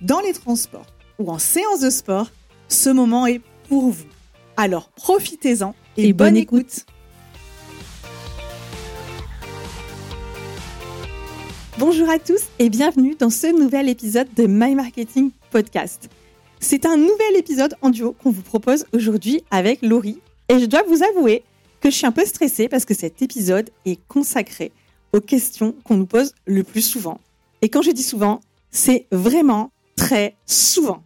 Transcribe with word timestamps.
dans 0.00 0.20
les 0.20 0.32
transports 0.32 0.86
ou 1.18 1.30
en 1.30 1.38
séance 1.38 1.80
de 1.80 1.90
sport, 1.90 2.30
ce 2.68 2.90
moment 2.90 3.26
est 3.26 3.40
pour 3.68 3.90
vous. 3.90 4.06
Alors 4.56 4.90
profitez-en 4.90 5.74
et, 5.96 6.12
bonne, 6.12 6.36
écoute. 6.36 6.86
Bonjour 11.78 12.08
à 12.08 12.18
tous 12.18 12.42
et 12.58 12.70
bienvenue 12.70 13.14
dans 13.18 13.30
ce 13.30 13.46
nouvel 13.46 13.88
épisode 13.88 14.28
de 14.34 14.46
My 14.46 14.74
Marketing 14.74 15.30
Podcast. 15.50 16.08
C'est 16.58 16.84
un 16.84 16.96
nouvel 16.96 17.36
épisode 17.36 17.74
en 17.80 17.90
duo 17.90 18.12
qu'on 18.12 18.30
vous 18.30 18.42
propose 18.42 18.86
aujourd'hui 18.92 19.42
avec 19.50 19.80
Laurie 19.82 20.20
et 20.48 20.58
je 20.58 20.66
dois 20.66 20.82
vous 20.88 21.02
avouer 21.02 21.42
que 21.80 21.90
je 21.90 21.96
suis 21.96 22.06
un 22.06 22.12
peu 22.12 22.24
stressée 22.24 22.68
parce 22.68 22.84
que 22.84 22.94
cet 22.94 23.22
épisode 23.22 23.70
est 23.86 23.98
consacré 24.08 24.72
aux 25.12 25.20
questions 25.20 25.74
qu'on 25.84 25.96
nous 25.96 26.06
pose 26.06 26.34
le 26.46 26.62
plus 26.62 26.82
souvent. 26.82 27.18
Et 27.62 27.68
quand 27.68 27.82
je 27.82 27.90
dis 27.90 28.02
souvent, 28.02 28.40
c'est 28.70 29.06
vraiment 29.10 29.70
très 30.00 30.36
souvent. 30.46 31.02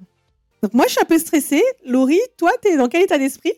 Donc 0.62 0.73
moi, 0.73 0.84
je 0.87 0.92
suis 0.92 1.00
un 1.03 1.06
peu 1.06 1.19
stressée. 1.19 1.62
Laurie, 1.84 2.20
toi, 2.39 2.53
tu 2.62 2.69
es 2.69 2.77
dans 2.77 2.89
quel 2.89 3.03
état 3.03 3.19
d'esprit? 3.19 3.53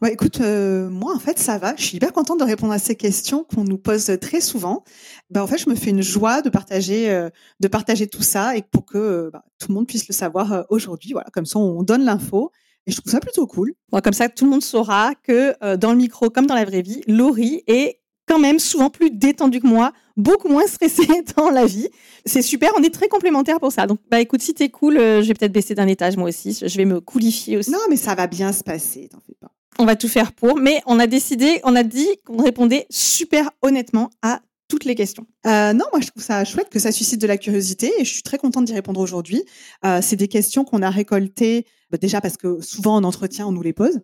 Ouais, 0.00 0.12
écoute, 0.12 0.40
euh, 0.40 0.88
moi 0.88 1.12
en 1.12 1.18
fait 1.18 1.40
ça 1.40 1.58
va. 1.58 1.74
Je 1.74 1.82
suis 1.82 1.96
hyper 1.96 2.12
contente 2.12 2.38
de 2.38 2.44
répondre 2.44 2.72
à 2.72 2.78
ces 2.78 2.94
questions 2.94 3.42
qu'on 3.42 3.64
nous 3.64 3.78
pose 3.78 4.16
très 4.20 4.40
souvent. 4.40 4.84
Ben 5.28 5.42
en 5.42 5.48
fait, 5.48 5.58
je 5.58 5.68
me 5.68 5.74
fais 5.74 5.90
une 5.90 6.02
joie 6.02 6.40
de 6.40 6.50
partager, 6.50 7.10
euh, 7.10 7.30
de 7.58 7.66
partager 7.66 8.06
tout 8.06 8.22
ça 8.22 8.56
et 8.56 8.62
pour 8.62 8.86
que 8.86 8.96
euh, 8.96 9.30
bah, 9.32 9.42
tout 9.58 9.66
le 9.70 9.74
monde 9.74 9.88
puisse 9.88 10.06
le 10.06 10.14
savoir 10.14 10.66
aujourd'hui. 10.68 11.14
Voilà, 11.14 11.28
comme 11.32 11.46
ça 11.46 11.58
on 11.58 11.82
donne 11.82 12.04
l'info 12.04 12.52
et 12.86 12.92
je 12.92 13.00
trouve 13.00 13.10
ça 13.10 13.18
plutôt 13.18 13.48
cool. 13.48 13.74
Bon, 13.90 14.00
comme 14.00 14.12
ça 14.12 14.28
tout 14.28 14.44
le 14.44 14.52
monde 14.52 14.62
saura 14.62 15.14
que 15.16 15.74
dans 15.74 15.90
le 15.90 15.98
micro 15.98 16.30
comme 16.30 16.46
dans 16.46 16.54
la 16.54 16.64
vraie 16.64 16.82
vie, 16.82 17.02
Laurie 17.08 17.64
est 17.66 17.97
quand 18.28 18.38
même 18.38 18.58
souvent 18.58 18.90
plus 18.90 19.10
détendu 19.10 19.60
que 19.60 19.66
moi, 19.66 19.92
beaucoup 20.16 20.48
moins 20.48 20.66
stressé 20.66 21.06
dans 21.36 21.50
la 21.50 21.66
vie. 21.66 21.88
C'est 22.24 22.42
super, 22.42 22.70
on 22.78 22.82
est 22.82 22.92
très 22.92 23.08
complémentaires 23.08 23.60
pour 23.60 23.72
ça. 23.72 23.86
Donc, 23.86 23.98
bah 24.10 24.20
écoute, 24.20 24.42
si 24.42 24.54
t'es 24.54 24.68
cool, 24.68 24.98
euh, 24.98 25.22
je 25.22 25.28
vais 25.28 25.34
peut-être 25.34 25.52
baisser 25.52 25.74
d'un 25.74 25.86
étage 25.86 26.16
moi 26.16 26.28
aussi. 26.28 26.58
Je 26.60 26.76
vais 26.76 26.84
me 26.84 27.00
coulifier 27.00 27.56
aussi. 27.56 27.70
Non, 27.70 27.78
mais 27.88 27.96
ça 27.96 28.14
va 28.14 28.26
bien 28.26 28.52
se 28.52 28.62
passer, 28.62 29.08
t'en 29.10 29.20
fais 29.20 29.36
pas. 29.40 29.48
On 29.78 29.84
va 29.84 29.96
tout 29.96 30.08
faire 30.08 30.32
pour, 30.32 30.58
mais 30.58 30.82
on 30.86 30.98
a 30.98 31.06
décidé, 31.06 31.60
on 31.62 31.76
a 31.76 31.84
dit 31.84 32.08
qu'on 32.24 32.42
répondait 32.42 32.86
super 32.90 33.50
honnêtement 33.62 34.10
à 34.22 34.40
toutes 34.68 34.84
les 34.84 34.94
questions. 34.94 35.26
Euh, 35.46 35.72
non, 35.72 35.86
moi 35.92 36.00
je 36.00 36.08
trouve 36.08 36.22
ça 36.22 36.44
chouette 36.44 36.68
que 36.68 36.78
ça 36.78 36.92
suscite 36.92 37.20
de 37.20 37.26
la 37.26 37.38
curiosité 37.38 37.90
et 37.98 38.04
je 38.04 38.12
suis 38.12 38.22
très 38.22 38.38
contente 38.38 38.66
d'y 38.66 38.74
répondre 38.74 39.00
aujourd'hui. 39.00 39.42
Euh, 39.84 40.00
c'est 40.02 40.16
des 40.16 40.28
questions 40.28 40.64
qu'on 40.64 40.82
a 40.82 40.90
récoltées 40.90 41.64
bah, 41.90 41.98
déjà 41.98 42.20
parce 42.20 42.36
que 42.36 42.60
souvent 42.60 42.96
en 42.96 43.04
entretien 43.04 43.46
on 43.46 43.52
nous 43.52 43.62
les 43.62 43.72
pose. 43.72 44.00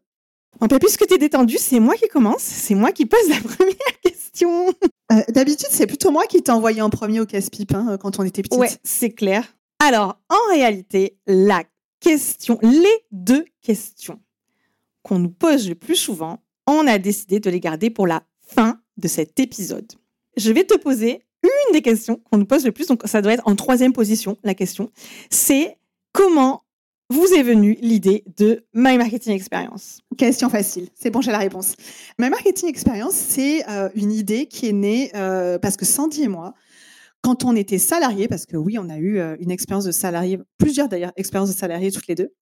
En 0.60 0.68
fait, 0.68 0.78
puisque 0.78 1.06
tu 1.06 1.14
es 1.14 1.18
détendu, 1.18 1.56
c'est 1.58 1.80
moi 1.80 1.94
qui 1.94 2.08
commence, 2.08 2.42
c'est 2.42 2.74
moi 2.74 2.92
qui 2.92 3.06
pose 3.06 3.28
la 3.28 3.36
première 3.40 4.00
question. 4.02 4.13
Euh, 5.12 5.20
d'habitude, 5.28 5.68
c'est 5.70 5.86
plutôt 5.86 6.10
moi 6.10 6.24
qui 6.24 6.42
t'ai 6.42 6.50
envoyé 6.50 6.80
en 6.80 6.88
premier 6.88 7.20
au 7.20 7.26
casse-pipe 7.26 7.74
hein, 7.74 7.98
quand 8.00 8.18
on 8.18 8.22
était 8.22 8.40
petite. 8.40 8.58
Ouais, 8.58 8.70
c'est 8.82 9.10
clair. 9.10 9.44
Alors, 9.78 10.18
en 10.30 10.54
réalité, 10.54 11.18
la 11.26 11.62
question, 12.00 12.58
les 12.62 13.04
deux 13.12 13.44
questions 13.60 14.18
qu'on 15.02 15.18
nous 15.18 15.30
pose 15.30 15.68
le 15.68 15.74
plus 15.74 15.96
souvent, 15.96 16.42
on 16.66 16.86
a 16.86 16.96
décidé 16.96 17.38
de 17.38 17.50
les 17.50 17.60
garder 17.60 17.90
pour 17.90 18.06
la 18.06 18.22
fin 18.40 18.80
de 18.96 19.08
cet 19.08 19.38
épisode. 19.40 19.92
Je 20.38 20.52
vais 20.52 20.64
te 20.64 20.76
poser 20.78 21.22
une 21.42 21.72
des 21.74 21.82
questions 21.82 22.20
qu'on 22.30 22.38
nous 22.38 22.46
pose 22.46 22.64
le 22.64 22.72
plus, 22.72 22.86
donc 22.86 23.02
ça 23.04 23.20
doit 23.20 23.34
être 23.34 23.46
en 23.46 23.56
troisième 23.56 23.92
position, 23.92 24.38
la 24.42 24.54
question, 24.54 24.90
c'est 25.28 25.76
comment 26.12 26.63
vous 27.10 27.26
est 27.34 27.42
venue 27.42 27.76
l'idée 27.80 28.24
de 28.36 28.64
My 28.72 28.96
Marketing 28.96 29.34
Experience 29.34 30.00
Question 30.16 30.48
facile, 30.48 30.88
c'est 30.94 31.10
bon, 31.10 31.20
j'ai 31.20 31.32
la 31.32 31.38
réponse. 31.38 31.74
My 32.18 32.30
Marketing 32.30 32.68
Experience, 32.68 33.14
c'est 33.14 33.68
euh, 33.68 33.88
une 33.94 34.12
idée 34.12 34.46
qui 34.46 34.68
est 34.68 34.72
née 34.72 35.10
euh, 35.14 35.58
parce 35.58 35.76
que 35.76 35.84
Sandy 35.84 36.22
et 36.22 36.28
moi, 36.28 36.54
quand 37.20 37.44
on 37.44 37.56
était 37.56 37.78
salariés, 37.78 38.28
parce 38.28 38.46
que 38.46 38.56
oui, 38.56 38.78
on 38.78 38.88
a 38.88 38.96
eu 38.96 39.18
euh, 39.18 39.36
une 39.38 39.50
expérience 39.50 39.84
de 39.84 39.92
salarié, 39.92 40.38
plusieurs 40.58 40.88
d'ailleurs 40.88 41.12
expériences 41.16 41.50
de 41.50 41.54
salariés 41.54 41.90
toutes 41.90 42.06
les 42.06 42.14
deux. 42.14 42.32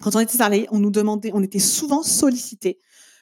Quand 0.00 0.16
on 0.16 0.20
était 0.20 0.36
salariés, 0.36 0.66
on 0.70 0.78
nous 0.78 0.90
demandait, 0.90 1.30
on 1.34 1.42
était 1.42 1.58
souvent 1.58 2.02
sollicités 2.02 2.78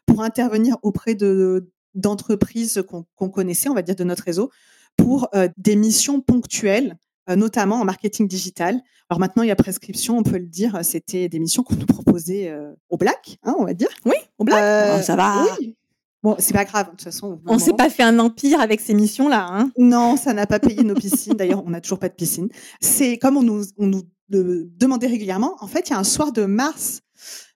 pour 0.06 0.22
intervenir 0.22 0.76
auprès 0.82 1.14
de 1.14 1.70
d'entreprises 1.94 2.84
qu'on 2.86 3.28
connaissait, 3.28 3.68
on 3.68 3.74
va 3.74 3.82
dire 3.82 3.96
de 3.96 4.04
notre 4.04 4.22
réseau, 4.22 4.52
pour 4.96 5.28
des 5.56 5.74
missions 5.74 6.20
ponctuelles 6.20 6.96
notamment 7.36 7.76
en 7.76 7.84
marketing 7.84 8.28
digital. 8.28 8.80
Alors 9.10 9.18
maintenant, 9.18 9.42
il 9.42 9.48
y 9.48 9.50
a 9.50 9.56
prescription, 9.56 10.18
on 10.18 10.22
peut 10.22 10.38
le 10.38 10.46
dire. 10.46 10.78
C'était 10.82 11.28
des 11.28 11.40
missions 11.40 11.64
qu'on 11.64 11.74
nous 11.74 11.86
proposait 11.86 12.48
euh, 12.48 12.72
au 12.88 12.96
black, 12.96 13.38
hein, 13.42 13.56
on 13.58 13.64
va 13.64 13.74
dire. 13.74 13.88
Oui, 14.04 14.14
au 14.38 14.44
black. 14.44 14.62
Euh, 14.62 14.96
oh, 14.98 15.02
ça 15.02 15.16
va. 15.16 15.44
Oui. 15.58 15.76
Bon, 16.22 16.36
c'est 16.38 16.52
pas 16.52 16.64
grave, 16.64 16.86
de 16.86 16.90
toute 16.90 17.02
façon. 17.02 17.40
On 17.46 17.58
s'est 17.58 17.72
pas 17.72 17.90
fait 17.90 18.02
un 18.02 18.18
empire 18.18 18.60
avec 18.60 18.80
ces 18.80 18.94
missions-là. 18.94 19.48
Hein 19.50 19.72
non, 19.78 20.16
ça 20.16 20.32
n'a 20.32 20.46
pas 20.46 20.60
payé 20.60 20.84
nos 20.84 20.94
piscines. 20.94 21.32
D'ailleurs, 21.32 21.64
on 21.66 21.70
n'a 21.70 21.80
toujours 21.80 21.98
pas 21.98 22.08
de 22.08 22.14
piscine. 22.14 22.48
C'est 22.80 23.18
comme 23.18 23.36
on 23.36 23.42
nous, 23.42 23.64
on 23.78 23.86
nous 23.86 24.02
demandait 24.28 25.08
régulièrement. 25.08 25.56
En 25.60 25.66
fait, 25.66 25.88
il 25.88 25.92
y 25.92 25.96
a 25.96 25.98
un 25.98 26.04
soir 26.04 26.30
de 26.30 26.44
mars 26.44 27.00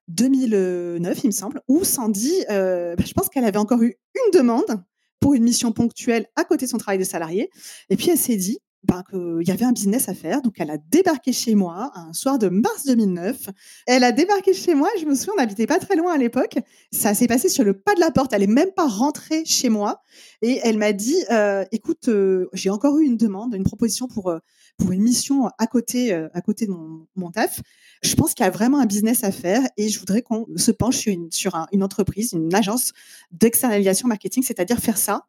2009, 0.09 1.25
il 1.25 1.27
me 1.29 1.33
semble, 1.33 1.61
où 1.69 1.84
Sandy, 1.84 2.33
bah, 2.49 2.97
je 2.99 3.13
pense 3.13 3.29
qu'elle 3.29 3.45
avait 3.45 3.59
encore 3.59 3.83
eu 3.83 3.97
une 4.15 4.39
demande 4.39 4.83
pour 5.21 5.34
une 5.34 5.45
mission 5.45 5.71
ponctuelle 5.73 6.27
à 6.34 6.45
côté 6.45 6.65
de 6.65 6.71
son 6.71 6.79
travail 6.79 6.99
de 6.99 7.05
salarié. 7.05 7.51
Et 7.91 7.97
puis, 7.97 8.11
elle 8.11 8.19
s'est 8.19 8.37
dit, 8.37 8.59
ben, 8.84 9.03
qu'il 9.09 9.47
y 9.47 9.50
avait 9.50 9.65
un 9.65 9.72
business 9.72 10.09
à 10.09 10.15
faire. 10.15 10.43
Donc, 10.43 10.55
elle 10.59 10.71
a 10.71 10.78
débarqué 10.78 11.33
chez 11.33 11.55
moi 11.55 11.91
un 11.95 12.12
soir 12.12 12.39
de 12.39 12.49
mars 12.49 12.84
2009. 12.84 13.49
Elle 13.87 14.05
a 14.05 14.12
débarqué 14.12 14.53
chez 14.53 14.75
moi. 14.75 14.89
Je 15.00 15.06
me 15.06 15.15
souviens, 15.15 15.34
on 15.37 15.41
n'habitait 15.41 15.67
pas 15.67 15.78
très 15.78 15.97
loin 15.97 16.12
à 16.12 16.19
l'époque. 16.19 16.59
Ça 16.93 17.15
s'est 17.15 17.27
passé 17.27 17.49
sur 17.49 17.65
le 17.65 17.72
pas 17.72 17.95
de 17.95 18.00
la 18.00 18.11
porte. 18.11 18.33
Elle 18.33 18.43
est 18.43 18.47
même 18.47 18.72
pas 18.72 18.87
rentrée 18.87 19.45
chez 19.45 19.69
moi. 19.69 20.03
Et 20.43 20.61
elle 20.62 20.77
m'a 20.78 20.93
dit, 20.93 21.17
euh, 21.31 21.65
écoute, 21.72 22.09
euh, 22.09 22.49
j'ai 22.53 22.71
encore 22.71 22.99
eu 22.99 23.05
une 23.05 23.17
demande, 23.17 23.55
une 23.55 23.65
proposition 23.65 24.06
pour, 24.06 24.31
euh, 24.31 24.39
pour 24.77 24.93
une 24.93 25.03
mission 25.03 25.49
à 25.59 25.66
côté, 25.66 26.12
à 26.12 26.41
côté 26.41 26.66
de 26.66 26.72
mon, 26.72 27.06
mon 27.16 27.31
taf. 27.31 27.61
Je 28.03 28.15
pense 28.15 28.34
qu'il 28.34 28.45
y 28.45 28.49
a 28.49 28.51
vraiment 28.51 28.81
un 28.81 28.87
business 28.87 29.25
à 29.25 29.31
faire 29.31 29.62
et 29.77 29.89
je 29.89 29.99
voudrais 29.99 30.22
qu'on 30.22 30.47
se 30.56 30.71
penche 30.72 30.97
sur 30.97 31.12
une, 31.12 31.31
sur 31.31 31.56
une 31.72 31.83
entreprise, 31.83 32.33
une 32.33 32.55
agence 32.55 32.93
d'externalisation 33.31 34.09
marketing, 34.09 34.43
c'est-à-dire 34.43 34.78
faire 34.78 34.99
ça 34.99 35.27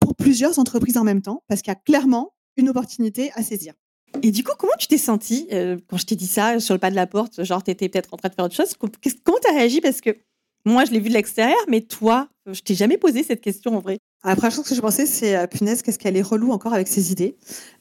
pour 0.00 0.14
plusieurs 0.14 0.58
entreprises 0.58 0.96
en 0.96 1.04
même 1.04 1.22
temps, 1.22 1.42
parce 1.48 1.62
qu'il 1.62 1.70
y 1.70 1.76
a 1.76 1.80
clairement 1.80 2.32
une 2.56 2.68
opportunité 2.68 3.30
à 3.34 3.42
saisir. 3.42 3.74
Et 4.22 4.30
du 4.30 4.44
coup, 4.44 4.52
comment 4.58 4.72
tu 4.78 4.86
t'es 4.86 4.98
sentie 4.98 5.48
euh, 5.52 5.76
quand 5.88 5.96
je 5.96 6.06
t'ai 6.06 6.16
dit 6.16 6.26
ça 6.26 6.58
sur 6.60 6.74
le 6.74 6.80
pas 6.80 6.90
de 6.90 6.96
la 6.96 7.06
porte 7.06 7.44
Genre, 7.44 7.62
tu 7.62 7.70
étais 7.70 7.88
peut-être 7.88 8.14
en 8.14 8.16
train 8.16 8.28
de 8.28 8.34
faire 8.34 8.44
autre 8.44 8.54
chose? 8.54 8.74
Comment 8.78 9.38
tu 9.42 9.50
as 9.50 9.54
réagi? 9.54 9.80
Parce 9.80 10.00
que 10.00 10.16
moi, 10.64 10.84
je 10.84 10.90
l'ai 10.90 11.00
vu 11.00 11.08
de 11.08 11.14
l'extérieur, 11.14 11.58
mais 11.68 11.80
toi, 11.80 12.28
je 12.46 12.60
t'ai 12.60 12.74
jamais 12.74 12.98
posé 12.98 13.22
cette 13.22 13.40
question 13.40 13.76
en 13.76 13.80
vrai. 13.80 13.98
La 14.24 14.34
première 14.34 14.52
chose 14.52 14.68
que 14.68 14.74
je 14.74 14.80
pensais, 14.80 15.06
c'est 15.06 15.36
euh, 15.36 15.46
punaise, 15.46 15.82
qu'est-ce 15.82 15.98
qu'elle 15.98 16.16
est 16.16 16.22
relou 16.22 16.50
encore 16.50 16.74
avec 16.74 16.88
ses 16.88 17.12
idées? 17.12 17.36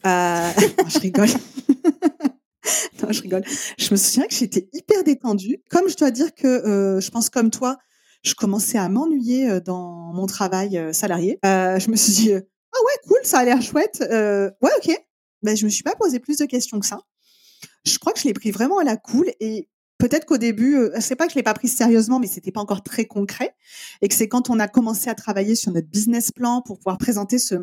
Euh... 0.05 0.49
je 0.87 0.99
rigole. 0.99 1.29
non, 3.01 3.11
je 3.11 3.21
rigole. 3.21 3.43
Je 3.79 3.91
me 3.91 3.95
souviens 3.95 4.27
que 4.27 4.35
j'étais 4.35 4.69
hyper 4.73 5.03
détendue. 5.03 5.61
Comme 5.69 5.89
je 5.89 5.95
dois 5.95 6.11
dire 6.11 6.35
que 6.35 6.99
je 7.01 7.09
pense 7.09 7.29
comme 7.29 7.49
toi, 7.49 7.77
je 8.23 8.35
commençais 8.35 8.77
à 8.77 8.89
m'ennuyer 8.89 9.61
dans 9.61 10.13
mon 10.13 10.25
travail 10.25 10.79
salarié. 10.93 11.39
je 11.43 11.89
me 11.89 11.95
suis 11.95 12.13
dit, 12.13 12.33
ah 12.75 12.83
ouais, 12.85 13.07
cool, 13.07 13.19
ça 13.23 13.39
a 13.39 13.45
l'air 13.45 13.61
chouette. 13.61 14.03
Euh, 14.09 14.51
ouais, 14.61 14.71
ok. 14.77 14.95
Ben, 15.43 15.55
je 15.55 15.65
me 15.65 15.69
suis 15.69 15.83
pas 15.83 15.95
posé 15.95 16.19
plus 16.19 16.37
de 16.37 16.45
questions 16.45 16.79
que 16.79 16.85
ça. 16.85 16.99
Je 17.85 17.97
crois 17.99 18.13
que 18.13 18.19
je 18.19 18.25
l'ai 18.25 18.33
pris 18.33 18.51
vraiment 18.51 18.79
à 18.79 18.83
la 18.83 18.97
cool 18.97 19.31
et 19.39 19.69
peut-être 19.97 20.25
qu'au 20.25 20.37
début, 20.37 20.75
euh, 20.75 20.91
c'est 20.99 21.15
pas 21.15 21.27
que 21.27 21.31
je 21.31 21.37
l'ai 21.37 21.43
pas 21.43 21.53
pris 21.53 21.67
sérieusement, 21.67 22.19
mais 22.19 22.27
c'était 22.27 22.51
pas 22.51 22.61
encore 22.61 22.83
très 22.83 23.05
concret 23.05 23.55
et 24.01 24.07
que 24.07 24.15
c'est 24.15 24.27
quand 24.27 24.49
on 24.49 24.59
a 24.59 24.67
commencé 24.67 25.09
à 25.09 25.15
travailler 25.15 25.55
sur 25.55 25.71
notre 25.71 25.87
business 25.87 26.31
plan 26.31 26.61
pour 26.61 26.77
pouvoir 26.79 26.97
présenter 26.97 27.37
ce, 27.37 27.55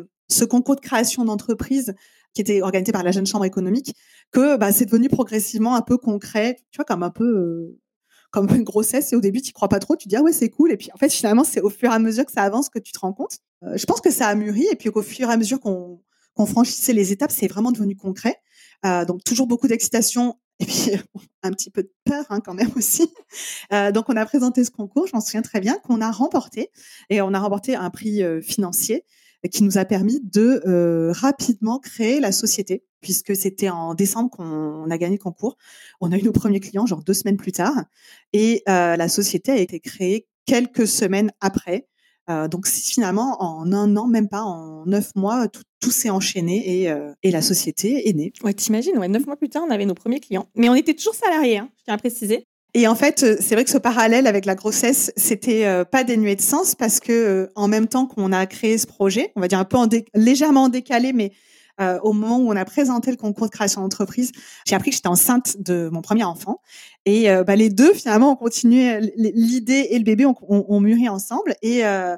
concours 0.45 0.75
de 0.75 0.81
création 0.81 1.25
d'entreprise 1.25 1.93
qui 2.33 2.41
était 2.41 2.61
organisé 2.63 2.91
par 2.91 3.03
la 3.03 3.11
Jeune 3.11 3.27
Chambre 3.27 3.45
économique, 3.45 3.95
que 4.31 4.57
bah, 4.57 4.71
c'est 4.71 4.85
devenu 4.85 5.07
progressivement 5.07 5.75
un 5.75 5.83
peu 5.83 5.97
concret, 5.97 6.57
tu 6.71 6.77
vois, 6.77 6.85
comme 6.85 7.03
un 7.03 7.11
peu 7.11 7.25
euh, 7.25 7.79
comme 8.33 8.49
une 8.53 8.63
grossesse. 8.63 9.13
Et 9.13 9.15
au 9.15 9.21
début, 9.21 9.41
tu 9.41 9.53
crois 9.53 9.69
pas 9.69 9.79
trop, 9.79 9.95
tu 9.95 10.09
dis 10.09 10.17
ah 10.17 10.21
ouais 10.21 10.33
c'est 10.33 10.49
cool. 10.49 10.73
Et 10.73 10.77
puis 10.77 10.89
en 10.93 10.97
fait, 10.97 11.09
finalement, 11.13 11.45
c'est 11.45 11.61
au 11.61 11.69
fur 11.69 11.89
et 11.89 11.93
à 11.93 11.99
mesure 11.99 12.25
que 12.25 12.33
ça 12.33 12.43
avance 12.43 12.67
que 12.67 12.79
tu 12.79 12.91
te 12.91 12.99
rends 12.99 13.13
compte. 13.13 13.37
Euh, 13.63 13.77
je 13.77 13.85
pense 13.85 14.01
que 14.01 14.11
ça 14.11 14.27
a 14.27 14.35
mûri. 14.35 14.65
Et 14.71 14.75
puis 14.75 14.89
au 14.89 15.01
fur 15.01 15.29
et 15.29 15.33
à 15.33 15.37
mesure 15.37 15.61
qu'on 15.61 16.01
franchissait 16.45 16.93
les 16.93 17.13
étapes, 17.13 17.31
c'est 17.31 17.47
vraiment 17.47 17.71
devenu 17.71 17.95
concret. 17.95 18.35
Euh, 18.85 19.05
donc 19.05 19.23
toujours 19.23 19.47
beaucoup 19.47 19.69
d'excitation 19.69 20.37
et 20.59 20.65
puis 20.65 20.91
un 21.43 21.51
petit 21.51 21.69
peu 21.69 21.83
de 21.83 21.93
peur 22.03 22.25
hein, 22.29 22.41
quand 22.41 22.53
même 22.53 22.71
aussi. 22.75 23.07
Euh, 23.71 23.91
donc 23.91 24.09
on 24.09 24.17
a 24.17 24.25
présenté 24.25 24.65
ce 24.65 24.71
concours, 24.71 25.07
je 25.07 25.13
m'en 25.13 25.21
souviens 25.21 25.41
très 25.41 25.61
bien, 25.61 25.77
qu'on 25.85 26.01
a 26.01 26.11
remporté 26.11 26.69
et 27.09 27.21
on 27.21 27.33
a 27.33 27.39
remporté 27.39 27.75
un 27.75 27.89
prix 27.89 28.21
financier 28.41 29.05
qui 29.49 29.63
nous 29.63 29.77
a 29.77 29.85
permis 29.85 30.19
de 30.23 30.61
euh, 30.65 31.11
rapidement 31.11 31.79
créer 31.79 32.19
la 32.19 32.31
société, 32.31 32.83
puisque 33.01 33.35
c'était 33.35 33.69
en 33.69 33.93
décembre 33.93 34.29
qu'on 34.29 34.89
a 34.89 34.97
gagné 34.97 35.17
le 35.17 35.21
concours. 35.21 35.57
On 36.01 36.11
a 36.11 36.17
eu 36.17 36.23
nos 36.23 36.31
premiers 36.31 36.59
clients, 36.59 36.85
genre 36.85 37.03
deux 37.03 37.13
semaines 37.13 37.37
plus 37.37 37.51
tard, 37.51 37.83
et 38.31 38.63
euh, 38.69 38.95
la 38.95 39.09
société 39.09 39.51
a 39.51 39.57
été 39.57 39.79
créée 39.79 40.27
quelques 40.45 40.87
semaines 40.87 41.31
après. 41.41 41.87
Euh, 42.29 42.47
donc 42.47 42.67
finalement, 42.67 43.35
en 43.41 43.71
un 43.73 43.97
an, 43.97 44.07
même 44.07 44.29
pas, 44.29 44.43
en 44.43 44.85
neuf 44.85 45.13
mois, 45.15 45.47
tout, 45.47 45.91
s'est 45.91 46.09
enchaîné 46.09 46.81
et, 46.81 46.93
et, 47.23 47.31
la 47.31 47.41
société 47.41 48.07
est 48.07 48.13
née. 48.13 48.31
Ouais, 48.41 48.53
t'imagines, 48.53 48.97
ouais, 48.97 49.09
neuf 49.09 49.25
mois 49.25 49.35
plus 49.35 49.49
tard, 49.49 49.63
on 49.67 49.69
avait 49.69 49.85
nos 49.85 49.93
premiers 49.93 50.21
clients. 50.21 50.47
Mais 50.55 50.69
on 50.69 50.75
était 50.75 50.93
toujours 50.93 51.13
salariés, 51.13 51.57
hein, 51.57 51.69
je 51.77 51.83
tiens 51.83 51.95
à 51.95 51.97
préciser. 51.97 52.47
Et 52.73 52.87
en 52.87 52.95
fait, 52.95 53.23
euh, 53.23 53.37
c'est 53.39 53.55
vrai 53.55 53.63
que 53.63 53.69
ce 53.69 53.77
parallèle 53.77 54.25
avec 54.25 54.45
la 54.45 54.55
grossesse, 54.55 55.11
c'était 55.15 55.65
euh, 55.65 55.85
pas 55.85 56.03
dénué 56.03 56.35
de 56.35 56.41
sens 56.41 56.73
parce 56.73 56.99
que 56.99 57.11
euh, 57.11 57.47
en 57.55 57.67
même 57.67 57.87
temps 57.87 58.07
qu'on 58.07 58.31
a 58.31 58.45
créé 58.47 58.77
ce 58.77 58.87
projet, 58.87 59.31
on 59.35 59.41
va 59.41 59.47
dire 59.47 59.59
un 59.59 59.65
peu 59.65 59.77
en 59.77 59.87
légèrement 60.15 60.69
décalé, 60.69 61.13
mais 61.13 61.31
euh, 61.81 61.99
au 62.03 62.13
moment 62.13 62.37
où 62.37 62.51
on 62.51 62.55
a 62.55 62.65
présenté 62.65 63.09
le 63.09 63.17
concours 63.17 63.47
de 63.47 63.51
création 63.51 63.81
d'entreprise, 63.81 64.31
j'ai 64.67 64.75
appris 64.75 64.91
que 64.91 64.95
j'étais 64.95 65.07
enceinte 65.07 65.57
de 65.59 65.89
mon 65.91 66.01
premier 66.01 66.23
enfant. 66.23 66.61
Et 67.05 67.31
euh, 67.31 67.43
bah, 67.43 67.55
les 67.55 67.69
deux, 67.69 67.93
finalement, 67.93 68.33
ont 68.33 68.35
continué, 68.35 68.99
l'idée 69.17 69.87
et 69.89 69.97
le 69.97 70.03
bébé 70.03 70.25
ont, 70.25 70.35
ont, 70.47 70.65
ont 70.67 70.79
mûri 70.79 71.09
ensemble. 71.09 71.55
Et 71.63 71.83
euh, 71.83 72.15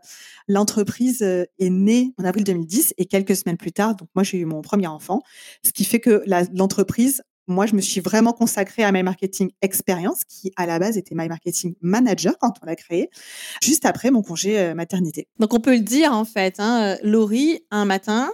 l'entreprise 0.49 1.21
est 1.21 1.69
née 1.69 2.13
en 2.17 2.25
avril 2.25 2.43
2010 2.43 2.95
et 2.97 3.05
quelques 3.05 3.35
semaines 3.35 3.57
plus 3.57 3.71
tard, 3.71 3.95
donc 3.95 4.09
moi 4.13 4.23
j'ai 4.23 4.37
eu 4.37 4.45
mon 4.45 4.61
premier 4.61 4.87
enfant, 4.87 5.21
ce 5.63 5.71
qui 5.71 5.85
fait 5.85 5.99
que 5.99 6.23
l'entreprise 6.53 7.23
moi, 7.47 7.65
je 7.65 7.75
me 7.75 7.81
suis 7.81 8.01
vraiment 8.01 8.33
consacrée 8.33 8.83
à 8.83 8.91
My 8.91 9.03
Marketing 9.03 9.51
Experience, 9.61 10.23
qui 10.27 10.51
à 10.55 10.65
la 10.65 10.79
base 10.79 10.97
était 10.97 11.15
My 11.15 11.27
Marketing 11.27 11.75
Manager 11.81 12.37
quand 12.39 12.53
on 12.61 12.65
l'a 12.65 12.75
créé, 12.75 13.09
juste 13.61 13.85
après 13.85 14.11
mon 14.11 14.21
congé 14.21 14.59
euh, 14.59 14.73
maternité. 14.73 15.27
Donc 15.39 15.53
on 15.53 15.59
peut 15.59 15.75
le 15.75 15.81
dire 15.81 16.13
en 16.13 16.25
fait, 16.25 16.55
hein, 16.59 16.97
Laurie, 17.03 17.63
un 17.71 17.85
matin 17.85 18.31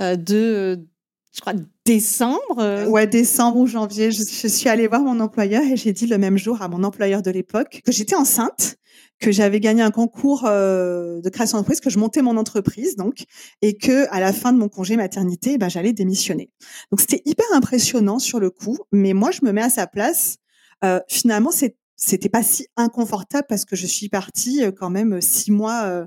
euh, 0.00 0.16
de, 0.16 0.86
je 1.32 1.40
crois, 1.40 1.54
décembre. 1.84 2.58
Euh... 2.58 2.86
Ouais, 2.86 3.06
décembre 3.06 3.58
ou 3.58 3.66
janvier, 3.66 4.10
je, 4.10 4.22
je, 4.22 4.48
suis 4.48 4.68
allée 4.68 4.86
voir 4.86 5.02
mon 5.02 5.20
employeur 5.20 5.62
et 5.62 5.76
j'ai 5.76 5.92
dit 5.92 6.06
le 6.06 6.18
même 6.18 6.38
jour 6.38 6.62
à 6.62 6.68
mon 6.68 6.84
employeur 6.84 7.22
de 7.22 7.30
l'époque 7.30 7.82
que 7.84 7.92
j'étais 7.92 8.16
enceinte 8.16 8.76
que 9.20 9.32
j'avais 9.32 9.60
gagné 9.60 9.82
un 9.82 9.90
concours 9.90 10.44
euh, 10.46 11.20
de 11.20 11.28
création 11.28 11.58
d'entreprise, 11.58 11.80
que 11.80 11.90
je 11.90 11.98
montais 11.98 12.22
mon 12.22 12.36
entreprise 12.36 12.96
donc, 12.96 13.24
et 13.62 13.76
que 13.76 14.06
à 14.10 14.20
la 14.20 14.32
fin 14.32 14.52
de 14.52 14.58
mon 14.58 14.68
congé 14.68 14.96
maternité, 14.96 15.58
ben, 15.58 15.68
j'allais 15.68 15.92
démissionner. 15.92 16.50
Donc 16.90 17.00
c'était 17.00 17.22
hyper 17.24 17.46
impressionnant 17.52 18.18
sur 18.18 18.40
le 18.40 18.50
coup, 18.50 18.78
mais 18.92 19.12
moi 19.14 19.30
je 19.30 19.40
me 19.44 19.52
mets 19.52 19.62
à 19.62 19.70
sa 19.70 19.86
place. 19.86 20.36
Euh, 20.84 21.00
finalement, 21.08 21.50
c'était 21.96 22.28
pas 22.28 22.42
si 22.42 22.66
inconfortable 22.76 23.46
parce 23.48 23.64
que 23.64 23.74
je 23.74 23.86
suis 23.86 24.08
partie 24.08 24.64
euh, 24.64 24.70
quand 24.70 24.90
même 24.90 25.20
six 25.20 25.50
mois 25.50 25.84
euh, 25.86 26.06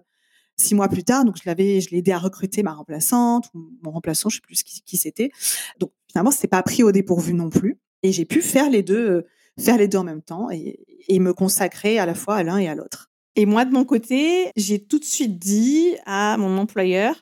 six 0.58 0.76
mois 0.76 0.88
plus 0.88 1.04
tard. 1.04 1.26
Donc 1.26 1.36
je 1.38 1.44
l'avais, 1.46 1.82
je 1.82 1.90
l'ai 1.90 1.98
aidé 1.98 2.12
à 2.12 2.20
recruter 2.20 2.64
ma 2.64 2.74
remplaçante 2.74 3.50
ou 3.54 3.72
mon 3.84 3.92
remplaçant, 3.92 4.30
je 4.30 4.36
sais 4.36 4.42
plus 4.42 4.64
qui, 4.64 4.82
qui 4.84 4.98
c'était. 4.98 5.32
Donc 5.80 5.92
finalement, 6.10 6.32
c'était 6.32 6.48
pas 6.48 6.64
pris 6.64 6.84
au 6.84 6.92
dépourvu 6.92 7.34
non 7.34 7.50
plus, 7.50 7.80
et 8.04 8.12
j'ai 8.12 8.26
pu 8.26 8.42
faire 8.42 8.70
les 8.70 8.84
deux 8.84 9.10
euh, 9.10 9.28
faire 9.60 9.78
les 9.78 9.88
deux 9.88 9.98
en 9.98 10.04
même 10.04 10.22
temps 10.22 10.50
et, 10.52 10.80
me 11.20 11.34
consacrer 11.34 12.00
à 12.00 12.06
la 12.06 12.16
fois 12.16 12.36
à 12.36 12.44
l'un 12.44 12.58
et 12.58 12.70
à 12.70 12.76
l'autre. 12.76 13.10
Et 13.36 13.46
moi, 13.46 13.66
de 13.66 13.72
mon 13.72 13.84
côté, 13.84 14.50
j'ai 14.56 14.80
tout 14.80 14.98
de 14.98 15.04
suite 15.04 15.38
dit 15.38 15.96
à 16.06 16.38
mon 16.38 16.58
employeur 16.58 17.16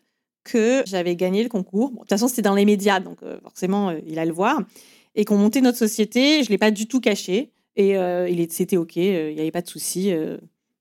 que 0.43 0.83
j'avais 0.85 1.15
gagné 1.15 1.41
le 1.41 1.49
concours. 1.49 1.91
De 1.91 1.97
toute 1.97 2.09
façon, 2.09 2.27
c'était 2.27 2.43
dans 2.43 2.55
les 2.55 2.65
médias, 2.65 2.99
donc 2.99 3.23
euh, 3.23 3.39
forcément, 3.41 3.89
euh, 3.89 3.99
il 4.05 4.19
allait 4.19 4.29
le 4.29 4.35
voir. 4.35 4.61
Et 5.15 5.25
qu'on 5.25 5.37
montait 5.37 5.61
notre 5.61 5.77
société, 5.77 6.43
je 6.43 6.49
ne 6.49 6.49
l'ai 6.49 6.57
pas 6.59 6.71
du 6.71 6.87
tout 6.87 6.99
caché. 6.99 7.51
Et 7.75 7.97
euh, 7.97 8.31
c'était 8.49 8.77
OK, 8.77 8.95
il 8.95 9.33
n'y 9.33 9.39
avait 9.39 9.51
pas 9.51 9.61
de 9.61 9.67
souci. 9.67 10.09
il 10.09 10.39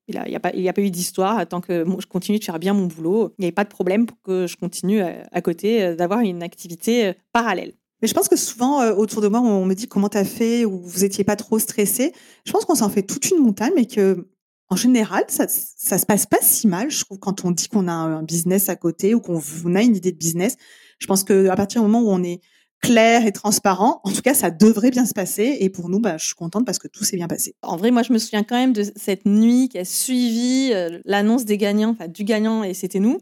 n'y 0.08 0.16
a, 0.18 0.36
a, 0.36 0.72
pas, 0.72 0.82
eu 0.82 0.90
d'histoire 0.90 1.46
tant 1.46 1.60
que 1.60 1.84
je 1.98 2.06
continue 2.06 2.38
de 2.38 2.44
faire 2.44 2.58
bien 2.58 2.74
mon 2.74 2.86
boulot. 2.86 3.32
Il 3.38 3.42
n'y 3.42 3.46
avait 3.46 3.52
pas 3.52 3.64
de 3.64 3.70
problème 3.70 4.06
pour 4.06 4.20
que 4.22 4.46
je 4.46 4.56
continue 4.56 5.00
à 5.00 5.40
côté 5.40 5.94
d'avoir 5.96 6.20
une 6.20 6.42
activité 6.42 7.12
parallèle. 7.32 7.72
Mais 8.00 8.08
je 8.08 8.14
pense 8.14 8.28
que 8.28 8.36
souvent, 8.36 8.80
euh, 8.80 8.94
autour 8.94 9.22
de 9.22 9.28
moi, 9.28 9.40
on 9.40 9.64
me 9.64 9.74
dit 9.74 9.88
comment 9.88 10.08
t'as 10.08 10.24
fait 10.24 10.64
ou 10.64 10.80
vous 10.82 11.04
étiez 11.04 11.24
pas 11.24 11.36
trop 11.36 11.58
stressé. 11.58 12.12
Je 12.44 12.52
pense 12.52 12.64
qu'on 12.64 12.74
s'en 12.74 12.88
fait 12.88 13.02
toute 13.02 13.30
une 13.30 13.38
montagne, 13.38 13.72
mais 13.74 13.86
que, 13.86 14.28
en 14.68 14.76
général, 14.76 15.24
ça, 15.28 15.46
ça 15.48 15.98
se 15.98 16.06
passe 16.06 16.26
pas 16.26 16.38
si 16.42 16.68
mal, 16.68 16.90
je 16.90 17.04
trouve, 17.04 17.18
quand 17.18 17.44
on 17.44 17.50
dit 17.50 17.68
qu'on 17.68 17.88
a 17.88 17.92
un 17.92 18.22
business 18.22 18.68
à 18.68 18.76
côté 18.76 19.14
ou 19.14 19.20
qu'on 19.20 19.40
a 19.74 19.82
une 19.82 19.96
idée 19.96 20.12
de 20.12 20.18
business. 20.18 20.56
Je 20.98 21.06
pense 21.06 21.24
que 21.24 21.48
à 21.48 21.56
partir 21.56 21.80
du 21.80 21.88
moment 21.88 22.06
où 22.06 22.12
on 22.12 22.22
est 22.22 22.40
clair 22.80 23.26
et 23.26 23.32
transparent, 23.32 24.00
en 24.04 24.12
tout 24.12 24.22
cas, 24.22 24.34
ça 24.34 24.50
devrait 24.50 24.90
bien 24.90 25.06
se 25.06 25.14
passer. 25.14 25.56
Et 25.60 25.70
pour 25.70 25.88
nous, 25.88 26.00
bah, 26.00 26.16
je 26.18 26.26
suis 26.26 26.34
contente 26.34 26.64
parce 26.64 26.78
que 26.78 26.88
tout 26.88 27.04
s'est 27.04 27.16
bien 27.16 27.28
passé. 27.28 27.56
En 27.62 27.76
vrai, 27.76 27.90
moi, 27.90 28.02
je 28.02 28.12
me 28.12 28.18
souviens 28.18 28.44
quand 28.44 28.56
même 28.56 28.72
de 28.72 28.84
cette 28.96 29.26
nuit 29.26 29.68
qui 29.68 29.78
a 29.78 29.84
suivi 29.84 30.70
euh, 30.72 31.00
l'annonce 31.04 31.44
des 31.44 31.58
gagnants, 31.58 31.90
enfin, 31.90 32.08
du 32.08 32.24
gagnant, 32.24 32.62
et 32.62 32.74
c'était 32.74 33.00
nous. 33.00 33.18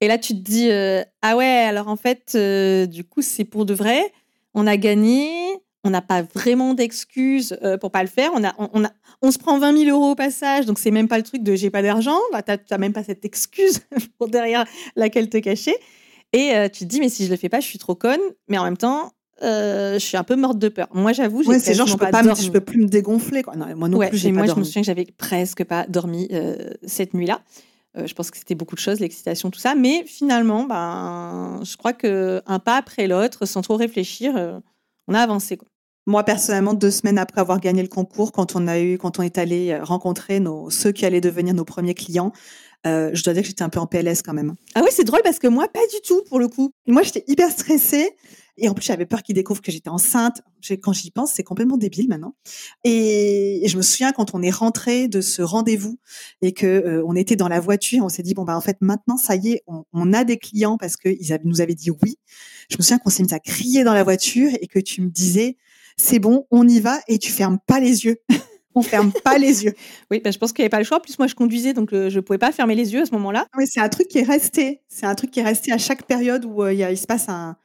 Et 0.00 0.08
là, 0.08 0.18
tu 0.18 0.34
te 0.34 0.40
dis, 0.40 0.70
euh, 0.70 1.02
ah 1.22 1.36
ouais, 1.36 1.44
alors 1.46 1.88
en 1.88 1.96
fait, 1.96 2.32
euh, 2.34 2.86
du 2.86 3.04
coup, 3.04 3.22
c'est 3.22 3.44
pour 3.44 3.66
de 3.66 3.74
vrai. 3.74 4.00
On 4.54 4.66
a 4.66 4.76
gagné. 4.76 5.28
On 5.84 5.90
n'a 5.90 6.02
pas 6.02 6.22
vraiment 6.22 6.74
d'excuses 6.74 7.56
euh, 7.62 7.78
pour 7.78 7.92
pas 7.92 8.02
le 8.02 8.08
faire. 8.08 8.30
On, 8.34 8.44
a, 8.44 8.52
on, 8.58 8.84
a, 8.84 8.90
on 9.22 9.30
se 9.30 9.38
prend 9.38 9.58
20 9.58 9.84
000 9.84 9.96
euros 9.96 10.10
au 10.10 10.14
passage, 10.16 10.66
donc 10.66 10.78
c'est 10.78 10.90
même 10.90 11.06
pas 11.06 11.16
le 11.16 11.22
truc 11.22 11.42
de 11.42 11.54
j'ai 11.54 11.70
pas 11.70 11.82
d'argent. 11.82 12.18
Bah, 12.32 12.42
tu 12.42 12.52
n'as 12.70 12.78
même 12.78 12.92
pas 12.92 13.04
cette 13.04 13.24
excuse 13.24 13.80
pour 14.18 14.28
derrière 14.28 14.66
laquelle 14.96 15.28
te 15.28 15.38
cacher. 15.38 15.74
Et 16.32 16.54
euh, 16.54 16.68
tu 16.68 16.80
te 16.80 16.84
dis, 16.84 16.98
mais 16.98 17.08
si 17.08 17.24
je 17.24 17.30
le 17.30 17.36
fais 17.36 17.48
pas, 17.48 17.60
je 17.60 17.66
suis 17.66 17.78
trop 17.78 17.94
conne. 17.94 18.20
Mais 18.48 18.58
en 18.58 18.64
même 18.64 18.76
temps, 18.76 19.12
je 19.40 19.98
suis 20.00 20.16
un 20.16 20.24
peu 20.24 20.34
morte 20.34 20.58
de 20.58 20.68
peur. 20.68 20.88
Moi, 20.92 21.12
j'avoue, 21.12 21.42
ouais, 21.44 21.60
c'est 21.60 21.74
genre 21.74 21.86
je 21.86 21.96
peux 21.96 22.10
pas, 22.10 22.24
me, 22.24 22.34
je 22.34 22.50
peux 22.50 22.60
plus 22.60 22.78
me 22.82 22.88
dégonfler 22.88 23.42
quoi. 23.44 23.54
Non, 23.54 23.66
moi 23.76 23.88
non 23.88 23.98
ouais, 23.98 24.10
plus, 24.10 24.32
moi 24.32 24.46
pas 24.46 24.52
je 24.52 24.58
me 24.58 24.64
souviens 24.64 24.82
que 24.82 24.86
j'avais 24.86 25.06
presque 25.16 25.64
pas 25.64 25.86
dormi 25.88 26.28
cette 26.84 27.14
nuit-là. 27.14 27.40
Euh, 27.96 28.06
je 28.06 28.14
pense 28.14 28.30
que 28.30 28.36
c'était 28.36 28.54
beaucoup 28.54 28.74
de 28.74 28.80
choses, 28.80 29.00
l'excitation, 29.00 29.50
tout 29.50 29.60
ça. 29.60 29.74
Mais 29.74 30.04
finalement, 30.04 30.64
ben, 30.64 31.60
je 31.64 31.76
crois 31.76 31.92
que 31.92 32.42
un 32.46 32.58
pas 32.58 32.76
après 32.76 33.06
l'autre, 33.06 33.46
sans 33.46 33.62
trop 33.62 33.76
réfléchir, 33.76 34.36
euh, 34.36 34.58
on 35.06 35.14
a 35.14 35.20
avancé. 35.20 35.56
Quoi. 35.56 35.68
Moi, 36.08 36.24
personnellement, 36.24 36.72
deux 36.72 36.90
semaines 36.90 37.18
après 37.18 37.42
avoir 37.42 37.60
gagné 37.60 37.82
le 37.82 37.88
concours, 37.88 38.32
quand 38.32 38.56
on 38.56 38.66
a 38.66 38.80
eu, 38.80 38.96
quand 38.96 39.18
on 39.18 39.22
est 39.22 39.36
allé 39.36 39.72
euh, 39.72 39.84
rencontrer 39.84 40.40
nos, 40.40 40.70
ceux 40.70 40.90
qui 40.90 41.04
allaient 41.04 41.20
devenir 41.20 41.52
nos 41.52 41.66
premiers 41.66 41.92
clients, 41.92 42.32
euh, 42.86 43.10
je 43.12 43.22
dois 43.22 43.34
dire 43.34 43.42
que 43.42 43.48
j'étais 43.48 43.62
un 43.62 43.68
peu 43.68 43.78
en 43.78 43.86
PLS 43.86 44.22
quand 44.22 44.32
même. 44.32 44.54
Ah 44.74 44.80
oui, 44.82 44.88
c'est 44.90 45.04
drôle 45.04 45.20
parce 45.22 45.38
que 45.38 45.48
moi, 45.48 45.68
pas 45.68 45.86
du 45.92 46.00
tout 46.06 46.22
pour 46.26 46.38
le 46.38 46.48
coup. 46.48 46.70
Moi, 46.86 47.02
j'étais 47.02 47.24
hyper 47.26 47.50
stressée. 47.50 48.16
Et 48.58 48.68
en 48.68 48.74
plus, 48.74 48.84
j'avais 48.84 49.06
peur 49.06 49.22
qu'ils 49.22 49.34
découvrent 49.34 49.62
que 49.62 49.72
j'étais 49.72 49.88
enceinte. 49.88 50.42
Quand 50.82 50.92
j'y 50.92 51.10
pense, 51.10 51.32
c'est 51.32 51.42
complètement 51.42 51.76
débile 51.76 52.08
maintenant. 52.08 52.34
Et, 52.84 53.62
je 53.66 53.76
me 53.76 53.82
souviens 53.82 54.12
quand 54.12 54.34
on 54.34 54.42
est 54.42 54.50
rentré 54.50 55.08
de 55.08 55.20
ce 55.20 55.42
rendez-vous 55.42 55.98
et 56.42 56.52
que 56.52 56.66
euh, 56.66 57.02
on 57.06 57.14
était 57.14 57.36
dans 57.36 57.48
la 57.48 57.60
voiture, 57.60 58.04
on 58.04 58.08
s'est 58.08 58.22
dit 58.22 58.34
bon 58.34 58.44
bah 58.44 58.56
en 58.56 58.60
fait 58.60 58.78
maintenant 58.80 59.16
ça 59.16 59.36
y 59.36 59.52
est, 59.52 59.62
on, 59.66 59.84
on 59.92 60.12
a 60.12 60.24
des 60.24 60.38
clients 60.38 60.78
parce 60.78 60.96
qu'ils 60.96 61.38
nous 61.44 61.60
avaient 61.60 61.74
dit 61.74 61.90
oui. 61.90 62.16
Je 62.70 62.76
me 62.78 62.82
souviens 62.82 62.98
qu'on 62.98 63.10
s'est 63.10 63.22
mis 63.22 63.34
à 63.34 63.38
crier 63.38 63.84
dans 63.84 63.94
la 63.94 64.02
voiture 64.02 64.50
et 64.60 64.66
que 64.66 64.78
tu 64.78 65.02
me 65.02 65.10
disais 65.10 65.56
c'est 65.98 66.18
bon, 66.18 66.46
on 66.50 66.66
y 66.66 66.80
va 66.80 67.00
et 67.08 67.18
tu 67.18 67.30
fermes 67.30 67.58
pas 67.66 67.80
les 67.80 68.04
yeux. 68.04 68.16
on 68.74 68.82
ferme 68.82 69.12
pas 69.24 69.38
les 69.38 69.64
yeux. 69.64 69.74
Oui, 70.10 70.20
bah, 70.24 70.30
je 70.30 70.38
pense 70.38 70.52
qu'il 70.52 70.62
n'y 70.62 70.66
avait 70.66 70.70
pas 70.70 70.78
le 70.78 70.84
choix. 70.84 70.98
En 70.98 71.00
plus, 71.00 71.18
moi, 71.18 71.26
je 71.26 71.34
conduisais, 71.34 71.74
donc 71.74 71.92
euh, 71.92 72.08
je 72.08 72.20
pouvais 72.20 72.38
pas 72.38 72.52
fermer 72.52 72.74
les 72.74 72.92
yeux 72.92 73.02
à 73.02 73.06
ce 73.06 73.12
moment-là. 73.12 73.46
Oui, 73.56 73.64
c'est 73.66 73.80
un 73.80 73.88
truc 73.88 74.08
qui 74.08 74.18
est 74.18 74.22
resté. 74.22 74.80
C'est 74.88 75.06
un 75.06 75.14
truc 75.14 75.30
qui 75.30 75.40
est 75.40 75.44
resté 75.44 75.72
à 75.72 75.78
chaque 75.78 76.04
période 76.04 76.44
où 76.44 76.62
euh, 76.62 76.72
il 76.72 76.96
se 76.96 77.06
passe 77.06 77.28
un, 77.28 77.56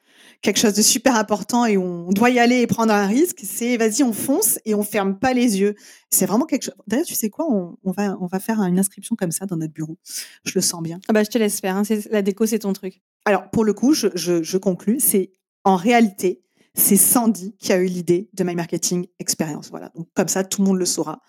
quelque 0.44 0.60
chose 0.60 0.74
de 0.74 0.82
super 0.82 1.16
important 1.16 1.66
et 1.66 1.78
on 1.78 2.10
doit 2.10 2.30
y 2.30 2.38
aller 2.38 2.58
et 2.58 2.68
prendre 2.68 2.94
un 2.94 3.08
risque, 3.08 3.40
c'est 3.44 3.78
vas-y, 3.78 4.04
on 4.04 4.14
fonce 4.14 4.60
et 4.66 4.76
on 4.76 4.84
ferme 4.84 5.18
pas 5.18 5.34
les 5.34 5.60
yeux. 5.60 5.74
C'est 6.12 6.26
vraiment 6.26 6.46
quelque 6.46 6.64
chose. 6.64 6.76
D'ailleurs, 6.86 7.06
tu 7.06 7.16
sais 7.16 7.30
quoi, 7.30 7.48
on, 7.50 7.78
on, 7.84 7.92
va, 7.92 8.18
on 8.20 8.28
va 8.28 8.40
faire 8.40 8.62
une 8.62 8.78
inscription 8.78 9.16
comme 9.16 9.32
ça 9.32 9.46
dans 9.46 9.56
notre 9.56 9.74
bureau. 9.74 9.98
Je 10.44 10.52
le 10.54 10.62
sens 10.62 10.84
bien. 10.84 11.00
Ah 11.08 11.14
bah, 11.14 11.24
je 11.24 11.30
te 11.30 11.38
laisse 11.38 11.60
faire. 11.60 11.78
Hein. 11.78 11.84
La 12.12 12.22
déco, 12.22 12.46
c'est 12.46 12.60
ton 12.60 12.74
truc. 12.74 13.02
Alors, 13.26 13.50
pour 13.50 13.64
le 13.64 13.74
coup, 13.74 13.94
je, 13.94 14.10
je, 14.16 14.44
je 14.44 14.58
conclus. 14.58 15.00
C'est 15.00 15.32
en 15.64 15.78
réalité, 15.78 16.44
c'est 16.76 16.98
Sandy 16.98 17.56
qui 17.58 17.72
a 17.72 17.78
eu 17.78 17.86
l'idée 17.86 18.30
de 18.34 18.44
My 18.44 18.54
Marketing 18.54 19.08
Experience. 19.20 19.70
Voilà. 19.70 19.92
Donc, 19.96 20.10
comme 20.14 20.28
ça, 20.28 20.44
tout 20.44 20.62
le 20.62 20.68
monde 20.68 20.78
le 20.78 20.86
saura. 20.86 21.22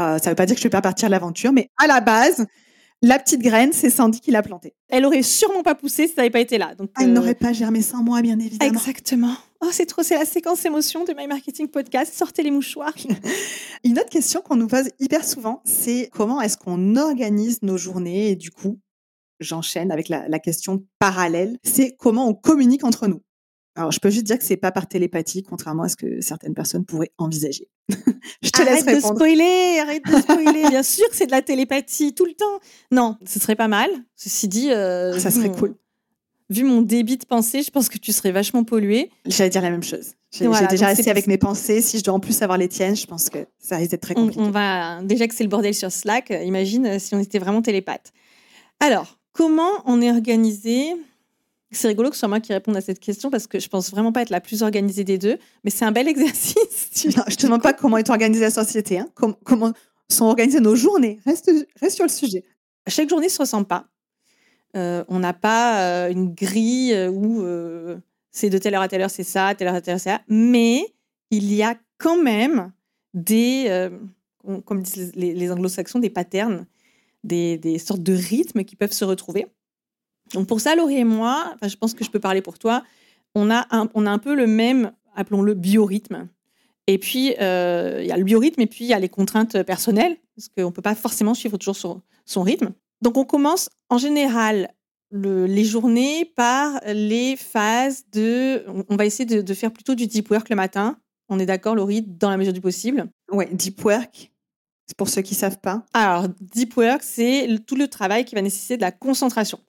Euh, 0.00 0.18
ça 0.18 0.30
veut 0.30 0.36
pas 0.36 0.46
dire 0.46 0.54
que 0.54 0.60
je 0.60 0.66
vais 0.66 0.70
pas 0.70 0.80
partir 0.80 1.08
l'aventure, 1.08 1.52
mais 1.52 1.70
à 1.76 1.88
la 1.88 2.00
base, 2.00 2.46
la 3.02 3.18
petite 3.18 3.40
graine, 3.40 3.72
c'est 3.72 3.90
Sandy 3.90 4.20
qui 4.20 4.30
l'a 4.30 4.42
plantée. 4.42 4.74
Elle 4.88 5.06
aurait 5.06 5.22
sûrement 5.22 5.62
pas 5.62 5.74
poussé 5.74 6.06
si 6.06 6.14
ça 6.14 6.22
n'avait 6.22 6.30
pas 6.30 6.40
été 6.40 6.58
là. 6.58 6.74
Donc, 6.74 6.90
Elle 7.00 7.10
euh... 7.10 7.12
n'aurait 7.12 7.34
pas 7.34 7.52
germé 7.52 7.82
sans 7.82 8.02
moi, 8.02 8.20
bien 8.22 8.38
évidemment. 8.38 8.72
Exactement. 8.72 9.34
Oh, 9.62 9.68
c'est 9.72 9.86
trop, 9.86 10.02
c'est 10.02 10.16
la 10.16 10.24
séquence 10.24 10.64
émotion 10.64 11.04
de 11.04 11.12
My 11.12 11.26
Marketing 11.26 11.68
Podcast. 11.68 12.14
Sortez 12.14 12.42
les 12.42 12.50
mouchoirs. 12.50 12.94
Une 13.84 13.98
autre 13.98 14.10
question 14.10 14.40
qu'on 14.40 14.56
nous 14.56 14.68
pose 14.68 14.88
hyper 14.98 15.24
souvent, 15.24 15.62
c'est 15.64 16.10
comment 16.12 16.40
est-ce 16.40 16.56
qu'on 16.56 16.96
organise 16.96 17.62
nos 17.62 17.76
journées? 17.76 18.30
Et 18.30 18.36
du 18.36 18.50
coup, 18.50 18.78
j'enchaîne 19.40 19.90
avec 19.90 20.08
la, 20.08 20.28
la 20.28 20.38
question 20.38 20.84
parallèle, 20.98 21.58
c'est 21.62 21.96
comment 21.98 22.28
on 22.28 22.34
communique 22.34 22.84
entre 22.84 23.06
nous? 23.06 23.22
Alors, 23.76 23.92
je 23.92 24.00
peux 24.00 24.10
juste 24.10 24.24
dire 24.24 24.36
que 24.38 24.44
c'est 24.44 24.56
pas 24.56 24.72
par 24.72 24.88
télépathie, 24.88 25.42
contrairement 25.42 25.84
à 25.84 25.88
ce 25.88 25.96
que 25.96 26.20
certaines 26.20 26.54
personnes 26.54 26.84
pourraient 26.84 27.12
envisager. 27.18 27.68
je 28.42 28.50
te 28.50 28.60
arrête 28.62 28.84
laisse 28.84 28.94
répondre. 28.96 29.14
de 29.14 29.16
spoiler, 29.18 29.78
arrête 29.80 30.02
de 30.04 30.16
spoiler. 30.20 30.62
Bien 30.70 30.82
sûr 30.82 31.08
que 31.08 31.16
c'est 31.16 31.26
de 31.26 31.30
la 31.30 31.42
télépathie 31.42 32.12
tout 32.14 32.24
le 32.26 32.34
temps. 32.34 32.58
Non, 32.90 33.16
ce 33.24 33.38
serait 33.38 33.56
pas 33.56 33.68
mal. 33.68 33.88
Ceci 34.16 34.48
dit, 34.48 34.70
euh, 34.72 35.12
Ah, 35.14 35.20
ça 35.20 35.30
serait 35.30 35.48
mon- 35.48 35.54
cool. 35.54 35.74
Vu 36.50 36.64
mon 36.64 36.82
débit 36.82 37.16
de 37.16 37.24
pensée, 37.24 37.62
je 37.62 37.70
pense 37.70 37.88
que 37.88 37.96
tu 37.96 38.10
serais 38.12 38.32
vachement 38.32 38.64
pollué. 38.64 39.10
J'allais 39.24 39.50
dire 39.50 39.62
la 39.62 39.70
même 39.70 39.84
chose. 39.84 40.14
J'ai 40.32 40.48
Voilà, 40.48 40.66
déjà 40.66 40.88
assez 40.88 41.08
avec 41.08 41.28
mes 41.28 41.38
pensées. 41.38 41.80
Si 41.80 41.96
je 41.98 42.02
dois 42.02 42.14
en 42.14 42.18
plus 42.20 42.42
avoir 42.42 42.58
les 42.58 42.66
tiennes, 42.68 42.96
je 42.96 43.06
pense 43.06 43.30
que 43.30 43.38
ça 43.60 43.76
risque 43.76 43.92
d'être 43.92 44.02
très 44.02 44.14
compliqué. 44.14 44.40
on 44.40 44.50
va 44.50 45.00
déjà 45.04 45.28
que 45.28 45.34
c'est 45.34 45.44
le 45.44 45.48
bordel 45.48 45.74
sur 45.76 45.92
Slack. 45.92 46.32
euh, 46.32 46.42
Imagine 46.42 46.86
euh, 46.86 46.98
si 46.98 47.14
on 47.14 47.20
était 47.20 47.38
vraiment 47.38 47.62
télépathe. 47.62 48.12
Alors, 48.80 49.18
comment 49.32 49.70
on 49.86 50.02
est 50.02 50.10
organisé 50.10 50.86
C'est 51.72 51.88
rigolo 51.88 52.08
que 52.10 52.16
ce 52.16 52.20
soit 52.20 52.28
moi 52.28 52.40
qui 52.40 52.52
réponde 52.52 52.76
à 52.76 52.80
cette 52.80 52.98
question 52.98 53.30
parce 53.30 53.46
que 53.46 53.58
je 53.60 53.68
pense 53.68 53.90
vraiment 53.90 54.10
pas 54.12 54.22
être 54.22 54.30
la 54.30 54.40
plus 54.40 54.62
organisée 54.62 55.04
des 55.04 55.18
deux, 55.18 55.38
mais 55.64 55.70
c'est 55.70 55.84
un 55.84 55.92
bel 55.92 56.08
exercice. 56.14 56.90
Tu- 56.94 57.08
Non, 57.08 57.22
je 57.28 57.36
te 57.36 57.46
demande 57.46 57.62
pas 57.62 57.72
comment 57.72 57.96
est 57.96 58.10
organisée 58.10 58.40
la 58.42 58.50
société, 58.50 58.98
hein. 58.98 59.08
Com- 59.14 59.36
comment 59.44 59.72
sont 60.08 60.24
organisées 60.26 60.60
nos 60.60 60.74
journées. 60.74 61.20
Reste, 61.24 61.50
reste 61.80 61.94
sur 61.94 62.04
le 62.04 62.10
sujet. 62.10 62.44
chaque 62.88 63.08
journée 63.08 63.28
se 63.28 63.38
ressemble 63.38 63.66
pas. 63.66 63.86
Euh, 64.76 65.04
on 65.08 65.18
n'a 65.20 65.32
pas 65.32 65.82
euh, 65.82 66.10
une 66.10 66.32
grille 66.34 66.92
euh, 66.92 67.08
où 67.08 67.42
euh, 67.42 67.98
c'est 68.30 68.50
de 68.50 68.58
telle 68.58 68.74
heure 68.74 68.82
à 68.82 68.88
telle 68.88 69.02
heure 69.02 69.10
c'est 69.10 69.22
ça, 69.24 69.54
telle 69.56 69.68
heure 69.68 69.74
à 69.74 69.80
telle 69.80 69.94
heure 69.94 70.00
c'est 70.00 70.10
ça, 70.10 70.20
mais 70.28 70.84
il 71.30 71.52
y 71.52 71.62
a 71.62 71.76
quand 71.98 72.20
même 72.22 72.72
des, 73.14 73.88
com- 74.38 74.62
comme 74.62 74.82
disent 74.82 75.12
les, 75.14 75.34
les 75.34 75.50
anglo-saxons, 75.52 75.98
des 76.00 76.10
patterns, 76.10 76.66
des, 77.24 77.58
des 77.58 77.78
sortes 77.78 78.02
de 78.02 78.12
rythmes 78.14 78.64
qui 78.64 78.74
peuvent 78.76 78.92
se 78.92 79.04
retrouver. 79.04 79.46
Donc 80.34 80.46
pour 80.46 80.60
ça, 80.60 80.74
Laurie 80.74 80.98
et 80.98 81.04
moi, 81.04 81.52
enfin, 81.54 81.68
je 81.68 81.76
pense 81.76 81.94
que 81.94 82.04
je 82.04 82.10
peux 82.10 82.20
parler 82.20 82.42
pour 82.42 82.58
toi, 82.58 82.82
on 83.34 83.50
a 83.50 83.66
un, 83.70 83.88
on 83.94 84.06
a 84.06 84.10
un 84.10 84.18
peu 84.18 84.34
le 84.34 84.46
même, 84.46 84.92
appelons-le 85.14 85.54
biorhythme. 85.54 86.28
Et 86.86 86.98
puis, 86.98 87.34
euh, 87.40 87.98
il 88.00 88.06
y 88.06 88.12
a 88.12 88.16
le 88.16 88.24
biorhythme 88.24 88.60
et 88.62 88.66
puis 88.66 88.84
il 88.84 88.88
y 88.88 88.94
a 88.94 88.98
les 88.98 89.08
contraintes 89.08 89.62
personnelles, 89.62 90.16
parce 90.36 90.48
qu'on 90.48 90.66
ne 90.66 90.70
peut 90.74 90.82
pas 90.82 90.94
forcément 90.94 91.34
suivre 91.34 91.56
toujours 91.56 91.76
son, 91.76 92.02
son 92.24 92.42
rythme. 92.42 92.72
Donc, 93.02 93.16
on 93.16 93.24
commence 93.24 93.68
en 93.88 93.98
général 93.98 94.70
le- 95.10 95.46
les 95.46 95.64
journées 95.64 96.24
par 96.24 96.80
les 96.86 97.36
phases 97.36 98.04
de. 98.12 98.64
on- 98.88 98.96
va 98.96 99.06
essayer 99.06 99.24
de, 99.24 99.40
de 99.40 99.54
faire 99.54 99.72
plutôt 99.72 99.94
du 99.94 100.06
deep 100.06 100.30
work 100.30 100.48
le 100.48 100.56
matin. 100.56 100.98
On 101.28 101.38
est 101.38 101.46
d'accord, 101.46 101.74
Laurie, 101.76 102.02
dans 102.02 102.30
la 102.30 102.36
mesure 102.36 102.52
du 102.52 102.60
possible? 102.60 103.08
Ouais, 103.30 103.48
deep 103.52 103.84
work. 103.84 104.32
C'est 104.86 104.96
pour 104.96 105.08
ceux 105.08 105.22
qui 105.22 105.36
savent 105.36 105.60
pas. 105.60 105.84
Alors, 105.92 106.26
deep 106.40 106.76
work, 106.76 107.02
c'est 107.04 107.48
tout 107.66 107.76
le 107.76 107.86
travail 107.86 108.24
qui 108.24 108.34
va 108.34 108.42
nécessiter 108.42 108.76
de 108.76 108.82
la 108.82 108.90
concentration. 108.90 109.60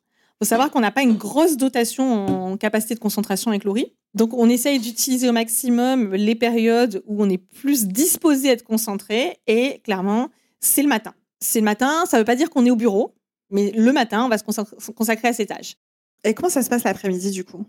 Faut 0.41 0.47
savoir 0.47 0.71
qu'on 0.71 0.79
n'a 0.79 0.89
pas 0.89 1.03
une 1.03 1.17
grosse 1.17 1.55
dotation 1.55 2.25
en 2.25 2.57
capacité 2.57 2.95
de 2.95 2.99
concentration 2.99 3.51
avec 3.51 3.63
Laurie. 3.63 3.93
Donc, 4.15 4.33
on 4.33 4.49
essaye 4.49 4.79
d'utiliser 4.79 5.29
au 5.29 5.31
maximum 5.33 6.15
les 6.15 6.33
périodes 6.33 7.03
où 7.05 7.21
on 7.23 7.29
est 7.29 7.37
plus 7.37 7.85
disposé 7.85 8.49
à 8.49 8.53
être 8.53 8.63
concentré. 8.63 9.37
Et 9.45 9.81
clairement, 9.83 10.29
c'est 10.59 10.81
le 10.81 10.89
matin. 10.89 11.13
C'est 11.39 11.59
le 11.59 11.65
matin, 11.65 12.05
ça 12.07 12.17
ne 12.17 12.21
veut 12.21 12.25
pas 12.25 12.35
dire 12.35 12.49
qu'on 12.49 12.65
est 12.65 12.71
au 12.71 12.75
bureau, 12.75 13.13
mais 13.51 13.69
le 13.69 13.93
matin, 13.93 14.25
on 14.25 14.29
va 14.29 14.39
se 14.39 14.91
consacrer 14.91 15.27
à 15.27 15.33
ces 15.33 15.45
tâches. 15.45 15.75
Et 16.23 16.33
comment 16.33 16.49
ça 16.49 16.63
se 16.63 16.69
passe 16.69 16.85
l'après-midi 16.85 17.29
du 17.29 17.43
coup? 17.45 17.63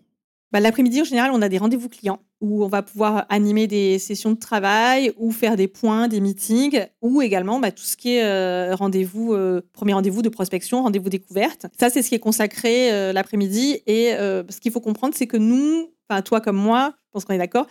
Bah, 0.52 0.60
L'après-midi, 0.60 1.00
en 1.00 1.04
général, 1.04 1.30
on 1.32 1.40
a 1.40 1.48
des 1.48 1.56
rendez-vous 1.56 1.88
clients 1.88 2.20
où 2.42 2.62
on 2.62 2.68
va 2.68 2.82
pouvoir 2.82 3.24
animer 3.30 3.66
des 3.66 3.98
sessions 3.98 4.32
de 4.32 4.38
travail 4.38 5.12
ou 5.16 5.32
faire 5.32 5.56
des 5.56 5.66
points, 5.66 6.08
des 6.08 6.20
meetings, 6.20 6.84
ou 7.00 7.22
également 7.22 7.58
bah, 7.58 7.70
tout 7.70 7.84
ce 7.84 7.96
qui 7.96 8.16
est 8.16 8.24
euh, 8.24 8.74
rendez-vous, 8.74 9.32
euh, 9.32 9.62
premier 9.72 9.94
rendez-vous 9.94 10.20
de 10.20 10.28
prospection, 10.28 10.82
rendez-vous 10.82 11.08
découverte. 11.08 11.66
Ça, 11.80 11.88
c'est 11.88 12.02
ce 12.02 12.10
qui 12.10 12.16
est 12.16 12.20
consacré 12.20 12.92
euh, 12.92 13.14
l'après-midi. 13.14 13.80
Et 13.86 14.10
ce 14.12 14.60
qu'il 14.60 14.72
faut 14.72 14.80
comprendre, 14.80 15.14
c'est 15.16 15.26
que 15.26 15.38
nous, 15.38 15.90
toi 16.24 16.42
comme 16.42 16.56
moi, 16.56 16.92
je 17.06 17.10
pense 17.12 17.24
qu'on 17.24 17.32
est 17.32 17.38
d'accord, 17.38 17.66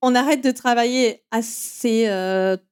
on 0.00 0.14
arrête 0.14 0.44
de 0.44 0.52
travailler 0.52 1.24
assez 1.32 2.08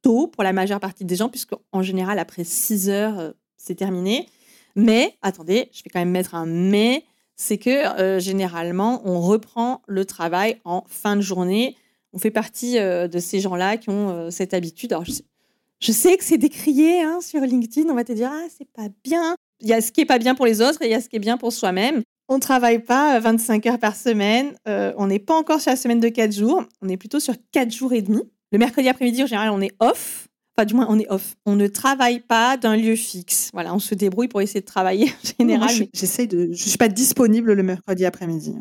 tôt 0.03 0.29
pour 0.29 0.45
la 0.45 0.53
majeure 0.53 0.79
partie 0.79 1.05
des 1.05 1.17
gens, 1.17 1.29
puisqu'en 1.29 1.83
général, 1.83 2.21
après 2.21 2.45
6 2.45 2.89
heures, 2.91 3.35
c'est 3.57 3.75
terminé. 3.75 4.29
Mais, 4.77 5.15
attendez, 5.23 5.69
je 5.73 5.83
vais 5.83 5.91
quand 5.93 5.99
même 5.99 6.11
mettre 6.11 6.37
un 6.37 6.47
mais 6.47 7.03
c'est 7.39 7.57
que 7.57 7.71
euh, 7.71 8.19
généralement, 8.19 9.01
on 9.05 9.21
reprend 9.21 9.81
le 9.87 10.05
travail 10.05 10.61
en 10.65 10.85
fin 10.89 11.17
de 11.17 11.23
journée. 11.23 11.77
On 12.13 12.19
fait 12.19 12.31
partie 12.31 12.79
euh, 12.79 13.07
de 13.07 13.19
ces 13.19 13.41
gens-là 13.41 13.77
qui 13.77 13.91
ont 13.91 14.11
euh, 14.11 14.31
cette 14.31 14.55
habitude. 14.55 14.95
Je 15.81 15.93
sais, 15.93 16.17
que 16.17 16.25
c'est 16.25 16.37
décrié 16.37 17.03
hein, 17.03 17.21
sur 17.21 17.41
LinkedIn. 17.41 17.89
On 17.89 17.95
va 17.95 18.05
te 18.05 18.13
dire, 18.13 18.31
ah, 18.33 18.47
c'est 18.57 18.69
pas 18.69 18.89
bien. 19.05 19.37
Il 19.61 19.69
y 19.69 19.73
a 19.73 19.81
ce 19.81 19.93
qui 19.93 20.01
est 20.01 20.07
pas 20.07 20.19
bien 20.19 20.35
pour 20.35 20.47
les 20.47 20.61
autres 20.61 20.83
et 20.83 20.87
il 20.87 20.91
y 20.91 20.95
a 20.95 21.01
ce 21.01 21.09
qui 21.09 21.17
est 21.17 21.21
bien 21.21 21.37
pour 21.37 21.53
soi-même. 21.53 22.03
On 22.29 22.41
travaille 22.41 22.81
pas 22.81 23.17
euh, 23.17 23.21
25 23.21 23.67
heures 23.67 23.79
par 23.79 23.95
semaine. 23.95 24.55
On 24.67 25.07
n'est 25.07 25.19
pas 25.21 25.35
encore 25.35 25.61
sur 25.61 25.71
la 25.71 25.77
semaine 25.77 26.01
de 26.01 26.09
4 26.09 26.33
jours. 26.33 26.65
On 26.83 26.89
est 26.89 26.97
plutôt 26.97 27.21
sur 27.21 27.35
4 27.53 27.71
jours 27.71 27.93
et 27.93 28.03
demi. 28.03 28.23
Le 28.51 28.59
mercredi 28.59 28.89
après-midi, 28.89 29.23
en 29.23 29.27
général, 29.27 29.51
on 29.51 29.61
est 29.61 29.75
off. 29.79 30.28
Enfin, 30.59 30.67
du 30.67 30.75
moins, 30.75 30.87
on 30.89 30.99
est 30.99 31.09
off. 31.09 31.37
On 31.47 31.55
ne 31.55 31.69
travaille 31.69 32.19
pas 32.19 32.57
d'un 32.57 32.75
lieu 32.77 32.97
fixe. 32.97 33.51
Voilà, 33.53 33.73
on 33.77 33.79
se 33.79 33.95
débrouille 33.95 34.27
pour 34.27 34.41
essayer 34.41 34.61
de 34.61 34.67
travailler 34.67 35.05
en 35.25 35.39
général. 35.39 35.69
Moi, 35.69 35.69
je, 35.69 35.85
mais- 36.19 36.27
de, 36.27 36.49
je 36.53 36.69
suis 36.69 36.79
pas 36.79 36.89
disponible 36.89 37.53
le 37.53 37.63
mercredi 37.63 38.05
après-midi. 38.05 38.57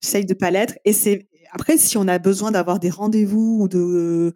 J'essaye 0.00 0.26
de 0.26 0.34
pas 0.34 0.50
l'être. 0.50 0.74
Et 0.84 0.92
c'est 0.92 1.28
après 1.52 1.78
si 1.78 1.96
on 1.96 2.08
a 2.08 2.18
besoin 2.18 2.50
d'avoir 2.50 2.80
des 2.80 2.90
rendez-vous 2.90 3.58
ou 3.60 3.68
de 3.68 4.34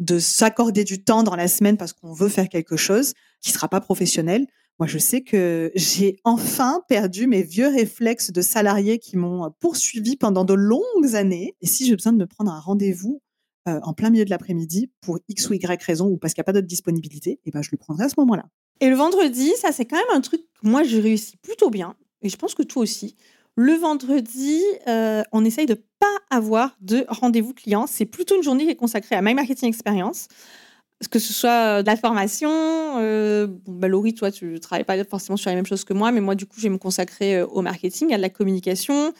de 0.00 0.18
s'accorder 0.18 0.84
du 0.84 1.02
temps 1.02 1.22
dans 1.22 1.34
la 1.34 1.48
semaine 1.48 1.78
parce 1.78 1.94
qu'on 1.94 2.12
veut 2.12 2.28
faire 2.28 2.50
quelque 2.50 2.76
chose 2.76 3.14
qui 3.40 3.50
sera 3.50 3.68
pas 3.68 3.80
professionnel. 3.80 4.46
Moi, 4.78 4.86
je 4.86 4.98
sais 4.98 5.22
que 5.22 5.72
j'ai 5.74 6.20
enfin 6.24 6.82
perdu 6.88 7.26
mes 7.26 7.42
vieux 7.42 7.68
réflexes 7.68 8.30
de 8.32 8.42
salarié 8.42 8.98
qui 8.98 9.16
m'ont 9.16 9.50
poursuivi 9.60 10.16
pendant 10.16 10.44
de 10.44 10.54
longues 10.54 11.14
années. 11.14 11.56
Et 11.62 11.66
si 11.66 11.86
j'ai 11.86 11.96
besoin 11.96 12.12
de 12.12 12.18
me 12.18 12.26
prendre 12.26 12.52
un 12.52 12.60
rendez-vous 12.60 13.22
euh, 13.68 13.80
en 13.82 13.92
plein 13.92 14.10
milieu 14.10 14.24
de 14.24 14.30
l'après-midi 14.30 14.90
pour 15.00 15.18
X 15.28 15.50
ou 15.50 15.54
Y 15.54 15.82
raison 15.82 16.06
ou 16.06 16.16
parce 16.16 16.34
qu'il 16.34 16.40
n'y 16.40 16.44
a 16.44 16.50
pas 16.50 16.52
d'autre 16.52 16.66
disponibilité, 16.66 17.40
et 17.44 17.50
ben 17.50 17.62
je 17.62 17.68
le 17.70 17.78
prendrai 17.78 18.04
à 18.04 18.08
ce 18.08 18.14
moment-là. 18.18 18.44
Et 18.80 18.88
le 18.88 18.96
vendredi, 18.96 19.52
ça 19.60 19.72
c'est 19.72 19.84
quand 19.84 19.96
même 19.96 20.16
un 20.16 20.20
truc 20.20 20.42
que 20.42 20.68
moi 20.68 20.82
je 20.82 20.98
réussis 20.98 21.36
plutôt 21.36 21.70
bien, 21.70 21.94
et 22.22 22.28
je 22.28 22.36
pense 22.36 22.54
que 22.54 22.62
toi 22.62 22.82
aussi. 22.82 23.16
Le 23.60 23.72
vendredi, 23.72 24.62
euh, 24.86 25.24
on 25.32 25.44
essaye 25.44 25.66
de 25.66 25.74
pas 25.98 26.06
avoir 26.30 26.76
de 26.80 27.04
rendez-vous 27.08 27.52
client. 27.52 27.88
C'est 27.88 28.04
plutôt 28.04 28.36
une 28.36 28.42
journée 28.44 28.64
qui 28.66 28.70
est 28.70 28.76
consacrée 28.76 29.16
à 29.16 29.20
My 29.20 29.34
Marketing 29.34 29.68
Experience. 29.68 30.28
Que 31.10 31.18
ce 31.18 31.32
soit 31.32 31.78
euh, 31.78 31.82
de 31.82 31.86
la 31.86 31.96
formation, 31.96 32.50
euh, 32.52 33.48
bah, 33.66 33.88
Laurie, 33.88 34.14
toi, 34.14 34.30
tu 34.30 34.44
ne 34.46 34.58
travailles 34.58 34.84
pas 34.84 35.02
forcément 35.02 35.36
sur 35.36 35.50
les 35.50 35.56
mêmes 35.56 35.66
choses 35.66 35.82
que 35.82 35.92
moi, 35.92 36.12
mais 36.12 36.20
moi, 36.20 36.36
du 36.36 36.46
coup, 36.46 36.54
je 36.58 36.62
vais 36.62 36.68
me 36.68 36.78
consacrer 36.78 37.42
au 37.42 37.60
marketing, 37.60 38.12
à 38.12 38.16
de 38.16 38.22
la 38.22 38.30
communication, 38.30 39.12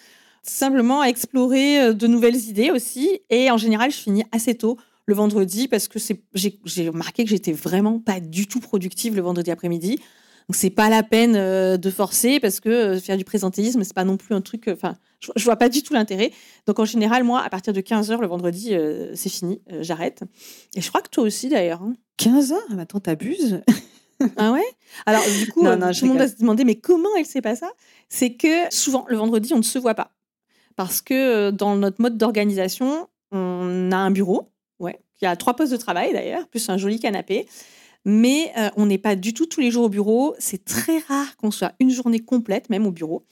simplement 0.49 1.01
à 1.01 1.07
explorer 1.09 1.81
euh, 1.81 1.93
de 1.93 2.07
nouvelles 2.07 2.37
idées 2.37 2.71
aussi. 2.71 3.21
Et 3.31 3.51
en 3.51 3.57
général, 3.57 3.91
je 3.91 3.97
finis 3.97 4.25
assez 4.33 4.55
tôt 4.55 4.79
le 5.07 5.15
vendredi 5.15 5.69
parce 5.69 5.89
que 5.89 5.99
j'ai 6.35 6.89
remarqué 6.89 7.25
que 7.25 7.31
j'étais 7.31 7.53
vraiment 7.53 7.99
pas 7.99 8.21
du 8.21 8.47
tout 8.47 8.61
productive 8.61 9.17
le 9.17 9.23
vendredi 9.23 9.51
après-midi. 9.51 9.97
Donc 9.97 10.57
c'est 10.57 10.71
pas 10.71 10.89
la 10.91 11.03
peine 11.03 11.35
euh, 11.37 11.77
de 11.77 11.91
forcer 11.91 12.41
parce 12.41 12.61
que 12.61 12.69
euh, 12.69 13.01
faire 13.01 13.17
du 13.19 13.25
présentéisme 13.25 13.85
c'est 13.85 13.95
pas 13.95 14.05
non 14.05 14.17
plus 14.17 14.35
un 14.35 14.41
truc. 14.41 14.69
Enfin, 14.69 14.97
je, 15.21 15.31
je 15.37 15.45
vois 15.45 15.57
pas 15.57 15.69
du 15.69 15.83
tout 15.83 15.93
l'intérêt. 15.95 16.31
Donc 16.67 16.79
en 16.79 16.85
général, 16.85 17.25
moi, 17.25 17.41
à 17.43 17.51
partir 17.51 17.73
de 17.73 17.81
15 17.81 18.11
h 18.11 18.21
le 18.21 18.27
vendredi, 18.27 18.75
c'est 19.15 19.29
fini, 19.29 19.61
j'arrête. 19.81 20.23
Et 20.75 20.81
je 20.81 20.89
crois 20.89 21.01
que 21.03 21.09
toi 21.11 21.25
aussi 21.25 21.49
d'ailleurs. 21.49 21.83
hein. 21.83 21.95
15 22.19 22.53
heures? 22.53 22.59
Ah, 22.71 22.81
Attends, 22.81 23.01
t'abuses 23.01 23.61
Ah 24.37 24.53
ouais? 24.53 24.65
Alors 25.07 25.23
du 25.39 25.47
coup, 25.53 25.63
Non, 25.63 25.77
non, 25.77 25.93
je 25.93 26.01
tout 26.01 26.07
le 26.07 26.11
monde 26.11 26.19
va 26.19 26.29
se 26.29 26.37
demander 26.37 26.65
mais 26.65 26.75
comment 26.77 27.09
elle 27.17 27.25
sait 27.27 27.41
pas 27.41 27.55
ça 27.57 27.71
C'est 28.09 28.35
que 28.35 28.65
souvent 28.71 29.07
le 29.09 29.17
vendredi 29.17 29.55
on 29.55 29.59
ne 29.59 29.63
se 29.63 29.79
voit 29.79 29.95
pas 29.95 30.11
parce 30.79 31.03
que 31.03 31.13
euh, 31.13 31.51
dans 31.51 31.75
notre 31.75 32.01
mode 32.01 32.17
d'organisation, 32.17 33.09
on 33.33 33.91
a 33.91 33.97
un 33.97 34.13
bureau, 34.13 34.53
ouais, 34.79 35.01
qui 35.17 35.27
a 35.27 35.35
trois 35.35 35.55
postes 35.55 35.73
de 35.73 35.77
travail 35.77 36.13
d'ailleurs, 36.13 36.47
plus 36.47 36.69
un 36.69 36.77
joli 36.77 37.01
canapé. 37.01 37.49
Mais 38.05 38.53
euh, 38.57 38.69
on 38.77 38.87
n'est 38.87 38.97
pas 38.97 39.17
du 39.17 39.35
tout 39.35 39.47
tous 39.47 39.61
les 39.61 39.73
jours 39.73 39.87
au 39.87 39.89
bureau. 39.89 40.37
C'est 40.39 40.65
très 40.65 40.99
rare 40.99 41.37
qu'on 41.37 41.51
soit 41.51 41.73
une 41.81 41.91
journée 41.91 42.21
complète, 42.21 42.71
même 42.71 42.87
au 42.87 42.93
bureau, 42.93 43.25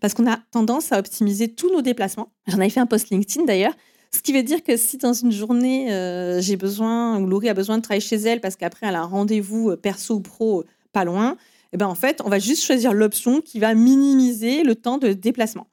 parce 0.00 0.14
qu'on 0.14 0.26
a 0.26 0.38
tendance 0.50 0.92
à 0.92 0.98
optimiser 0.98 1.48
tous 1.48 1.70
nos 1.70 1.82
déplacements. 1.82 2.32
J'en 2.46 2.56
avais 2.56 2.70
fait 2.70 2.80
un 2.80 2.86
post 2.86 3.10
LinkedIn 3.10 3.44
d'ailleurs. 3.44 3.74
Ce 4.10 4.22
qui 4.22 4.32
veut 4.32 4.42
dire 4.42 4.62
que 4.62 4.78
si 4.78 4.96
dans 4.96 5.12
une 5.12 5.30
journée, 5.30 5.92
euh, 5.92 6.40
j'ai 6.40 6.56
besoin, 6.56 7.20
ou 7.20 7.26
Laurie 7.26 7.50
a 7.50 7.54
besoin 7.54 7.76
de 7.76 7.82
travailler 7.82 8.00
chez 8.00 8.16
elle 8.16 8.40
parce 8.40 8.56
qu'après 8.56 8.86
elle 8.86 8.94
a 8.94 9.02
un 9.02 9.06
rendez-vous 9.06 9.76
perso 9.76 10.14
ou 10.14 10.20
pro 10.20 10.64
pas 10.94 11.04
loin, 11.04 11.36
eh 11.74 11.76
ben 11.76 11.86
en 11.86 11.94
fait, 11.94 12.22
on 12.24 12.30
va 12.30 12.38
juste 12.38 12.64
choisir 12.64 12.94
l'option 12.94 13.42
qui 13.42 13.58
va 13.58 13.74
minimiser 13.74 14.62
le 14.62 14.74
temps 14.74 14.96
de 14.96 15.12
déplacement. 15.12 15.66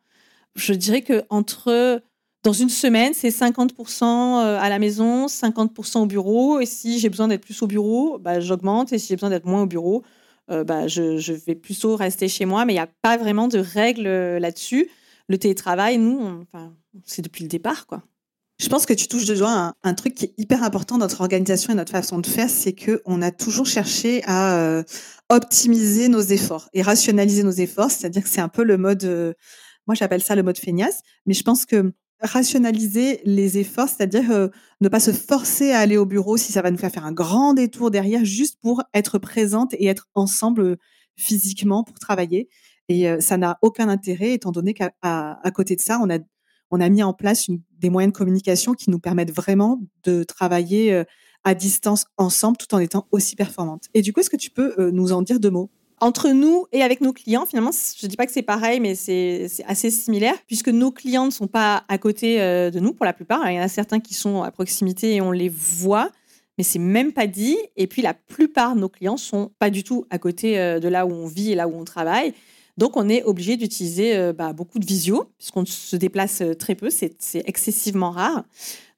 Je 0.55 0.73
dirais 0.73 1.01
que 1.01 1.23
entre 1.29 2.01
dans 2.43 2.53
une 2.53 2.69
semaine, 2.69 3.13
c'est 3.13 3.29
50% 3.29 4.03
à 4.39 4.69
la 4.69 4.79
maison, 4.79 5.27
50% 5.27 5.99
au 5.99 6.05
bureau. 6.07 6.59
Et 6.59 6.65
si 6.65 6.99
j'ai 6.99 7.09
besoin 7.09 7.27
d'être 7.27 7.43
plus 7.45 7.61
au 7.61 7.67
bureau, 7.67 8.17
bah, 8.19 8.39
j'augmente. 8.39 8.91
Et 8.93 8.99
si 8.99 9.09
j'ai 9.09 9.15
besoin 9.15 9.29
d'être 9.29 9.45
moins 9.45 9.61
au 9.63 9.67
bureau, 9.67 10.03
euh, 10.49 10.63
bah, 10.63 10.87
je, 10.87 11.17
je 11.17 11.33
vais 11.33 11.55
plutôt 11.55 11.95
rester 11.95 12.27
chez 12.27 12.45
moi. 12.45 12.65
Mais 12.65 12.73
il 12.73 12.77
n'y 12.77 12.81
a 12.81 12.89
pas 13.01 13.17
vraiment 13.17 13.47
de 13.47 13.59
règles 13.59 14.07
euh, 14.07 14.39
là-dessus. 14.39 14.89
Le 15.27 15.37
télétravail, 15.37 15.97
nous, 15.97 16.45
c'est 17.05 17.21
depuis 17.21 17.43
le 17.43 17.47
départ, 17.47 17.87
quoi. 17.87 18.03
Je 18.59 18.69
pense 18.69 18.85
que 18.85 18.93
tu 18.93 19.07
touches 19.07 19.25
de 19.25 19.33
doigt 19.33 19.73
un, 19.81 19.93
truc 19.95 20.13
qui 20.13 20.25
est 20.25 20.33
hyper 20.37 20.61
important 20.61 20.99
dans 20.99 21.05
notre 21.05 21.21
organisation 21.21 21.73
et 21.73 21.75
notre 21.75 21.91
façon 21.91 22.19
de 22.19 22.27
faire, 22.27 22.47
c'est 22.47 22.73
que 22.73 23.01
on 23.05 23.23
a 23.23 23.31
toujours 23.31 23.65
cherché 23.65 24.21
à 24.25 24.55
euh, 24.55 24.83
optimiser 25.29 26.09
nos 26.09 26.21
efforts 26.21 26.69
et 26.73 26.83
rationaliser 26.83 27.41
nos 27.41 27.51
efforts. 27.51 27.89
C'est-à-dire 27.89 28.21
que 28.21 28.29
c'est 28.29 28.41
un 28.41 28.49
peu 28.49 28.63
le 28.63 28.77
mode, 28.77 29.03
euh, 29.05 29.33
moi 29.91 29.95
j'appelle 29.95 30.23
ça 30.23 30.35
le 30.35 30.43
mode 30.43 30.57
feignasse, 30.57 31.01
mais 31.25 31.33
je 31.33 31.43
pense 31.43 31.65
que 31.65 31.93
rationaliser 32.21 33.19
les 33.25 33.57
efforts, 33.57 33.89
c'est-à-dire 33.89 34.31
euh, 34.31 34.47
ne 34.79 34.89
pas 34.89 34.99
se 34.99 35.11
forcer 35.11 35.71
à 35.71 35.79
aller 35.79 35.97
au 35.97 36.05
bureau 36.05 36.37
si 36.37 36.51
ça 36.51 36.61
va 36.61 36.71
nous 36.71 36.77
faire 36.77 36.91
faire 36.91 37.05
un 37.05 37.11
grand 37.11 37.53
détour 37.53 37.91
derrière, 37.91 38.23
juste 38.23 38.59
pour 38.61 38.83
être 38.93 39.17
présente 39.17 39.73
et 39.73 39.87
être 39.87 40.07
ensemble 40.13 40.77
physiquement 41.15 41.83
pour 41.83 41.99
travailler. 41.99 42.47
Et 42.89 43.07
ça 43.21 43.37
n'a 43.37 43.57
aucun 43.61 43.87
intérêt, 43.87 44.33
étant 44.33 44.51
donné 44.51 44.73
qu'à 44.73 44.91
côté 45.53 45.77
de 45.77 45.81
ça, 45.81 45.99
on 46.03 46.09
a 46.09 46.19
on 46.71 46.79
a 46.79 46.89
mis 46.89 47.03
en 47.03 47.13
place 47.13 47.49
des 47.77 47.89
moyens 47.89 48.13
de 48.13 48.17
communication 48.17 48.73
qui 48.73 48.89
nous 48.89 48.99
permettent 48.99 49.33
vraiment 49.33 49.81
de 50.03 50.23
travailler 50.23 50.93
euh, 50.93 51.03
à 51.43 51.53
distance 51.53 52.05
ensemble 52.17 52.57
tout 52.57 52.73
en 52.73 52.79
étant 52.79 53.07
aussi 53.11 53.35
performantes. 53.35 53.87
Et 53.93 54.01
du 54.01 54.13
coup, 54.13 54.21
est-ce 54.21 54.29
que 54.29 54.37
tu 54.37 54.49
peux 54.49 54.73
euh, 54.79 54.91
nous 54.91 55.11
en 55.11 55.21
dire 55.21 55.39
deux 55.39 55.49
mots? 55.49 55.69
Entre 56.01 56.29
nous 56.29 56.65
et 56.73 56.83
avec 56.83 56.99
nos 56.99 57.13
clients, 57.13 57.45
finalement, 57.45 57.71
je 57.71 58.05
ne 58.05 58.09
dis 58.09 58.17
pas 58.17 58.25
que 58.25 58.31
c'est 58.33 58.41
pareil, 58.41 58.79
mais 58.79 58.95
c'est 58.95 59.47
assez 59.67 59.89
similaire, 59.89 60.35
puisque 60.47 60.69
nos 60.69 60.91
clients 60.91 61.25
ne 61.25 61.31
sont 61.31 61.47
pas 61.47 61.85
à 61.87 61.97
côté 61.97 62.41
euh, 62.41 62.69
de 62.69 62.79
nous 62.79 62.93
pour 62.93 63.05
la 63.05 63.13
plupart. 63.13 63.49
Il 63.49 63.55
y 63.55 63.59
en 63.59 63.63
a 63.63 63.69
certains 63.69 63.99
qui 63.99 64.13
sont 64.13 64.43
à 64.43 64.51
proximité 64.51 65.15
et 65.15 65.21
on 65.21 65.31
les 65.31 65.49
voit, 65.49 66.09
mais 66.57 66.63
c'est 66.63 66.79
même 66.79 67.13
pas 67.13 67.27
dit. 67.27 67.57
Et 67.77 67.87
puis 67.87 68.01
la 68.01 68.13
plupart 68.13 68.75
de 68.75 68.81
nos 68.81 68.89
clients 68.89 69.17
sont 69.17 69.51
pas 69.59 69.69
du 69.69 69.83
tout 69.83 70.05
à 70.09 70.17
côté 70.17 70.55
de 70.57 70.87
là 70.87 71.05
où 71.05 71.11
on 71.11 71.27
vit 71.27 71.53
et 71.53 71.55
là 71.55 71.67
où 71.67 71.75
on 71.75 71.85
travaille. 71.85 72.33
Donc, 72.77 72.97
on 72.97 73.09
est 73.09 73.23
obligé 73.23 73.57
d'utiliser 73.57 74.17
euh, 74.17 74.33
bah, 74.33 74.53
beaucoup 74.53 74.79
de 74.79 74.85
visio, 74.85 75.25
puisqu'on 75.37 75.65
se 75.65 75.95
déplace 75.95 76.41
euh, 76.41 76.55
très 76.55 76.75
peu, 76.75 76.89
c'est 76.89 77.13
excessivement 77.45 78.11
rare. 78.11 78.43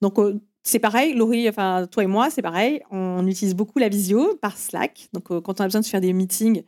Donc, 0.02 0.20
euh, 0.20 0.40
c'est 0.64 0.80
pareil, 0.80 1.14
Laurie, 1.14 1.50
enfin, 1.50 1.88
toi 1.92 2.04
et 2.04 2.08
moi, 2.08 2.30
c'est 2.30 2.42
pareil. 2.42 2.82
On 2.92 3.28
utilise 3.28 3.56
beaucoup 3.56 3.80
la 3.80 3.90
visio 3.90 4.36
par 4.36 4.58
Slack. 4.58 5.10
Donc, 5.12 5.26
quand 5.26 5.60
on 5.60 5.64
a 5.64 5.66
besoin 5.66 5.82
de 5.82 5.86
faire 5.86 6.00
des 6.00 6.14
meetings, 6.14 6.64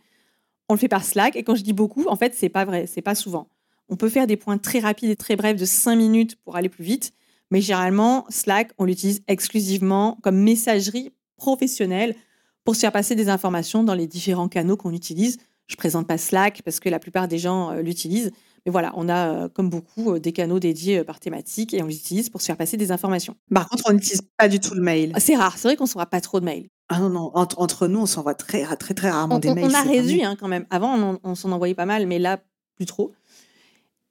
on 0.70 0.74
le 0.74 0.80
fait 0.80 0.88
par 0.88 1.04
Slack. 1.04 1.36
Et 1.36 1.44
quand 1.44 1.56
je 1.56 1.64
dis 1.64 1.74
beaucoup, 1.74 2.06
en 2.08 2.16
fait, 2.16 2.34
c'est 2.36 2.50
pas 2.50 2.66
vrai, 2.66 2.88
c'est 2.88 3.02
pas 3.02 3.16
souvent. 3.16 3.48
On 3.90 3.96
peut 3.96 4.10
faire 4.10 4.28
des 4.28 4.38
points 4.38 4.58
très 4.58 4.80
rapides 4.80 5.10
et 5.10 5.16
très 5.16 5.36
brefs 5.36 5.58
de 5.58 5.66
5 5.66 5.96
minutes 5.96 6.36
pour 6.38 6.56
aller 6.56 6.70
plus 6.70 6.84
vite. 6.84 7.14
Mais 7.52 7.62
généralement, 7.62 8.26
Slack, 8.30 8.72
on 8.78 8.86
l'utilise 8.86 9.22
exclusivement 9.28 10.18
comme 10.24 10.38
messagerie 10.38 11.12
professionnelle 11.38 12.16
pour 12.64 12.76
se 12.76 12.82
faire 12.82 12.92
passer 12.92 13.16
des 13.16 13.30
informations 13.30 13.84
dans 13.84 13.94
les 13.94 14.08
différents 14.08 14.50
canaux 14.50 14.78
qu'on 14.78 14.94
utilise. 14.94 15.38
Je 15.68 15.76
présente 15.76 16.08
pas 16.08 16.18
Slack 16.18 16.62
parce 16.64 16.80
que 16.80 16.90
la 16.90 17.00
plupart 17.00 17.28
des 17.28 17.38
gens 17.38 17.72
euh, 17.72 17.82
l'utilisent. 17.82 18.32
Mais 18.66 18.72
voilà, 18.72 18.92
on 18.96 19.08
a, 19.10 19.28
euh, 19.28 19.50
comme 19.50 19.70
beaucoup, 19.70 20.14
euh, 20.14 20.20
des 20.20 20.34
canaux 20.34 20.60
dédiés 20.60 21.04
par 21.04 21.20
thématique 21.20 21.74
et 21.74 21.84
on 21.84 21.88
l'utilise 21.88 22.30
pour 22.30 22.42
se 22.42 22.48
faire 22.48 22.58
passer 22.58 22.78
des 22.78 22.92
informations. 22.92 23.36
Par 23.54 23.70
contre, 23.70 23.84
on 23.88 23.94
n'utilise 23.94 24.24
pas 24.38 24.48
du 24.48 24.60
tout 24.60 24.74
le 24.74 24.82
mail. 24.82 25.12
Ah, 25.14 25.20
c'est 25.20 25.36
rare, 25.36 25.58
c'est 25.58 25.68
vrai 25.68 25.76
qu'on 25.76 25.84
ne 25.84 25.90
s'envoie 25.90 26.08
pas 26.08 26.22
trop 26.22 26.40
de 26.40 26.46
mails. 26.46 26.68
Ah 26.90 27.00
non, 27.00 27.10
non, 27.10 27.32
entre, 27.34 27.88
nous, 27.88 28.00
on 28.00 28.06
s'envoie 28.06 28.36
très, 28.36 28.64
très, 28.78 28.94
très 28.94 29.10
rarement 29.10 29.40
des 29.40 29.54
mails. 29.54 29.66
On 29.66 29.74
a 29.74 29.82
réduit 29.82 30.24
hein, 30.24 30.36
quand 30.40 30.48
même. 30.48 30.66
Avant, 30.70 31.20
on, 31.24 31.36
s'en 31.36 31.52
envoyait 31.52 31.74
pas 31.76 31.86
mal, 31.86 32.06
mais 32.08 32.20
là, 32.20 32.40
plus 32.76 32.86
trop. 32.86 33.14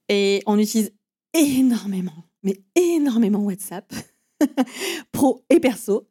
Et 0.09 0.41
on 0.45 0.59
utilise 0.59 0.93
énormément, 1.33 2.25
mais 2.43 2.61
énormément 2.75 3.39
WhatsApp, 3.39 3.93
pro 5.11 5.43
et 5.49 5.59
perso. 5.59 6.07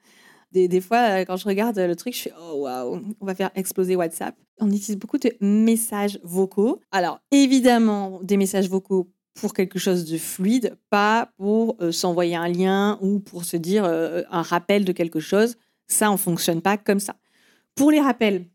Des, 0.55 0.81
fois, 0.81 0.99
euh, 0.99 1.25
quand 1.25 1.37
je 1.37 1.47
regarde 1.47 1.77
le 1.77 1.97
truc, 1.97 2.15
je 2.15 2.23
fais 2.23 2.33
oh 2.41 2.63
waouh, 2.63 3.03
on 3.21 3.27
va 3.27 3.35
faire 3.35 3.51
exploser 3.57 3.97
WhatsApp. 3.97 4.37
On 4.61 4.69
utilise 4.69 4.97
beaucoup 4.97 5.19
de 5.19 5.33
messages 5.41 6.21
vocaux. 6.23 6.81
Alors 6.93 7.19
évidemment, 7.33 8.21
des 8.23 8.37
messages 8.37 8.69
vocaux 8.69 9.11
pour 9.35 9.53
quelque 9.53 9.81
chose 9.81 10.05
de 10.05 10.17
fluide, 10.17 10.77
pas 10.91 11.33
pour 11.39 11.77
euh, 11.81 11.91
s'envoyer 11.91 12.37
un 12.37 12.47
lien 12.47 12.99
ou 13.03 13.19
pour 13.19 13.45
se 13.45 13.57
dire 13.57 13.85
euh, 13.85 14.23
un 14.31 14.43
rappel 14.43 14.85
de 14.85 14.93
quelque 14.93 15.19
chose. 15.19 15.57
Ça, 15.89 16.13
on 16.13 16.17
fonctionne 16.17 16.63
pas 16.63 16.77
comme 16.77 17.01
ça. 17.01 17.17
Pour 17.75 17.91
les 17.91 18.01
rappels, 18.01 18.47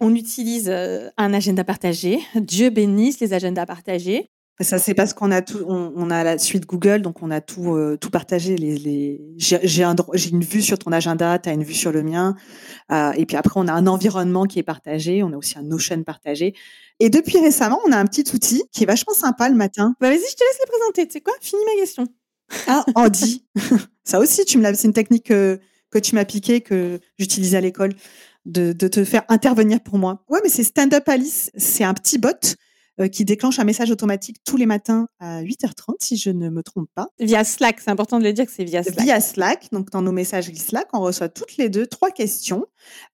on 0.00 0.14
utilise 0.14 0.70
un 0.70 1.34
agenda 1.34 1.64
partagé. 1.64 2.20
Dieu 2.36 2.70
bénisse 2.70 3.18
les 3.18 3.34
agendas 3.34 3.66
partagés. 3.66 4.30
Ça, 4.60 4.78
c'est 4.78 4.94
parce 4.94 5.14
qu'on 5.14 5.30
a 5.30 5.42
tout, 5.42 5.64
on, 5.66 6.10
a 6.10 6.22
la 6.22 6.38
suite 6.38 6.66
Google, 6.66 7.00
donc 7.00 7.22
on 7.22 7.30
a 7.30 7.40
tout, 7.40 7.74
euh, 7.74 7.96
tout 7.96 8.10
partagé. 8.10 8.56
Les, 8.56 8.76
les... 8.76 9.20
J'ai 9.38 9.82
un, 9.82 9.96
une 10.30 10.44
vue 10.44 10.62
sur 10.62 10.78
ton 10.78 10.92
agenda, 10.92 11.38
tu 11.38 11.48
as 11.48 11.52
une 11.52 11.64
vue 11.64 11.74
sur 11.74 11.90
le 11.90 12.02
mien. 12.02 12.36
Euh, 12.92 13.12
et 13.12 13.24
puis 13.24 13.36
après, 13.36 13.58
on 13.58 13.66
a 13.66 13.72
un 13.72 13.86
environnement 13.86 14.44
qui 14.44 14.58
est 14.58 14.62
partagé. 14.62 15.22
On 15.22 15.32
a 15.32 15.36
aussi 15.36 15.58
un 15.58 15.62
Notion 15.62 16.02
partagé. 16.04 16.54
Et 17.00 17.08
depuis 17.08 17.38
récemment, 17.38 17.80
on 17.86 17.92
a 17.92 17.96
un 17.96 18.04
petit 18.04 18.24
outil 18.34 18.62
qui 18.72 18.84
est 18.84 18.86
vachement 18.86 19.14
sympa 19.14 19.48
le 19.48 19.56
matin. 19.56 19.94
Bah, 20.00 20.10
vas-y, 20.10 20.18
je 20.18 20.36
te 20.36 20.44
laisse 20.44 20.58
les 20.60 20.70
présenter. 20.70 21.06
Tu 21.06 21.12
sais 21.14 21.20
quoi? 21.22 21.34
Finis 21.40 21.62
ma 21.74 21.80
question. 21.80 22.06
Ah, 22.68 22.84
Andy. 22.94 23.44
Ça 24.04 24.20
aussi, 24.20 24.44
tu 24.44 24.58
me 24.58 24.62
l'as. 24.62 24.74
C'est 24.74 24.86
une 24.86 24.92
technique 24.92 25.26
que, 25.26 25.58
que 25.90 25.98
tu 25.98 26.14
m'as 26.14 26.26
piquée, 26.26 26.60
que 26.60 27.00
j'utilisais 27.18 27.56
à 27.56 27.60
l'école, 27.62 27.94
de, 28.44 28.72
de 28.72 28.88
te 28.88 29.04
faire 29.04 29.22
intervenir 29.28 29.80
pour 29.80 29.98
moi. 29.98 30.24
Ouais, 30.28 30.40
mais 30.42 30.50
c'est 30.50 30.62
Stand 30.62 30.92
Up 30.94 31.08
Alice. 31.08 31.50
C'est 31.56 31.84
un 31.84 31.94
petit 31.94 32.18
bot 32.18 32.28
euh, 32.28 32.54
qui 33.08 33.24
déclenche 33.24 33.58
un 33.58 33.64
message 33.64 33.90
automatique 33.90 34.38
tous 34.44 34.56
les 34.56 34.66
matins 34.66 35.06
à 35.20 35.42
8h30, 35.42 35.96
si 36.00 36.16
je 36.16 36.30
ne 36.30 36.50
me 36.50 36.62
trompe 36.62 36.88
pas. 36.94 37.08
Via 37.18 37.44
Slack, 37.44 37.80
c'est 37.80 37.90
important 37.90 38.18
de 38.18 38.24
le 38.24 38.32
dire 38.32 38.46
que 38.46 38.52
c'est 38.52 38.64
via 38.64 38.82
Slack. 38.82 39.04
Via 39.04 39.20
Slack, 39.20 39.68
donc 39.72 39.90
dans 39.90 40.02
nos 40.02 40.12
messageries 40.12 40.56
Slack, 40.56 40.88
on 40.92 41.00
reçoit 41.00 41.28
toutes 41.28 41.56
les 41.56 41.68
deux 41.68 41.86
trois 41.86 42.10
questions. 42.10 42.66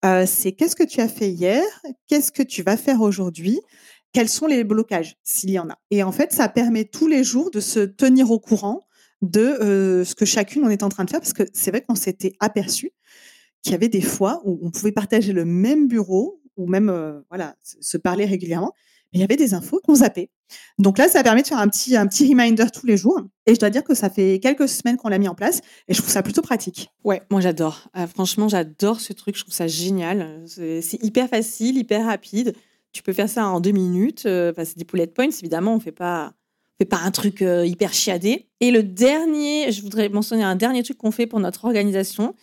Euh, 0.04 0.24
c'est 0.26 0.52
qu'est-ce 0.52 0.76
que 0.76 0.84
tu 0.84 1.00
as 1.00 1.08
fait 1.08 1.30
hier? 1.30 1.62
Qu'est-ce 2.06 2.32
que 2.32 2.42
tu 2.42 2.62
vas 2.62 2.76
faire 2.76 3.00
aujourd'hui? 3.00 3.60
Quels 4.12 4.28
sont 4.28 4.46
les 4.46 4.64
blocages, 4.64 5.16
s'il 5.22 5.50
y 5.50 5.58
en 5.58 5.68
a? 5.68 5.78
Et 5.90 6.02
en 6.02 6.12
fait, 6.12 6.32
ça 6.32 6.48
permet 6.48 6.84
tous 6.84 7.06
les 7.06 7.24
jours 7.24 7.50
de 7.50 7.60
se 7.60 7.80
tenir 7.80 8.30
au 8.30 8.40
courant 8.40 8.80
de 9.20 9.40
euh, 9.40 10.04
ce 10.04 10.14
que 10.14 10.24
chacune 10.24 10.64
on 10.64 10.70
est 10.70 10.82
en 10.82 10.88
train 10.88 11.04
de 11.04 11.10
faire, 11.10 11.20
parce 11.20 11.32
que 11.32 11.42
c'est 11.52 11.70
vrai 11.70 11.82
qu'on 11.82 11.96
s'était 11.96 12.32
aperçu 12.40 12.92
qu'il 13.62 13.72
y 13.72 13.74
avait 13.74 13.88
des 13.88 14.00
fois 14.00 14.40
où 14.44 14.58
on 14.62 14.70
pouvait 14.70 14.92
partager 14.92 15.32
le 15.32 15.44
même 15.44 15.88
bureau 15.88 16.40
ou 16.56 16.66
même 16.68 17.22
voilà 17.28 17.56
se 17.62 17.96
parler 17.96 18.24
régulièrement 18.24 18.72
il 19.12 19.20
y 19.20 19.22
avait 19.22 19.36
des 19.36 19.54
infos 19.54 19.80
qu'on 19.82 19.96
zappait. 19.96 20.30
Donc 20.78 20.98
là, 20.98 21.08
ça 21.08 21.22
permet 21.22 21.42
de 21.42 21.46
faire 21.46 21.58
un 21.58 21.68
petit, 21.68 21.96
un 21.96 22.06
petit 22.06 22.28
reminder 22.28 22.66
tous 22.72 22.86
les 22.86 22.96
jours. 22.96 23.20
Et 23.46 23.54
je 23.54 23.60
dois 23.60 23.70
dire 23.70 23.84
que 23.84 23.94
ça 23.94 24.10
fait 24.10 24.38
quelques 24.40 24.68
semaines 24.68 24.96
qu'on 24.96 25.08
l'a 25.08 25.18
mis 25.18 25.28
en 25.28 25.34
place 25.34 25.60
et 25.88 25.94
je 25.94 25.98
trouve 25.98 26.10
ça 26.10 26.22
plutôt 26.22 26.42
pratique. 26.42 26.90
Ouais, 27.04 27.22
moi 27.30 27.40
j'adore. 27.40 27.88
Euh, 27.96 28.06
franchement, 28.06 28.48
j'adore 28.48 29.00
ce 29.00 29.12
truc. 29.12 29.36
Je 29.36 29.42
trouve 29.42 29.54
ça 29.54 29.66
génial. 29.66 30.44
C'est 30.46 31.02
hyper 31.02 31.28
facile, 31.28 31.78
hyper 31.78 32.06
rapide. 32.06 32.54
Tu 32.92 33.02
peux 33.02 33.12
faire 33.12 33.28
ça 33.28 33.46
en 33.46 33.60
deux 33.60 33.70
minutes. 33.70 34.24
Euh, 34.26 34.52
c'est 34.56 34.78
des 34.78 34.84
poulettes 34.84 35.14
points, 35.14 35.28
évidemment. 35.28 35.74
On 35.74 35.80
fait 35.80 35.92
pas, 35.92 36.34
fait 36.78 36.86
pas 36.86 36.98
un 36.98 37.10
truc 37.10 37.42
euh, 37.42 37.66
hyper 37.66 37.92
chiadé. 37.92 38.48
Et 38.60 38.70
le 38.70 38.82
dernier, 38.82 39.70
je 39.72 39.82
voudrais 39.82 40.08
mentionner 40.08 40.44
un 40.44 40.56
dernier 40.56 40.82
truc 40.82 40.98
qu'on 40.98 41.10
fait 41.10 41.26
pour 41.26 41.40
notre 41.40 41.64
organisation. 41.64 42.34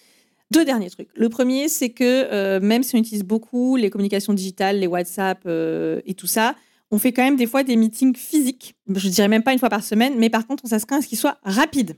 Deux 0.51 0.63
derniers 0.63 0.89
trucs. 0.89 1.09
Le 1.15 1.29
premier, 1.29 1.67
c'est 1.69 1.89
que 1.89 2.03
euh, 2.03 2.59
même 2.59 2.83
si 2.83 2.95
on 2.95 2.99
utilise 2.99 3.23
beaucoup 3.23 3.75
les 3.75 3.89
communications 3.89 4.33
digitales, 4.33 4.79
les 4.79 4.87
WhatsApp 4.87 5.41
euh, 5.45 6.01
et 6.05 6.13
tout 6.13 6.27
ça, 6.27 6.55
on 6.91 6.99
fait 6.99 7.11
quand 7.11 7.23
même 7.23 7.35
des 7.35 7.47
fois 7.47 7.63
des 7.63 7.75
meetings 7.75 8.15
physiques. 8.15 8.75
Je 8.87 9.09
dirais 9.09 9.27
même 9.27 9.43
pas 9.43 9.53
une 9.53 9.59
fois 9.59 9.69
par 9.69 9.83
semaine, 9.83 10.13
mais 10.17 10.29
par 10.29 10.45
contre, 10.45 10.63
on 10.65 10.67
s'assure 10.67 10.93
à 10.93 11.01
ce 11.01 11.07
qu'ils 11.07 11.17
soient 11.17 11.39
rapides. 11.43 11.97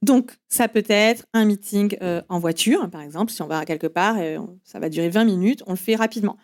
Donc, 0.00 0.32
ça 0.48 0.68
peut 0.68 0.84
être 0.88 1.26
un 1.34 1.44
meeting 1.44 1.96
euh, 2.02 2.22
en 2.28 2.38
voiture, 2.38 2.88
par 2.90 3.02
exemple, 3.02 3.32
si 3.32 3.42
on 3.42 3.46
va 3.46 3.64
quelque 3.64 3.86
part, 3.86 4.18
et 4.18 4.38
ça 4.62 4.78
va 4.78 4.88
durer 4.88 5.08
20 5.08 5.24
minutes, 5.24 5.62
on 5.66 5.72
le 5.72 5.76
fait 5.76 5.94
rapidement. 5.94 6.36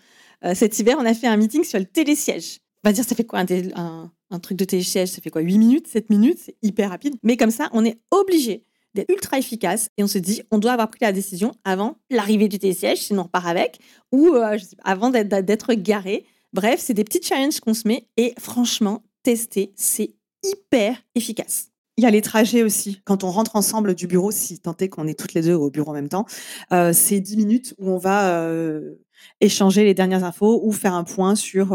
cet 0.54 0.78
hiver, 0.78 0.96
on 0.98 1.04
a 1.04 1.14
fait 1.14 1.26
un 1.26 1.36
meeting 1.36 1.64
sur 1.64 1.78
le 1.78 1.84
télésiège. 1.84 2.60
On 2.84 2.88
va 2.88 2.92
dire, 2.92 3.04
ça 3.04 3.14
fait 3.14 3.24
quoi 3.24 3.40
un, 3.40 4.10
un 4.30 4.38
truc 4.38 4.56
de 4.56 4.64
télésiège? 4.64 5.08
Ça 5.08 5.20
fait 5.20 5.30
quoi? 5.30 5.42
8 5.42 5.58
minutes? 5.58 5.86
7 5.88 6.10
minutes? 6.10 6.38
C'est 6.38 6.56
hyper 6.62 6.90
rapide. 6.90 7.16
Mais 7.22 7.36
comme 7.36 7.50
ça, 7.50 7.68
on 7.72 7.84
est 7.84 7.98
obligé 8.10 8.64
d'être 8.94 9.10
ultra 9.10 9.38
efficace 9.38 9.88
et 9.96 10.02
on 10.02 10.06
se 10.06 10.18
dit 10.18 10.42
on 10.50 10.58
doit 10.58 10.72
avoir 10.72 10.90
pris 10.90 11.00
la 11.02 11.12
décision 11.12 11.52
avant 11.64 11.98
l'arrivée 12.10 12.48
du 12.48 12.58
télésiège, 12.58 12.98
sinon 12.98 13.22
on 13.22 13.24
repart 13.24 13.46
avec, 13.46 13.78
ou 14.12 14.34
euh, 14.34 14.58
avant 14.84 15.10
d'être 15.10 15.74
garé. 15.74 16.26
Bref, 16.52 16.80
c'est 16.80 16.94
des 16.94 17.04
petits 17.04 17.22
challenges 17.22 17.60
qu'on 17.60 17.74
se 17.74 17.86
met 17.86 18.06
et 18.16 18.34
franchement, 18.38 19.02
tester, 19.22 19.72
c'est 19.76 20.14
hyper 20.42 20.96
efficace. 21.14 21.68
Il 21.96 22.04
y 22.04 22.06
a 22.06 22.10
les 22.10 22.22
trajets 22.22 22.62
aussi. 22.62 23.02
Quand 23.04 23.24
on 23.24 23.30
rentre 23.30 23.56
ensemble 23.56 23.94
du 23.94 24.06
bureau, 24.06 24.30
si 24.30 24.58
tant 24.58 24.74
est 24.78 24.88
qu'on 24.88 25.06
est 25.06 25.18
toutes 25.18 25.34
les 25.34 25.42
deux 25.42 25.54
au 25.54 25.70
bureau 25.70 25.90
en 25.90 25.94
même 25.94 26.08
temps, 26.08 26.24
euh, 26.72 26.92
c'est 26.94 27.20
10 27.20 27.36
minutes 27.36 27.74
où 27.78 27.90
on 27.90 27.98
va 27.98 28.38
euh, 28.38 28.94
échanger 29.40 29.84
les 29.84 29.92
dernières 29.92 30.24
infos 30.24 30.60
ou 30.64 30.72
faire 30.72 30.94
un 30.94 31.04
point 31.04 31.34
sur 31.34 31.74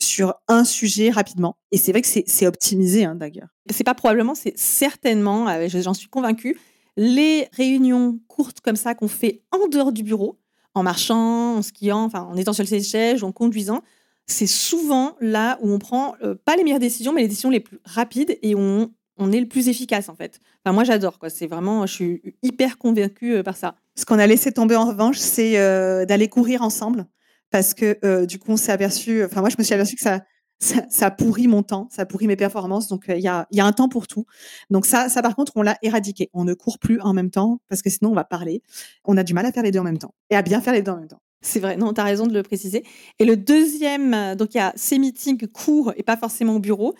sur 0.00 0.34
un 0.48 0.64
sujet 0.64 1.10
rapidement. 1.10 1.56
Et 1.70 1.78
c'est 1.78 1.92
vrai 1.92 2.02
que 2.02 2.08
c'est 2.08 2.46
optimisé, 2.46 3.04
hein, 3.04 3.14
d'ailleurs. 3.14 3.48
C'est 3.70 3.84
pas 3.84 3.94
probablement, 3.94 4.34
c'est 4.34 4.56
certainement, 4.56 5.48
euh, 5.48 5.68
j'en 5.68 5.94
suis 5.94 6.08
convaincue, 6.08 6.58
les 6.96 7.48
réunions 7.52 8.18
courtes 8.28 8.60
comme 8.60 8.76
ça 8.76 8.94
qu'on 8.94 9.08
fait 9.08 9.42
en 9.50 9.68
dehors 9.68 9.92
du 9.92 10.02
bureau, 10.02 10.38
en 10.74 10.82
marchant, 10.82 11.56
en 11.56 11.62
skiant, 11.62 12.04
enfin 12.04 12.22
en 12.22 12.36
étant 12.36 12.52
sur 12.52 12.64
le 12.64 12.80
siège, 12.80 13.22
en 13.22 13.32
conduisant, 13.32 13.82
c'est 14.26 14.46
souvent 14.46 15.16
là 15.20 15.58
où 15.62 15.70
on 15.70 15.78
prend 15.78 16.14
euh, 16.22 16.34
pas 16.44 16.56
les 16.56 16.64
meilleures 16.64 16.78
décisions, 16.78 17.12
mais 17.12 17.22
les 17.22 17.28
décisions 17.28 17.50
les 17.50 17.60
plus 17.60 17.80
rapides 17.84 18.38
et 18.42 18.54
on, 18.54 18.90
on 19.16 19.32
est 19.32 19.40
le 19.40 19.48
plus 19.48 19.68
efficace 19.68 20.08
en 20.08 20.14
fait. 20.14 20.40
Enfin, 20.64 20.72
moi 20.72 20.84
j'adore 20.84 21.18
quoi. 21.18 21.28
C'est 21.30 21.46
vraiment, 21.46 21.86
je 21.86 21.92
suis 21.92 22.36
hyper 22.42 22.78
convaincue 22.78 23.34
euh, 23.34 23.42
par 23.42 23.56
ça. 23.56 23.74
Ce 23.96 24.04
qu'on 24.04 24.18
a 24.18 24.26
laissé 24.26 24.52
tomber 24.52 24.76
en 24.76 24.86
revanche, 24.86 25.18
c'est 25.18 25.52
d'aller 26.06 26.28
courir 26.28 26.62
ensemble 26.62 27.06
parce 27.52 27.74
que 27.74 28.24
du 28.24 28.38
coup, 28.38 28.52
on 28.52 28.56
s'est 28.56 28.72
aperçu, 28.72 29.24
enfin, 29.24 29.40
moi, 29.40 29.50
je 29.50 29.56
me 29.58 29.62
suis 29.62 29.74
aperçu 29.74 29.94
que 29.94 30.02
ça, 30.02 30.22
ça, 30.88 31.10
pourrit 31.10 31.48
mon 31.48 31.62
temps, 31.62 31.88
ça 31.90 32.06
pourrit 32.06 32.26
mes 32.26 32.36
performances. 32.36 32.88
Donc, 32.88 33.04
il 33.08 33.20
y, 33.20 33.28
a, 33.28 33.46
y, 33.50 33.60
a, 33.60 33.64
un 33.64 33.72
temps 33.72 33.88
pour 33.88 34.06
tout. 34.06 34.26
Donc, 34.70 34.86
ça, 34.86 35.08
ça 35.08 35.22
par 35.22 35.36
contre, 35.36 35.52
on 35.56 35.62
l'a 35.62 35.76
éradiqué. 35.82 36.30
On 36.32 36.44
ne 36.44 36.54
court 36.54 36.78
plus 36.78 37.00
en 37.00 37.12
même 37.12 37.30
temps 37.30 37.60
parce 37.68 37.82
que 37.82 37.90
sinon, 37.90 38.10
on 38.10 38.14
va 38.14 38.24
parler. 38.24 38.62
On 39.04 39.16
a 39.16 39.24
du 39.24 39.34
mal 39.34 39.46
à 39.46 39.52
faire 39.52 39.62
les 39.62 39.70
deux 39.70 39.80
en 39.80 39.84
même 39.84 39.98
temps 39.98 40.14
et 40.30 40.36
à 40.36 40.42
bien 40.42 40.60
faire 40.60 40.72
les 40.72 40.82
deux 40.82 40.92
en 40.92 40.96
même 40.96 41.08
temps. 41.08 41.20
C'est 41.42 41.58
vrai, 41.58 41.76
non, 41.76 41.92
tu 41.92 42.00
as 42.00 42.04
raison 42.04 42.26
de 42.26 42.32
le 42.32 42.44
préciser. 42.44 42.84
Et 43.18 43.24
le 43.24 43.36
deuxième, 43.36 44.14
euh, 44.14 44.34
donc 44.36 44.54
il 44.54 44.58
y 44.58 44.60
a 44.60 44.72
ces 44.76 44.98
meetings 44.98 45.48
courts 45.48 45.92
et 45.96 46.04
pas 46.04 46.16
forcément 46.16 46.54
au 46.54 46.60
bureau. 46.60 46.94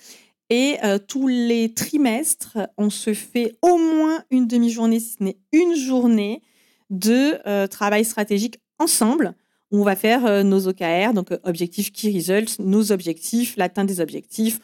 Et 0.50 0.78
euh, 0.84 0.98
tous 0.98 1.28
les 1.28 1.72
trimestres, 1.72 2.58
on 2.76 2.90
se 2.90 3.14
fait 3.14 3.56
au 3.62 3.78
moins 3.78 4.24
une 4.30 4.46
demi-journée, 4.46 4.98
si 4.98 5.16
ce 5.18 5.22
n'est 5.22 5.38
une 5.52 5.76
journée, 5.76 6.42
de 6.90 7.38
euh, 7.46 7.66
travail 7.68 8.04
stratégique 8.04 8.60
ensemble. 8.78 9.34
On 9.72 9.82
va 9.82 9.96
faire 9.96 10.44
nos 10.44 10.68
OKR, 10.68 11.14
donc 11.14 11.28
objectifs 11.44 11.92
key 11.92 12.12
results, 12.12 12.60
nos 12.60 12.92
objectifs, 12.92 13.56
l'atteinte 13.56 13.88
des 13.88 14.00
objectifs, 14.00 14.60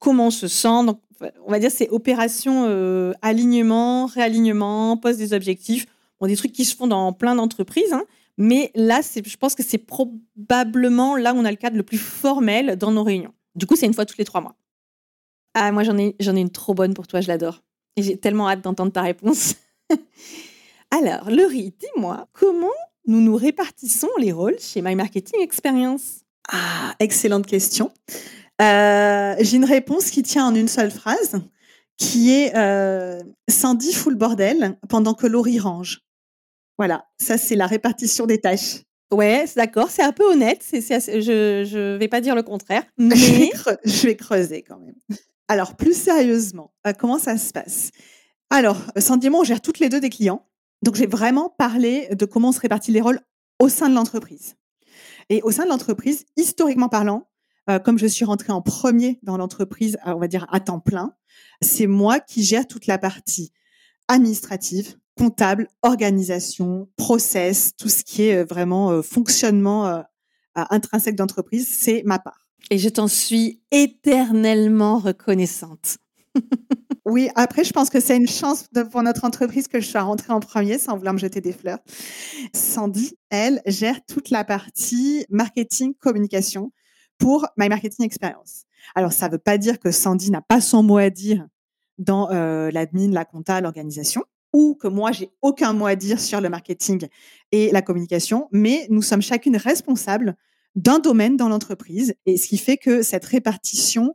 comment 0.00 0.26
on 0.26 0.30
se 0.30 0.48
sent. 0.48 0.84
Donc, 0.84 1.00
on 1.46 1.52
va 1.52 1.60
dire 1.60 1.70
c'est 1.70 1.88
opération 1.90 3.14
alignement, 3.22 4.06
réalignement, 4.06 4.96
poste 4.96 5.18
des 5.18 5.32
objectifs. 5.34 5.86
Bon, 6.20 6.26
des 6.26 6.36
trucs 6.36 6.52
qui 6.52 6.64
se 6.64 6.74
font 6.76 6.86
dans 6.86 7.12
plein 7.12 7.34
d'entreprises. 7.36 7.92
Hein. 7.92 8.04
Mais 8.36 8.70
là, 8.74 9.00
je 9.02 9.36
pense 9.36 9.54
que 9.54 9.62
c'est 9.62 9.78
probablement 9.78 11.16
là 11.16 11.34
où 11.34 11.36
on 11.36 11.44
a 11.44 11.50
le 11.50 11.56
cadre 11.56 11.76
le 11.76 11.82
plus 11.82 11.98
formel 11.98 12.76
dans 12.76 12.90
nos 12.90 13.02
réunions. 13.02 13.34
Du 13.54 13.66
coup, 13.66 13.76
c'est 13.76 13.86
une 13.86 13.94
fois 13.94 14.06
tous 14.06 14.18
les 14.18 14.24
trois 14.24 14.40
mois. 14.40 14.56
Ah, 15.54 15.72
moi, 15.72 15.82
j'en 15.82 15.98
ai, 15.98 16.16
j'en 16.20 16.36
ai 16.36 16.40
une 16.40 16.50
trop 16.50 16.74
bonne 16.74 16.94
pour 16.94 17.06
toi, 17.06 17.20
je 17.20 17.28
l'adore. 17.28 17.62
Et 17.96 18.02
j'ai 18.02 18.16
tellement 18.16 18.48
hâte 18.48 18.62
d'entendre 18.62 18.92
ta 18.92 19.02
réponse. 19.02 19.56
Alors, 20.90 21.30
Laurie, 21.30 21.74
dis-moi, 21.78 22.28
comment 22.32 22.68
nous 23.06 23.20
nous 23.20 23.36
répartissons 23.36 24.10
les 24.18 24.32
rôles 24.32 24.58
chez 24.58 24.82
My 24.82 24.94
Marketing 24.94 25.40
Experience 25.40 26.20
Ah, 26.48 26.94
excellente 26.98 27.46
question. 27.46 27.92
Euh, 28.60 29.34
j'ai 29.40 29.56
une 29.56 29.64
réponse 29.64 30.10
qui 30.10 30.22
tient 30.22 30.46
en 30.46 30.54
une 30.54 30.68
seule 30.68 30.90
phrase, 30.90 31.40
qui 31.96 32.32
est 32.32 32.54
euh, 32.56 33.20
Sandy 33.48 33.92
fout 33.92 34.12
le 34.12 34.18
bordel 34.18 34.78
pendant 34.88 35.14
que 35.14 35.26
Laurie 35.26 35.58
range. 35.58 36.00
Voilà, 36.78 37.04
ça 37.18 37.38
c'est 37.38 37.56
la 37.56 37.66
répartition 37.66 38.26
des 38.26 38.40
tâches. 38.40 38.82
Ouais, 39.12 39.44
d'accord, 39.56 39.90
c'est 39.90 40.02
un 40.02 40.12
peu 40.12 40.24
honnête. 40.24 40.64
je 40.72 41.74
ne 41.74 41.98
vais 41.98 42.08
pas 42.08 42.20
dire 42.20 42.34
le 42.34 42.42
contraire, 42.42 42.84
mais 42.98 43.16
je 43.84 44.06
vais 44.06 44.16
creuser 44.16 44.62
quand 44.62 44.78
même. 44.78 44.94
Alors, 45.48 45.74
plus 45.74 45.94
sérieusement, 45.94 46.72
euh, 46.86 46.92
comment 46.96 47.18
ça 47.18 47.36
se 47.36 47.52
passe? 47.52 47.90
Alors, 48.50 48.76
Sandy 48.96 49.26
et 49.26 49.30
moi, 49.30 49.40
on 49.40 49.44
gère 49.44 49.60
toutes 49.60 49.80
les 49.80 49.88
deux 49.88 50.00
des 50.00 50.10
clients. 50.10 50.46
Donc, 50.82 50.94
j'ai 50.94 51.06
vraiment 51.06 51.50
parlé 51.50 52.08
de 52.14 52.24
comment 52.24 52.48
on 52.48 52.52
se 52.52 52.60
répartit 52.60 52.92
les 52.92 53.00
rôles 53.00 53.20
au 53.58 53.68
sein 53.68 53.88
de 53.88 53.94
l'entreprise. 53.94 54.56
Et 55.28 55.42
au 55.42 55.50
sein 55.50 55.64
de 55.64 55.68
l'entreprise, 55.68 56.24
historiquement 56.36 56.88
parlant, 56.88 57.28
euh, 57.68 57.78
comme 57.78 57.98
je 57.98 58.06
suis 58.06 58.24
rentrée 58.24 58.52
en 58.52 58.62
premier 58.62 59.18
dans 59.22 59.36
l'entreprise, 59.36 59.98
on 60.04 60.18
va 60.18 60.28
dire 60.28 60.46
à 60.50 60.60
temps 60.60 60.80
plein, 60.80 61.14
c'est 61.60 61.86
moi 61.86 62.20
qui 62.20 62.42
gère 62.42 62.66
toute 62.66 62.86
la 62.86 62.98
partie 62.98 63.52
administrative, 64.08 64.96
comptable, 65.16 65.68
organisation, 65.82 66.88
process, 66.96 67.72
tout 67.76 67.88
ce 67.88 68.02
qui 68.02 68.22
est 68.22 68.36
euh, 68.36 68.44
vraiment 68.44 68.90
euh, 68.90 69.02
fonctionnement 69.02 69.86
euh, 69.86 70.02
intrinsèque 70.54 71.16
d'entreprise, 71.16 71.68
c'est 71.68 72.02
ma 72.04 72.18
part. 72.18 72.48
Et 72.70 72.78
je 72.78 72.88
t'en 72.88 73.06
suis 73.06 73.62
éternellement 73.70 74.98
reconnaissante. 74.98 75.98
oui, 77.10 77.28
après, 77.34 77.64
je 77.64 77.72
pense 77.72 77.90
que 77.90 78.00
c'est 78.00 78.16
une 78.16 78.28
chance 78.28 78.68
pour 78.90 79.02
notre 79.02 79.24
entreprise 79.24 79.68
que 79.68 79.80
je 79.80 79.86
sois 79.86 80.02
rentrée 80.02 80.32
en 80.32 80.40
premier 80.40 80.78
sans 80.78 80.96
vouloir 80.96 81.14
me 81.14 81.18
jeter 81.18 81.40
des 81.40 81.52
fleurs. 81.52 81.78
Sandy, 82.54 83.16
elle, 83.30 83.60
gère 83.66 84.04
toute 84.06 84.30
la 84.30 84.44
partie 84.44 85.26
marketing, 85.28 85.94
communication 85.94 86.72
pour 87.18 87.46
My 87.56 87.68
Marketing 87.68 88.06
Experience. 88.06 88.64
Alors, 88.94 89.12
ça 89.12 89.26
ne 89.26 89.32
veut 89.32 89.38
pas 89.38 89.58
dire 89.58 89.78
que 89.78 89.90
Sandy 89.90 90.30
n'a 90.30 90.40
pas 90.40 90.60
son 90.60 90.82
mot 90.82 90.96
à 90.96 91.10
dire 91.10 91.46
dans 91.98 92.28
l'admin, 92.30 93.10
la 93.10 93.24
compta, 93.24 93.60
l'organisation 93.60 94.22
ou 94.52 94.74
que 94.74 94.88
moi, 94.88 95.12
j'ai 95.12 95.30
aucun 95.42 95.72
mot 95.72 95.86
à 95.86 95.96
dire 95.96 96.20
sur 96.20 96.40
le 96.40 96.48
marketing 96.48 97.06
et 97.52 97.70
la 97.70 97.82
communication, 97.82 98.48
mais 98.52 98.86
nous 98.90 99.02
sommes 99.02 99.22
chacune 99.22 99.56
responsables 99.56 100.36
d'un 100.74 100.98
domaine 100.98 101.36
dans 101.36 101.48
l'entreprise. 101.48 102.14
Et 102.26 102.36
ce 102.36 102.48
qui 102.48 102.58
fait 102.58 102.76
que 102.76 103.02
cette 103.02 103.24
répartition 103.24 104.14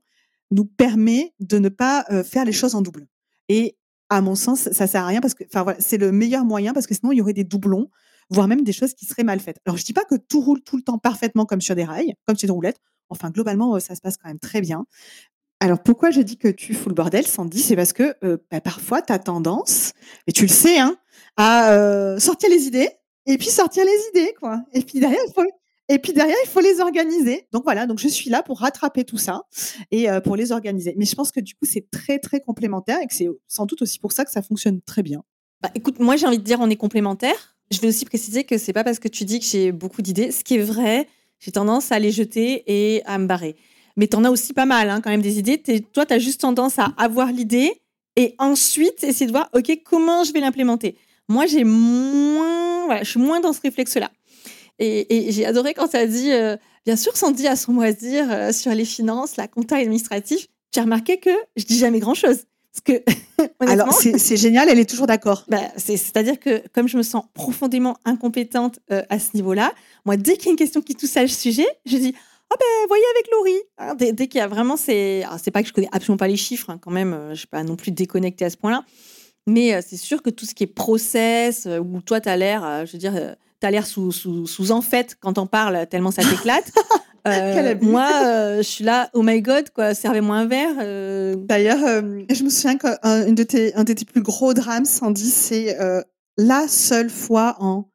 nous 0.56 0.65
permet 0.65 1.34
de 1.39 1.60
ne 1.60 1.70
pas 1.70 2.06
euh, 2.10 2.24
faire 2.24 2.46
les 2.46 2.54
choses 2.54 2.74
en 2.76 2.82
double. 2.82 3.08
Et 3.50 3.78
à 4.10 4.22
mon 4.22 4.36
sens, 4.36 4.70
ça 4.72 4.88
sert 4.88 5.04
à 5.04 5.08
rien 5.08 5.22
parce 5.22 5.34
que, 5.34 5.44
enfin 5.44 5.63
voilà, 5.63 5.80
c'est 5.80 5.98
le 5.98 6.12
meilleur 6.12 6.46
moyen 6.46 6.74
parce 6.74 6.88
que 6.88 6.96
sinon 6.96 7.12
il 7.12 7.18
y 7.18 7.22
aurait 7.22 7.34
des 7.34 7.44
doublons, 7.44 7.89
voire 8.30 8.48
même 8.48 8.63
des 8.63 8.72
choses 8.72 8.94
qui 8.94 9.06
seraient 9.06 9.24
mal 9.24 9.39
faites. 9.39 9.60
Alors 9.65 9.78
je 9.78 9.84
dis 9.84 9.94
pas 9.94 10.06
que 10.06 10.15
tout 10.15 10.41
roule 10.41 10.62
tout 10.62 10.78
le 10.78 10.84
temps 10.84 10.98
parfaitement 10.98 11.46
comme 11.46 11.62
sur 11.62 11.76
des 11.76 11.84
rails, 11.84 12.15
comme 12.26 12.38
sur 12.38 12.48
des 12.48 12.54
roulettes. 12.54 12.80
Enfin 13.10 13.30
globalement, 13.30 13.76
euh, 13.76 13.80
ça 13.80 13.96
se 13.96 14.02
passe 14.02 14.18
quand 14.18 14.30
même 14.30 14.39
très 14.39 14.62
bien. 14.62 14.86
Alors 15.60 15.82
pourquoi 15.84 16.10
je 16.12 16.22
dis 16.22 16.38
que 16.38 16.48
tu 16.48 16.74
fous 16.74 16.89
le 16.89 16.96
bordel, 16.96 17.28
Sandy? 17.28 17.60
C'est 17.60 17.76
parce 17.76 17.94
que 17.94 18.15
euh, 18.24 18.38
bah, 18.50 18.62
parfois 18.62 19.02
tu 19.02 19.12
as 19.13 19.20
tendance, 19.20 19.94
et 20.28 20.32
tu 20.32 20.44
le 20.44 20.50
sais, 20.50 20.80
hein, 20.80 20.96
à 21.38 22.18
sortir 22.20 22.50
les 22.50 22.65
idées, 22.65 22.89
et 23.26 23.38
puis 23.38 23.48
sortir 23.48 23.84
les 23.84 24.22
idées, 24.22 24.34
quoi. 24.39 24.63
Et 24.74 24.82
puis 24.82 25.00
derrière, 25.00 25.20
il 25.28 25.34
faut, 25.34 25.44
et 25.89 26.00
puis 26.00 26.13
derrière, 26.13 26.36
il 26.43 26.50
faut 26.50 26.62
les 26.62 26.80
organiser. 26.80 27.48
Donc 27.52 27.63
voilà, 27.63 27.86
donc 27.86 28.00
je 28.00 28.08
suis 28.08 28.30
là 28.30 28.43
pour 28.43 28.60
rattraper 28.60 29.04
tout 29.04 29.17
ça 29.17 29.43
et 29.91 30.10
euh, 30.10 30.19
pour 30.19 30.36
les 30.36 30.52
organiser. 30.52 30.93
Mais 30.98 31.06
je 31.06 31.15
pense 31.15 31.32
que 31.32 31.39
du 31.39 31.54
coup, 31.54 31.65
c'est 31.65 31.89
très 31.91 32.19
très 32.19 32.39
complémentaire 32.39 33.00
et 33.02 33.08
que 33.08 33.13
c'est 33.13 33.28
sans 33.48 33.65
doute 33.65 33.82
aussi 33.82 34.00
pour 34.00 34.12
ça 34.12 34.26
que 34.26 34.32
ça 34.32 34.41
fonctionne 34.41 34.82
très 34.82 35.04
bien. 35.04 35.24
Bah, 35.62 35.69
écoute, 35.76 36.00
moi 36.00 36.15
j'ai 36.15 36.28
envie 36.28 36.39
de 36.39 36.43
dire 36.43 36.60
on 36.62 36.69
est 36.69 36.76
complémentaires. 36.76 37.56
Je 37.71 37.80
vais 37.80 37.88
aussi 37.88 38.06
préciser 38.06 38.43
que 38.43 38.58
c'est 38.58 38.74
pas 38.74 38.84
parce 38.84 39.00
que 39.00 39.08
tu 39.08 39.26
dis 39.26 39.39
que 39.39 39.45
j'ai 39.45 39.71
beaucoup 39.71 40.02
d'idées. 40.02 40.32
Ce 40.32 40.43
qui 40.43 40.56
est 40.56 40.62
vrai, 40.62 41.08
j'ai 41.39 41.52
tendance 41.52 41.91
à 41.91 42.00
les 42.00 42.12
jeter 42.12 42.63
et 42.67 43.04
à 43.06 43.17
me 43.17 43.26
barrer 43.26 43.56
mais 43.95 44.08
tu 44.08 44.17
en 44.17 44.24
as 44.24 44.30
aussi 44.30 44.54
pas 44.54 44.65
mal, 44.65 44.89
hein, 44.89 45.02
quand 45.02 45.10
même, 45.10 45.21
des 45.21 45.39
idées. 45.39 45.62
toi, 45.93 46.06
tu 46.06 46.13
as 46.13 46.19
juste 46.19 46.41
tendance 46.41 46.80
à 46.80 46.93
avoir 46.98 47.32
l'idée 47.32 47.71
et 48.15 48.36
ensuite 48.38 49.04
essayer 49.04 49.26
de 49.26 49.32
voir, 49.32 49.50
OK, 49.54 49.71
comment 49.86 50.24
je 50.24 50.34
vais 50.34 50.39
l'implémenter? 50.39 50.98
Moi, 51.28 51.45
j'ai 51.48 51.63
moins, 51.63 52.86
voilà, 52.86 53.04
je 53.04 53.10
suis 53.10 53.19
moins 53.19 53.39
dans 53.39 53.54
ce 53.54 53.62
réflexe-là. 53.62 54.12
Et, 54.80 55.32
j'ai 55.32 55.46
adoré 55.46 55.74
quand 55.74 55.88
tu 55.88 55.98
as 55.98 56.06
dit, 56.06 56.32
euh, 56.32 56.58
bien 56.86 56.96
sûr, 56.96 57.16
Sandy 57.16 57.48
a 57.48 57.56
son 57.56 57.74
mot 57.74 57.82
à 57.82 57.92
dire 57.92 58.26
euh, 58.30 58.52
sur 58.52 58.72
les 58.74 58.86
finances, 58.86 59.38
la 59.38 59.48
compta 59.48 59.78
administrative. 59.78 60.48
J'ai 60.74 60.82
remarqué 60.82 61.18
que 61.18 61.30
je 61.56 61.64
dis 61.66 61.78
jamais 61.78 62.00
grand-chose. 62.00 62.44
Parce 62.74 63.00
que, 63.00 63.04
Alors, 63.72 63.94
c'est 63.94 64.36
génial, 64.36 64.68
elle 64.70 64.80
est 64.80 64.90
toujours 64.90 65.08
d'accord. 65.08 65.46
Bah, 65.48 65.62
C'est-à-dire 65.78 66.40
que 66.40 66.62
comme 66.74 66.90
je 66.90 66.98
me 66.98 67.04
sens 67.04 67.24
profondément 67.34 67.96
incompétente 68.04 68.80
euh, 68.92 69.02
à 69.10 69.18
ce 69.18 69.30
niveau-là, 69.36 69.74
moi, 70.06 70.18
dès 70.18 70.36
qu'il 70.36 70.48
y 70.48 70.50
a 70.50 70.52
une 70.52 70.58
question 70.58 70.82
qui 70.82 70.96
touche 70.96 71.16
à 71.16 71.26
ce 71.26 71.34
sujet, 71.40 71.68
je 71.86 71.98
dis 71.98 72.14
ah 72.52 72.56
ben 72.60 72.88
voyez 72.88 73.04
avec 73.16 73.32
Laurie. 73.32 73.62
Hein, 73.78 73.96
dès, 73.96 74.28
qu'il 74.28 74.40
y 74.40 74.42
a 74.42 74.48
vraiment 74.48 74.78
c'est 74.78 75.24
c'est 75.42 75.52
pas 75.52 75.62
que 75.62 75.68
je 75.68 75.74
connais 75.74 75.90
absolument 75.92 76.18
pas 76.18 76.28
les 76.28 76.38
chiffres 76.38 76.70
hein, 76.70 76.78
quand 76.80 76.92
même, 76.92 77.14
euh, 77.14 77.30
je 77.32 77.40
suis 77.40 77.48
pas 77.48 77.64
non 77.64 77.76
plus 77.76 77.92
déconnectée 77.92 78.46
à 78.46 78.50
ce 78.50 78.58
point-là. 78.58 78.84
Mais 79.48 79.74
euh, 79.74 79.82
c'est 79.86 79.98
sûr 79.98 80.22
que 80.22 80.30
tout 80.30 80.46
ce 80.46 80.54
qui 80.54 80.64
est 80.64 80.68
process 80.68 81.66
euh, 81.66 81.80
où 81.80 82.02
toi 82.02 82.22
tu 82.22 82.30
as 82.30 82.38
l'air 82.38 82.86
je 82.86 82.92
veux 82.92 82.98
dire 82.98 83.36
tu 83.65 83.67
as 83.67 83.71
l'air 83.71 83.88
sous, 83.88 84.12
sous, 84.12 84.47
sous 84.47 84.71
en 84.71 84.82
fait 84.82 85.17
quand 85.19 85.38
on 85.38 85.47
parle 85.47 85.88
tellement 85.88 86.12
ça 86.12 86.23
t'éclate. 86.23 86.71
moi, 87.82 88.08
je 88.58 88.62
suis 88.62 88.84
là, 88.84 89.10
oh 89.13 89.23
my 89.23 89.41
god, 89.41 89.71
quoi, 89.71 89.95
servez-moi 89.95 90.36
un 90.36 90.45
verre. 90.45 91.36
D'ailleurs, 91.38 91.80
je 92.30 92.43
me 92.43 92.49
souviens 92.49 92.78
qu'un 92.78 93.32
de 93.32 93.43
tes, 93.43 93.73
un 93.73 93.84
de 93.84 93.93
tes 93.93 94.06
plus 94.06 94.21
gros 94.21 94.54
drames, 94.54 94.86
Sandy, 94.86 95.30
c'est 95.30 95.75
la 96.38 96.67
seule 96.67 97.10
fois 97.10 97.56
en 97.60 97.89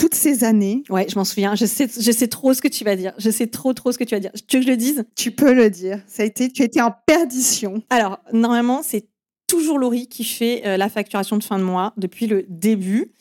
toutes 0.00 0.14
ces 0.14 0.44
années. 0.44 0.82
Ouais, 0.88 1.06
je 1.08 1.16
m'en 1.16 1.24
souviens. 1.24 1.54
Je 1.54 1.66
sais, 1.66 1.86
je 1.86 2.10
sais 2.10 2.28
trop 2.28 2.54
ce 2.54 2.62
que 2.62 2.68
tu 2.68 2.84
vas 2.84 2.96
dire. 2.96 3.12
Je 3.18 3.30
sais 3.30 3.46
trop, 3.46 3.74
trop 3.74 3.92
ce 3.92 3.98
que 3.98 4.04
tu 4.04 4.14
vas 4.14 4.20
dire. 4.20 4.30
Tu 4.48 4.56
veux 4.56 4.60
que 4.62 4.66
je 4.66 4.70
le 4.70 4.78
dise? 4.78 5.04
Tu 5.14 5.30
peux 5.30 5.52
le 5.52 5.68
dire. 5.68 6.00
Ça 6.06 6.22
a 6.22 6.26
été, 6.26 6.50
tu 6.50 6.62
étais 6.62 6.80
en 6.80 6.94
perdition. 7.06 7.82
Alors, 7.90 8.18
normalement, 8.32 8.80
c'est 8.82 9.08
toujours 9.46 9.78
Laurie 9.78 10.08
qui 10.08 10.24
fait 10.24 10.62
euh, 10.64 10.76
la 10.78 10.88
facturation 10.88 11.36
de 11.36 11.44
fin 11.44 11.58
de 11.58 11.64
mois 11.64 11.92
depuis 11.98 12.26
le 12.26 12.46
début. 12.48 13.12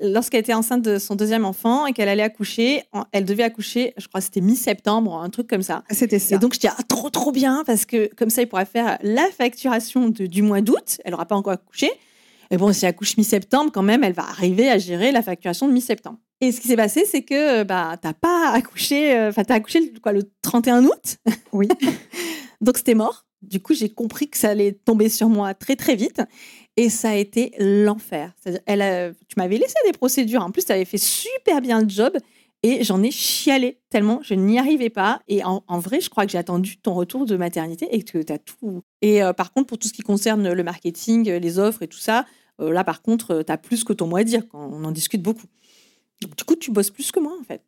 Lorsqu'elle 0.00 0.40
était 0.40 0.54
enceinte 0.54 0.82
de 0.82 0.98
son 0.98 1.16
deuxième 1.16 1.44
enfant 1.44 1.86
et 1.86 1.92
qu'elle 1.92 2.08
allait 2.08 2.22
accoucher, 2.22 2.84
elle 3.12 3.24
devait 3.24 3.42
accoucher, 3.42 3.94
je 3.96 4.06
crois 4.06 4.20
que 4.20 4.26
c'était 4.26 4.40
mi-septembre, 4.40 5.20
un 5.20 5.28
truc 5.28 5.48
comme 5.48 5.62
ça. 5.62 5.82
C'était 5.90 6.20
ça. 6.20 6.36
Et 6.36 6.38
donc 6.38 6.54
je 6.54 6.60
dis 6.60 6.68
ah, 6.68 6.76
trop 6.88 7.10
trop 7.10 7.32
bien 7.32 7.64
parce 7.66 7.84
que 7.84 8.08
comme 8.14 8.30
ça 8.30 8.42
il 8.42 8.46
pourra 8.46 8.64
faire 8.64 8.98
la 9.02 9.28
facturation 9.36 10.08
du 10.08 10.42
mois 10.42 10.60
d'août. 10.60 10.98
Elle 11.04 11.12
n'aura 11.12 11.26
pas 11.26 11.34
encore 11.34 11.54
accouché. 11.54 11.90
Mais 12.50 12.56
bon, 12.56 12.72
si 12.72 12.84
elle 12.84 12.90
accouche 12.90 13.16
mi-septembre, 13.16 13.70
quand 13.72 13.82
même, 13.82 14.02
elle 14.04 14.14
va 14.14 14.22
arriver 14.22 14.70
à 14.70 14.78
gérer 14.78 15.12
la 15.12 15.22
facturation 15.22 15.68
de 15.68 15.72
mi-septembre. 15.72 16.18
Et 16.40 16.52
ce 16.52 16.60
qui 16.60 16.68
s'est 16.68 16.76
passé, 16.76 17.04
c'est 17.04 17.22
que 17.22 17.64
bah, 17.64 17.96
tu 18.00 18.06
n'as 18.06 18.14
pas 18.14 18.50
accouché, 18.52 19.14
euh, 19.14 19.28
enfin, 19.28 19.44
tu 19.44 19.52
as 19.52 19.56
accouché 19.56 19.92
quoi, 20.00 20.12
le 20.12 20.22
31 20.42 20.84
août. 20.84 21.16
Oui. 21.52 21.68
Donc, 22.60 22.78
c'était 22.78 22.94
mort. 22.94 23.26
Du 23.42 23.60
coup, 23.60 23.74
j'ai 23.74 23.88
compris 23.88 24.28
que 24.28 24.36
ça 24.36 24.50
allait 24.50 24.72
tomber 24.72 25.08
sur 25.08 25.28
moi 25.28 25.54
très, 25.54 25.76
très 25.76 25.94
vite. 25.94 26.22
Et 26.78 26.90
ça 26.90 27.10
a 27.10 27.14
été 27.16 27.52
l'enfer. 27.58 28.32
Tu 28.44 29.34
m'avais 29.36 29.58
laissé 29.58 29.74
des 29.84 29.90
procédures. 29.90 30.42
En 30.42 30.52
plus, 30.52 30.64
tu 30.64 30.70
avais 30.70 30.84
fait 30.84 30.96
super 30.96 31.60
bien 31.60 31.82
le 31.82 31.88
job. 31.88 32.16
Et 32.62 32.84
j'en 32.84 33.02
ai 33.02 33.10
chialé 33.10 33.80
tellement 33.90 34.20
je 34.22 34.34
n'y 34.34 34.60
arrivais 34.60 34.88
pas. 34.88 35.20
Et 35.26 35.42
en, 35.42 35.62
vrai, 35.80 36.00
je 36.00 36.08
crois 36.08 36.24
que 36.24 36.30
j'ai 36.30 36.38
attendu 36.38 36.76
ton 36.78 36.94
retour 36.94 37.26
de 37.26 37.36
maternité 37.36 37.88
et 37.90 38.04
que 38.04 38.22
tu 38.22 38.32
as 38.32 38.38
tout. 38.38 38.84
Et 39.02 39.24
euh, 39.24 39.32
par 39.32 39.52
contre, 39.52 39.66
pour 39.66 39.78
tout 39.78 39.88
ce 39.88 39.92
qui 39.92 40.02
concerne 40.02 40.52
le 40.52 40.62
marketing, 40.62 41.28
les 41.28 41.58
offres 41.58 41.82
et 41.82 41.88
tout 41.88 41.98
ça, 41.98 42.26
euh, 42.60 42.72
là, 42.72 42.84
par 42.84 43.02
contre, 43.02 43.42
tu 43.44 43.50
as 43.50 43.58
plus 43.58 43.82
que 43.82 43.92
ton 43.92 44.06
mot 44.06 44.16
à 44.16 44.22
dire. 44.22 44.46
Quand 44.48 44.70
on 44.72 44.84
en 44.84 44.92
discute 44.92 45.20
beaucoup. 45.20 45.48
Du 46.20 46.44
coup, 46.44 46.54
tu 46.54 46.70
bosses 46.70 46.90
plus 46.90 47.10
que 47.10 47.18
moi, 47.18 47.36
en 47.40 47.42
fait. 47.42 47.62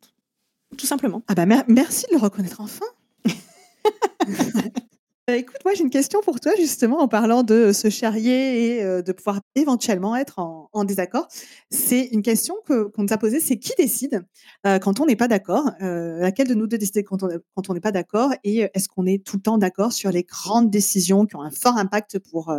Tout 0.77 0.85
simplement. 0.85 1.21
Ah 1.27 1.35
bah 1.35 1.45
merci 1.67 2.05
de 2.09 2.15
le 2.15 2.21
reconnaître 2.21 2.61
enfin. 2.61 2.85
Euh, 5.31 5.35
écoute, 5.35 5.57
moi 5.63 5.73
j'ai 5.73 5.83
une 5.83 5.89
question 5.89 6.19
pour 6.21 6.39
toi 6.39 6.51
justement 6.57 6.99
en 6.99 7.07
parlant 7.07 7.43
de 7.43 7.71
se 7.71 7.89
charrier 7.89 8.77
et 8.77 8.83
euh, 8.83 9.01
de 9.01 9.11
pouvoir 9.11 9.39
éventuellement 9.55 10.15
être 10.15 10.39
en, 10.39 10.83
désaccord. 10.83 11.27
C'est 11.69 12.09
une 12.11 12.21
question 12.21 12.55
qu'on 12.65 13.03
nous 13.03 13.13
a 13.13 13.17
posée, 13.17 13.39
c'est 13.39 13.57
qui 13.57 13.71
décide 13.77 14.23
euh, 14.65 14.79
quand 14.79 14.99
on 14.99 15.05
n'est 15.05 15.15
pas 15.15 15.27
d'accord 15.27 15.69
Laquelle 15.79 16.47
de 16.47 16.53
nous 16.53 16.67
deux 16.67 16.77
décide 16.77 17.05
quand 17.05 17.23
on 17.23 17.73
n'est 17.73 17.79
pas 17.79 17.91
d'accord 17.91 18.31
Et 18.43 18.69
est-ce 18.73 18.89
qu'on 18.89 19.05
est 19.05 19.23
tout 19.23 19.37
le 19.37 19.41
temps 19.41 19.57
d'accord 19.57 19.93
sur 19.93 20.11
les 20.11 20.23
grandes 20.23 20.69
décisions 20.69 21.25
qui 21.25 21.35
ont 21.35 21.41
un 21.41 21.51
fort 21.51 21.77
impact 21.77 22.19
pour, 22.19 22.53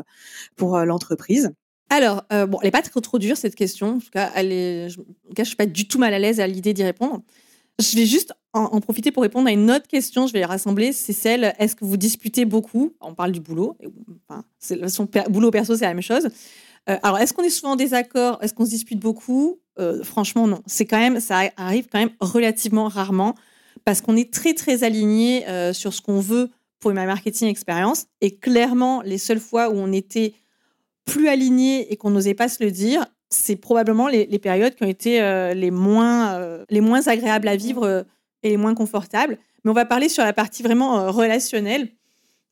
pour 0.57 0.79
l'entreprise? 0.79 1.51
Alors, 1.91 2.25
bon, 2.31 2.59
elle 2.61 2.69
n'est 2.69 2.71
pas 2.71 2.83
trop, 2.83 3.01
trop 3.01 3.19
dure 3.19 3.37
cette 3.37 3.55
question. 3.55 3.97
En 3.97 3.99
tout 3.99 4.11
cas, 4.13 4.31
je 4.37 4.99
ne 5.39 5.45
suis 5.45 5.57
pas 5.57 5.67
du 5.67 5.89
tout 5.89 5.99
mal 5.99 6.15
à 6.15 6.19
l'aise 6.19 6.41
à 6.41 6.47
l'idée 6.47 6.73
d'y 6.73 6.85
répondre. 6.85 7.23
Je 7.81 7.97
vais 7.97 8.07
juste 8.07 8.33
en, 8.53 8.81
profiter 8.81 9.11
pour 9.11 9.23
répondre 9.23 9.49
à 9.49 9.53
une 9.53 9.71
autre 9.71 9.89
question. 9.89 10.27
Je 10.27 10.33
vais 10.33 10.41
les 10.41 10.45
rassembler. 10.45 10.93
C'est 10.93 11.13
celle 11.13 11.55
est-ce 11.59 11.75
que 11.75 11.85
vous 11.85 11.97
disputez 11.97 12.45
beaucoup? 12.45 12.95
On 13.01 13.15
parle 13.15 13.33
du 13.33 13.41
boulot. 13.41 13.77
Enfin, 14.29 14.45
son 14.89 15.09
boulot 15.31 15.51
perso, 15.51 15.77
c'est 15.77 15.85
la 15.85 15.95
même 15.95 16.03
chose. 16.03 16.29
Euh, 16.89 16.99
alors, 17.03 17.19
est-ce 17.19 17.33
qu'on 17.33 17.43
est 17.43 17.51
souvent 17.51 17.73
en 17.73 17.77
désaccord? 17.77 18.39
Est-ce 18.43 18.55
qu'on 18.55 18.65
se 18.65 18.71
dispute 18.71 19.01
beaucoup? 19.01 19.61
Euh, 19.79 20.03
Franchement, 20.05 20.47
non. 20.47 20.63
C'est 20.67 20.85
quand 20.85 20.99
même, 20.99 21.21
ça 21.21 21.51
arrive 21.57 21.87
quand 21.91 21.99
même 21.99 22.13
relativement 22.21 22.89
rarement 22.89 23.35
parce 23.85 24.01
qu'on 24.01 24.17
est 24.17 24.33
très 24.33 24.55
très 24.55 24.85
aligné 24.85 25.49
euh, 25.49 25.73
sur 25.73 25.95
ce 25.95 26.03
qu'on 26.03 26.21
veut 26.21 26.51
pour 26.79 26.91
une 26.91 26.97
marketing 26.97 27.49
expérience. 27.49 28.07
Et 28.21 28.37
clairement, 28.37 29.03
les 29.03 29.19
seules 29.19 29.41
fois 29.41 29.71
où 29.71 29.75
on 29.75 29.93
était 29.93 30.35
plus 31.05 31.29
aligné 31.29 31.93
et 31.93 31.97
qu'on 31.97 32.11
n'osait 32.11 32.35
pas 32.35 32.49
se 32.49 32.63
le 32.63 32.71
dire, 32.71 33.07
c'est 33.35 33.57
probablement 33.57 34.09
les, 34.09 34.39
périodes 34.39 34.75
qui 34.75 34.85
ont 34.85 34.89
été 34.89 35.21
euh, 35.21 35.55
les, 35.55 35.71
moins, 35.71 36.35
euh, 36.35 36.65
les 36.71 36.81
moins 36.81 37.07
agréables 37.09 37.49
à 37.49 37.57
vivre 37.57 37.85
euh, 37.85 38.03
et 38.43 38.51
les 38.51 38.57
moins 38.57 38.75
confortables. 38.75 39.39
Mais 39.65 39.71
on 39.71 39.75
va 39.75 39.85
parler 39.85 40.09
sur 40.09 40.25
la 40.25 40.33
partie 40.33 40.63
vraiment 40.63 41.11
relationnelle. 41.13 41.89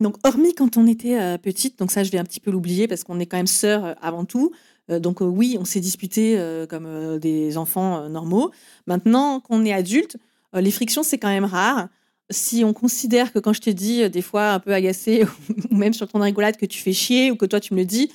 Donc, 0.00 0.16
hormis 0.24 0.54
quand 0.54 0.76
on 0.76 0.86
était 0.86 1.36
petite, 1.38 1.78
donc 1.78 1.90
ça, 1.90 2.04
je 2.04 2.10
vais 2.10 2.18
un 2.18 2.24
petit 2.24 2.40
peu 2.40 2.50
l'oublier 2.50 2.88
parce 2.88 3.04
qu'on 3.04 3.18
est 3.18 3.26
quand 3.26 3.36
même 3.36 3.48
sœurs 3.48 3.96
avant 4.00 4.24
tout. 4.24 4.52
donc, 4.88 5.20
oui, 5.20 5.58
on 5.60 5.64
s'est 5.64 5.80
disputé 5.80 6.40
comme 6.70 7.18
des 7.18 7.58
enfants 7.58 8.08
normaux. 8.08 8.52
Maintenant 8.86 9.40
qu'on 9.40 9.64
est 9.64 9.72
adulte, 9.72 10.16
les 10.54 10.70
frictions, 10.70 11.02
c'est 11.02 11.18
quand 11.18 11.28
même 11.28 11.44
rare. 11.44 11.88
Si 12.30 12.64
on 12.64 12.72
considère 12.72 13.32
que 13.32 13.40
quand 13.40 13.52
je 13.52 13.60
te 13.60 13.70
dis 13.70 14.08
des 14.08 14.22
fois 14.22 14.52
un 14.52 14.60
peu 14.60 14.72
agacé 14.72 15.26
ou 15.70 15.74
même 15.74 15.92
sur 15.92 16.06
ton 16.06 16.20
rigolade 16.20 16.56
que 16.56 16.66
tu 16.66 16.80
fais 16.80 16.92
chier 16.92 17.32
ou 17.32 17.36
que 17.36 17.44
toi 17.44 17.58
tu 17.58 17.74
me 17.74 17.80
le 17.80 17.84
dis, 17.84 18.10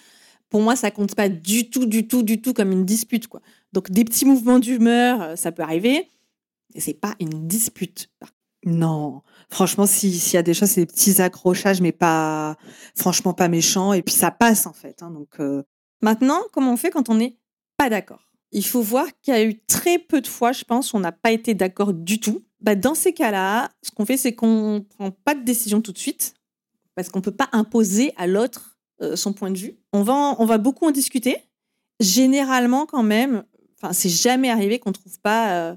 pour 0.49 0.61
moi, 0.61 0.75
ça 0.75 0.91
compte 0.91 1.15
pas 1.15 1.29
du 1.29 1.69
tout, 1.69 1.85
du 1.85 2.07
tout, 2.07 2.23
du 2.23 2.41
tout 2.41 2.53
comme 2.53 2.71
une 2.71 2.85
dispute. 2.85 3.27
Quoi. 3.27 3.41
Donc, 3.73 3.91
des 3.91 4.05
petits 4.05 4.25
mouvements 4.25 4.59
d'humeur, 4.59 5.21
euh, 5.21 5.35
ça 5.35 5.51
peut 5.51 5.63
arriver, 5.63 6.09
mais 6.73 6.81
c'est 6.81 6.93
pas 6.93 7.15
une 7.19 7.47
dispute. 7.47 8.09
Non, 8.65 9.21
franchement, 9.49 9.85
s'il 9.85 10.33
y 10.33 10.37
a 10.37 10.43
des 10.43 10.53
choses, 10.53 10.69
c'est 10.69 10.81
des 10.81 10.87
petits 10.87 11.21
accrochages, 11.21 11.81
mais 11.81 11.91
pas, 11.91 12.57
franchement, 12.95 13.33
pas 13.33 13.47
méchants. 13.47 13.93
Et 13.93 14.01
puis, 14.01 14.15
ça 14.15 14.31
passe, 14.31 14.65
en 14.65 14.73
fait. 14.73 15.03
Hein, 15.03 15.11
donc, 15.11 15.39
euh. 15.39 15.63
Maintenant, 16.01 16.41
comment 16.51 16.73
on 16.73 16.77
fait 16.77 16.89
quand 16.89 17.09
on 17.09 17.15
n'est 17.15 17.37
pas 17.77 17.89
d'accord? 17.89 18.21
Il 18.51 18.65
faut 18.65 18.81
voir 18.81 19.05
qu'il 19.21 19.33
y 19.33 19.37
a 19.37 19.43
eu 19.43 19.59
très 19.65 19.99
peu 19.99 20.21
de 20.21 20.27
fois, 20.27 20.51
je 20.51 20.63
pense, 20.63 20.93
où 20.93 20.97
on 20.97 20.99
n'a 20.99 21.11
pas 21.11 21.31
été 21.31 21.53
d'accord 21.53 21.93
du 21.93 22.19
tout. 22.19 22.43
Bah, 22.61 22.75
dans 22.75 22.95
ces 22.95 23.13
cas-là, 23.13 23.69
ce 23.83 23.91
qu'on 23.91 24.05
fait, 24.05 24.17
c'est 24.17 24.33
qu'on 24.33 24.85
prend 24.97 25.11
pas 25.11 25.35
de 25.35 25.43
décision 25.43 25.81
tout 25.81 25.91
de 25.91 25.97
suite, 25.97 26.33
parce 26.95 27.09
qu'on 27.09 27.19
ne 27.19 27.23
peut 27.23 27.35
pas 27.35 27.49
imposer 27.51 28.13
à 28.17 28.25
l'autre 28.25 28.74
son 29.15 29.33
point 29.33 29.51
de 29.51 29.57
vue. 29.57 29.77
On 29.93 30.03
va, 30.03 30.35
on 30.39 30.45
va 30.45 30.57
beaucoup 30.57 30.85
en 30.85 30.91
discuter. 30.91 31.37
Généralement, 31.99 32.85
quand 32.85 33.03
même, 33.03 33.43
c'est 33.91 34.09
jamais 34.09 34.49
arrivé 34.49 34.79
qu'on 34.79 34.91
trouve 34.91 35.13
euh, 35.25 35.75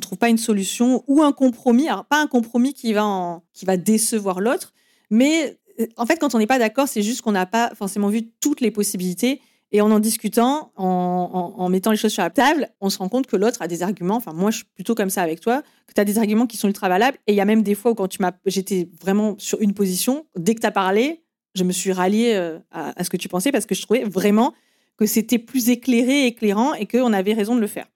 trouve 0.00 0.18
pas 0.18 0.28
une 0.28 0.38
solution 0.38 1.04
ou 1.06 1.22
un 1.22 1.32
compromis. 1.32 1.88
Alors, 1.88 2.04
pas 2.04 2.20
un 2.20 2.26
compromis 2.26 2.74
qui 2.74 2.92
va, 2.92 3.42
qui 3.52 3.64
va 3.64 3.76
décevoir 3.76 4.40
l'autre, 4.40 4.72
mais 5.10 5.58
euh, 5.80 5.86
en 5.96 6.06
fait, 6.06 6.18
quand 6.18 6.34
on 6.34 6.38
n'est 6.38 6.46
pas 6.46 6.58
d'accord, 6.58 6.88
c'est 6.88 7.02
juste 7.02 7.22
qu'on 7.22 7.32
n'a 7.32 7.46
pas 7.46 7.72
forcément 7.74 8.08
vu 8.08 8.30
toutes 8.40 8.60
les 8.60 8.70
possibilités. 8.70 9.40
Et 9.72 9.80
en 9.80 9.92
en 9.92 10.00
discutant, 10.00 10.72
en, 10.74 11.68
mettant 11.68 11.92
les 11.92 11.96
choses 11.96 12.10
sur 12.10 12.24
la 12.24 12.30
table, 12.30 12.70
on 12.80 12.90
se 12.90 12.98
rend 12.98 13.08
compte 13.08 13.28
que 13.28 13.36
l'autre 13.36 13.62
a 13.62 13.68
des 13.68 13.84
arguments. 13.84 14.16
Enfin, 14.16 14.32
moi, 14.32 14.50
je 14.50 14.56
suis 14.56 14.66
plutôt 14.74 14.96
comme 14.96 15.10
ça 15.10 15.22
avec 15.22 15.40
toi, 15.40 15.62
que 15.86 15.94
tu 15.94 16.00
as 16.00 16.04
des 16.04 16.18
arguments 16.18 16.48
qui 16.48 16.56
sont 16.56 16.66
ultra 16.66 16.88
valables. 16.88 17.18
Et 17.28 17.34
il 17.34 17.36
y 17.36 17.40
a 17.40 17.44
même 17.44 17.62
des 17.62 17.76
fois 17.76 17.92
où, 17.92 17.94
quand 17.94 18.08
j'étais 18.46 18.88
vraiment 19.00 19.36
sur 19.38 19.60
une 19.60 19.72
position, 19.72 20.26
dès 20.36 20.56
que 20.56 20.60
tu 20.60 20.66
as 20.66 20.72
parlé, 20.72 21.22
je 21.54 21.64
me 21.64 21.72
suis 21.72 21.92
ralliée 21.92 22.34
euh, 22.34 22.58
à, 22.70 23.02
ce 23.04 23.10
que 23.10 23.16
tu 23.16 23.28
pensais 23.28 23.52
parce 23.52 23.66
que 23.66 23.74
je 23.74 23.82
trouvais 23.82 24.04
vraiment 24.04 24.54
que 24.96 25.06
c'était 25.06 25.38
plus 25.38 25.70
éclairé, 25.70 26.26
éclairant 26.26 26.74
et 26.74 26.86
qu'on 26.86 27.12
avait 27.12 27.32
raison 27.32 27.54
de 27.54 27.60
le 27.60 27.66
faire. 27.66 27.86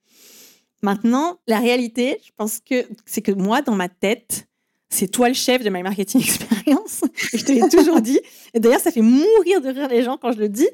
Maintenant, 0.81 1.39
la 1.47 1.59
réalité, 1.59 2.19
je 2.23 2.31
pense 2.35 2.59
que 2.59 2.85
c'est 3.05 3.21
que 3.21 3.31
moi, 3.31 3.61
dans 3.61 3.75
ma 3.75 3.89
tête, 3.89 4.47
c'est 4.89 5.07
toi 5.07 5.27
le 5.27 5.33
chef 5.33 5.63
de 5.63 5.69
My 5.69 5.83
Marketing 5.83 6.21
Experience. 6.21 7.01
je 7.33 7.43
te 7.43 7.51
l'ai 7.51 7.67
toujours 7.69 8.01
dit. 8.01 8.19
Et 8.53 8.59
d'ailleurs, 8.59 8.79
ça 8.79 8.91
fait 8.91 9.01
mourir 9.01 9.61
de 9.61 9.69
rire 9.69 9.87
les 9.87 10.03
gens 10.03 10.17
quand 10.17 10.31
je 10.31 10.39
le 10.39 10.49
dis. 10.49 10.67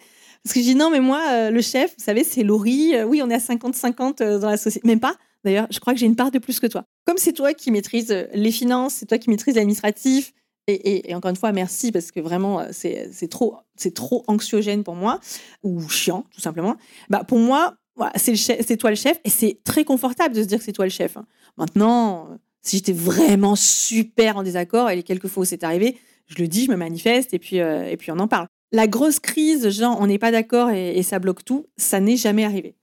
Parce 0.44 0.54
que 0.54 0.60
je 0.60 0.66
dis 0.66 0.76
non, 0.76 0.90
mais 0.90 1.00
moi, 1.00 1.22
euh, 1.30 1.52
le 1.52 1.62
chef, 1.62 1.94
vous 1.98 2.04
savez, 2.04 2.24
c'est 2.24 2.44
Laurie. 2.44 2.96
Euh, 2.96 3.06
oui, 3.06 3.22
on 3.24 3.30
est 3.30 3.36
à 3.36 3.38
50-50 3.38 4.40
dans 4.40 4.50
la 4.50 4.58
société. 4.58 4.88
Même 4.88 5.00
pas. 5.00 5.16
D'ailleurs, 5.44 5.68
je 5.70 5.80
crois 5.80 5.94
que 5.94 6.00
j'ai 6.00 6.06
une 6.06 6.16
part 6.16 6.32
de 6.32 6.40
plus 6.40 6.60
que 6.60 6.68
toi. 6.68 6.86
Comme 7.06 7.18
c'est 7.18 7.34
toi 7.34 7.54
qui 7.54 7.72
maîtrises 7.72 8.16
les 8.34 8.52
finances, 8.52 8.96
c'est 8.96 9.06
toi 9.06 9.18
qui 9.18 9.30
maîtrises 9.30 9.56
l'administratif, 9.56 10.34
et, 10.68 11.14
encore 11.16 11.30
une 11.30 11.38
fois, 11.38 11.52
merci 11.52 11.92
parce 11.92 12.12
que 12.12 12.20
vraiment, 12.20 12.60
euh, 12.60 12.68
c'est 12.72 13.28
trop, 13.30 13.58
trop 13.96 14.24
anxiogène 14.28 14.84
pour 14.84 14.96
moi, 14.96 15.20
ou 15.64 15.88
chiant, 15.90 16.26
tout 16.34 16.42
simplement. 16.42 16.76
Bah, 17.10 17.24
pour 17.24 17.40
moi, 17.40 17.76
voilà, 17.96 18.14
c'est 18.16 18.78
toi 18.78 18.90
le 18.90 18.96
chef 18.96 19.20
et 19.24 19.30
c'est 19.30 19.60
très 19.64 19.84
confortable 19.84 20.36
de 20.36 20.42
se 20.42 20.48
dire 20.48 20.60
que 20.60 20.64
c'est 20.64 20.72
toi 20.72 20.86
le 20.86 20.92
chef. 20.92 21.18
Hein. 21.18 21.26
Maintenant, 21.58 22.28
euh, 22.32 22.36
si 22.62 22.78
j'étais 22.78 22.94
vraiment 22.94 23.56
super 23.56 24.38
en 24.38 24.44
désaccord, 24.44 24.90
et 24.90 24.96
les 24.96 25.04
quelques 25.04 25.28
fois 25.28 25.46
c'est 25.46 25.64
arrivé, 25.64 25.98
je 26.28 26.42
le 26.42 26.48
dis, 26.48 26.66
je 26.66 26.72
me 26.72 26.78
manifeste 26.78 27.34
et 27.34 27.40
puis, 27.40 27.60
euh, 27.60 27.90
et 27.90 27.98
puis 27.98 28.12
on 28.12 28.20
en 28.20 28.28
parle. 28.28 28.48
La 28.72 28.88
grosse 28.88 29.20
crise, 29.20 29.70
genre 29.70 29.98
on 30.00 30.08
n'est 30.08 30.20
pas 30.20 30.32
d'accord 30.32 30.70
et 30.70 31.04
ça 31.04 31.20
bloque 31.20 31.44
tout, 31.44 31.66
ça 31.76 32.00
n'est 32.00 32.16
jamais 32.16 32.46
arrivé. 32.46 32.76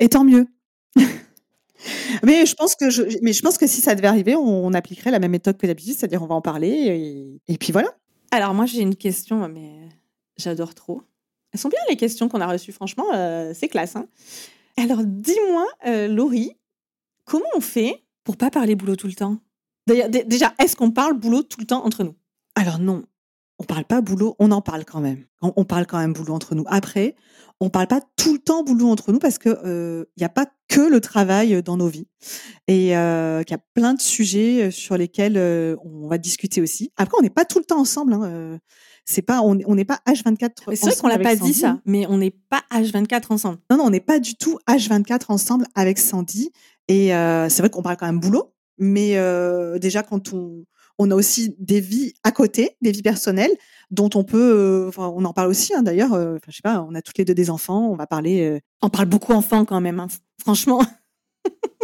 Et 0.00 0.08
tant 0.10 0.24
mieux. 0.24 0.46
Mais 2.22 2.46
je 2.46 2.54
pense 2.54 2.74
que 2.74 2.90
je, 2.90 3.02
mais 3.22 3.32
je 3.32 3.42
pense 3.42 3.58
que 3.58 3.66
si 3.66 3.80
ça 3.80 3.94
devait 3.94 4.08
arriver, 4.08 4.34
on, 4.36 4.72
appliquerait 4.72 5.10
la 5.10 5.18
même 5.18 5.30
méthode 5.30 5.56
que 5.56 5.66
d'habitude, 5.66 5.94
c'est-à-dire 5.94 6.22
on 6.22 6.26
va 6.26 6.34
en 6.34 6.40
parler 6.40 7.40
et, 7.46 7.58
puis 7.58 7.72
voilà. 7.72 7.88
Alors 8.30 8.54
moi 8.54 8.66
j'ai 8.66 8.80
une 8.80 8.96
question, 8.96 9.48
mais 9.48 9.88
j'adore 10.36 10.74
trop. 10.74 11.02
Elles 11.52 11.60
sont 11.60 11.68
bien 11.68 11.78
les 11.88 11.96
questions 11.96 12.28
qu'on 12.28 12.40
a 12.40 12.46
reçues, 12.46 12.72
franchement, 12.72 13.06
euh, 13.14 13.52
c'est 13.54 13.68
classe. 13.68 13.96
Hein. 13.96 14.06
Alors 14.76 15.02
dis-moi, 15.04 15.66
euh, 15.86 16.08
Laurie, 16.08 16.56
comment 17.24 17.44
on 17.54 17.60
fait 17.60 18.04
pour 18.24 18.36
pas 18.36 18.50
parler 18.50 18.74
boulot 18.74 18.96
tout 18.96 19.06
le 19.06 19.14
temps? 19.14 19.38
D'ailleurs, 19.86 20.08
déjà, 20.08 20.54
est-ce 20.58 20.76
qu'on 20.76 20.90
parle 20.90 21.14
boulot 21.14 21.42
tout 21.42 21.60
le 21.60 21.66
temps 21.66 21.84
entre 21.84 22.04
nous? 22.04 22.14
Alors 22.54 22.78
non, 22.78 23.04
on 23.64 23.66
parle 23.66 23.84
pas 23.84 24.02
boulot, 24.02 24.36
on 24.38 24.50
en 24.50 24.60
parle 24.60 24.84
quand 24.84 25.00
même. 25.00 25.24
On, 25.40 25.64
parle 25.64 25.86
quand 25.86 25.98
même 25.98 26.12
boulot 26.12 26.34
entre 26.34 26.54
nous. 26.54 26.64
Après, 26.66 27.16
on 27.60 27.70
parle 27.70 27.86
pas 27.86 28.02
tout 28.16 28.34
le 28.34 28.38
temps 28.38 28.62
boulot 28.62 28.88
entre 28.88 29.10
nous 29.10 29.18
parce 29.18 29.38
que 29.38 29.48
il 29.48 29.68
euh, 29.68 30.04
n'y 30.18 30.24
a 30.24 30.28
pas 30.28 30.46
que 30.68 30.80
le 30.80 31.00
travail 31.00 31.62
dans 31.62 31.78
nos 31.78 31.88
vies 31.88 32.06
et 32.68 32.96
euh, 32.96 33.42
qu'il 33.42 33.54
y 33.54 33.58
a 33.58 33.62
plein 33.74 33.94
de 33.94 34.02
sujets 34.02 34.64
euh, 34.64 34.70
sur 34.70 34.98
lesquels 34.98 35.38
on 35.82 36.08
va 36.08 36.18
discuter 36.18 36.60
aussi. 36.60 36.92
Après, 36.96 37.16
on 37.18 37.22
n'est 37.22 37.30
pas 37.30 37.46
tout 37.46 37.58
le 37.58 37.64
temps 37.64 37.80
ensemble. 37.80 38.12
Hein, 38.12 38.58
c'est 39.06 39.22
pas, 39.22 39.40
on 39.40 39.54
n'est 39.54 39.84
pas 39.84 40.00
H24 40.06 40.74
C'est 40.74 40.86
vrai 40.86 40.96
qu'on 40.96 41.08
l'a 41.08 41.18
pas 41.18 41.36
dit 41.36 41.54
ça, 41.54 41.80
mais 41.86 42.06
on 42.06 42.18
n'est 42.18 42.30
pas 42.50 42.62
H24 42.70 43.24
ensemble. 43.30 43.58
Non, 43.70 43.78
non, 43.78 43.84
on 43.84 43.90
n'est 43.90 44.00
pas 44.00 44.18
du 44.18 44.34
tout 44.34 44.58
H24 44.68 45.24
ensemble 45.28 45.66
avec 45.74 45.98
Sandy. 45.98 46.50
Et 46.88 47.08
c'est 47.08 47.60
vrai 47.60 47.70
qu'on 47.70 47.82
parle 47.82 47.96
quand 47.96 48.06
même 48.06 48.20
boulot, 48.20 48.52
mais 48.78 49.16
déjà 49.78 50.02
quand 50.02 50.34
on 50.34 50.64
on 50.98 51.10
a 51.10 51.14
aussi 51.14 51.54
des 51.58 51.80
vies 51.80 52.14
à 52.22 52.30
côté, 52.30 52.76
des 52.82 52.92
vies 52.92 53.02
personnelles 53.02 53.52
dont 53.90 54.10
on 54.14 54.24
peut, 54.24 54.88
euh, 54.88 54.90
on 54.98 55.24
en 55.24 55.32
parle 55.32 55.48
aussi 55.48 55.74
hein, 55.74 55.82
d'ailleurs. 55.82 56.14
Euh, 56.14 56.38
je 56.46 56.56
sais 56.56 56.62
pas, 56.62 56.84
on 56.88 56.94
a 56.94 57.02
toutes 57.02 57.18
les 57.18 57.24
deux 57.24 57.34
des 57.34 57.50
enfants, 57.50 57.88
on 57.90 57.96
va 57.96 58.06
parler. 58.06 58.44
Euh, 58.44 58.60
on 58.82 58.90
parle 58.90 59.06
beaucoup 59.06 59.32
enfants 59.32 59.64
quand 59.64 59.80
même, 59.80 60.00
hein, 60.00 60.08
franchement. 60.40 60.82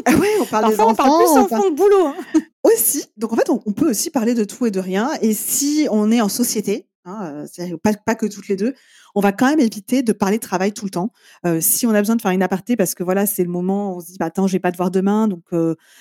Ah 0.06 0.12
oui, 0.18 0.28
on 0.40 0.46
parle 0.46 0.70
des 0.70 0.80
enfants. 0.80 0.92
On 0.92 0.94
parle 0.94 1.18
plus 1.18 1.38
enfants 1.38 1.60
que 1.60 1.74
boulot. 1.74 2.06
Hein. 2.06 2.40
Aussi. 2.62 3.04
Donc 3.18 3.34
en 3.34 3.36
fait, 3.36 3.50
on, 3.50 3.58
peut 3.58 3.90
aussi 3.90 4.08
parler 4.08 4.32
de 4.32 4.44
tout 4.44 4.64
et 4.64 4.70
de 4.70 4.80
rien. 4.80 5.10
Et 5.20 5.34
si 5.34 5.88
on 5.90 6.10
est 6.10 6.22
en 6.22 6.30
société, 6.30 6.88
hein, 7.04 7.44
pas, 7.82 8.14
que 8.14 8.26
toutes 8.26 8.48
les 8.48 8.56
deux, 8.56 8.74
on 9.14 9.20
va 9.20 9.32
quand 9.32 9.48
même 9.48 9.60
éviter 9.60 10.02
de 10.02 10.12
parler 10.12 10.36
de 10.36 10.42
travail 10.42 10.72
tout 10.72 10.84
le 10.84 10.90
temps. 10.90 11.12
Si 11.60 11.86
on 11.86 11.90
a 11.90 12.00
besoin 12.00 12.16
de 12.16 12.22
faire 12.22 12.30
une 12.30 12.42
aparté 12.42 12.76
parce 12.76 12.94
que 12.94 13.02
voilà, 13.02 13.26
c'est 13.26 13.44
le 13.44 13.50
moment, 13.50 13.96
on 13.96 14.00
se 14.00 14.06
dit, 14.06 14.16
bah, 14.18 14.26
attends, 14.26 14.46
je 14.46 14.52
vais 14.52 14.60
pas 14.60 14.72
te 14.72 14.76
voir 14.76 14.90
demain, 14.90 15.28
donc 15.28 15.44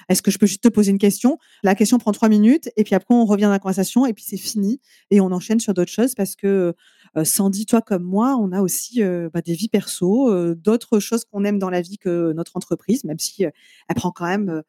est-ce 0.10 0.22
que 0.22 0.32
je 0.32 0.38
peux 0.38 0.46
juste 0.46 0.64
te 0.64 0.70
poser 0.70 0.92
une 0.92 0.98
question? 0.98 1.38
La 1.64 1.76
question 1.76 1.98
prend 1.98 2.12
trois 2.12 2.30
minutes 2.30 2.70
et 2.78 2.84
puis 2.84 2.96
après 2.96 3.16
on 3.16 3.26
revient 3.26 3.44
dans 3.44 3.50
la 3.50 3.60
conversation 3.60 4.06
et 4.06 4.14
puis 4.14 4.24
c'est 4.28 4.38
fini 4.38 4.80
et 5.12 5.22
on 5.22 5.32
enchaîne 5.32 5.60
sur 5.60 5.74
d'autres 5.74 5.92
choses 5.92 6.16
parce 6.16 6.36
que 6.36 6.76
Sandy, 7.24 7.66
toi 7.66 7.82
comme 7.82 8.04
moi, 8.04 8.38
on 8.40 8.52
a 8.52 8.62
aussi 8.62 9.02
bah, 9.34 9.42
des 9.42 9.54
vies 9.54 9.70
perso, 9.70 10.54
d'autres 10.56 11.00
choses 11.00 11.26
qu'on 11.26 11.44
aime 11.44 11.60
dans 11.60 11.70
la 11.70 11.82
vie 11.82 11.98
que 11.98 12.34
notre 12.34 12.56
entreprise, 12.58 13.04
même 13.04 13.20
si 13.20 13.44
elle 13.44 13.96
prend 13.96 14.12
quand 14.12 14.28
même 14.28 14.64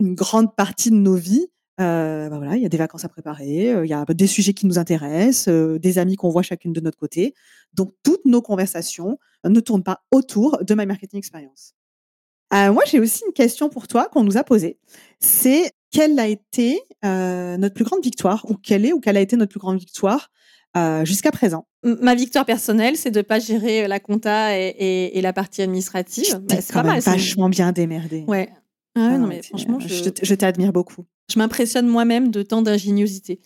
une 0.00 0.14
grande 0.14 0.54
partie 0.56 0.90
de 0.90 0.96
nos 0.96 1.14
vies. 1.14 1.48
Euh, 1.80 2.28
bah 2.28 2.36
voilà, 2.38 2.56
il 2.56 2.62
y 2.62 2.66
a 2.66 2.68
des 2.68 2.76
vacances 2.76 3.04
à 3.04 3.08
préparer, 3.08 3.70
il 3.82 3.88
y 3.88 3.92
a 3.92 4.04
des 4.04 4.26
sujets 4.26 4.54
qui 4.54 4.66
nous 4.66 4.78
intéressent, 4.78 5.48
des 5.48 5.98
amis 5.98 6.16
qu'on 6.16 6.28
voit 6.28 6.42
chacune 6.42 6.72
de 6.72 6.80
notre 6.80 6.98
côté. 6.98 7.34
Donc, 7.72 7.92
toutes 8.02 8.24
nos 8.24 8.42
conversations 8.42 9.18
ne 9.44 9.60
tournent 9.60 9.82
pas 9.82 10.04
autour 10.12 10.62
de 10.62 10.74
My 10.74 10.86
Marketing 10.86 11.18
Experience. 11.18 11.74
Euh, 12.52 12.72
moi, 12.72 12.84
j'ai 12.86 13.00
aussi 13.00 13.24
une 13.26 13.32
question 13.32 13.68
pour 13.68 13.88
toi 13.88 14.08
qu'on 14.08 14.22
nous 14.22 14.36
a 14.36 14.44
posée. 14.44 14.78
C'est, 15.18 15.72
quelle 15.90 16.18
a 16.18 16.28
été 16.28 16.80
notre 17.02 17.74
plus 17.74 17.84
grande 17.84 18.02
victoire, 18.02 18.46
ou 18.48 18.54
quelle 18.54 18.86
est 18.86 18.92
ou 18.92 19.00
quelle 19.00 19.16
a 19.16 19.20
été 19.20 19.36
notre 19.36 19.50
plus 19.50 19.60
grande 19.60 19.78
victoire 19.78 20.30
jusqu'à 21.02 21.32
présent? 21.32 21.66
Ma 21.82 22.14
victoire 22.14 22.46
personnelle, 22.46 22.96
c'est 22.96 23.10
de 23.10 23.20
pas 23.20 23.40
gérer 23.40 23.88
la 23.88 24.00
compta 24.00 24.58
et, 24.58 25.20
la 25.20 25.32
partie 25.32 25.62
administrative. 25.62 26.40
Bah, 26.48 26.56
c'est 26.60 26.72
pas 26.72 26.82
mal. 26.82 27.00
Vachement 27.00 27.48
bien 27.48 27.72
démerdé. 27.72 28.24
Ouais. 28.28 28.48
Ah 28.96 29.18
non, 29.18 29.26
mais 29.26 29.42
franchement, 29.42 29.80
je, 29.80 30.10
je 30.22 30.34
t'admire 30.34 30.72
beaucoup. 30.72 31.04
Je 31.32 31.38
m'impressionne 31.38 31.86
moi-même 31.86 32.30
de 32.30 32.42
tant 32.42 32.62
d'ingéniosité. 32.62 33.40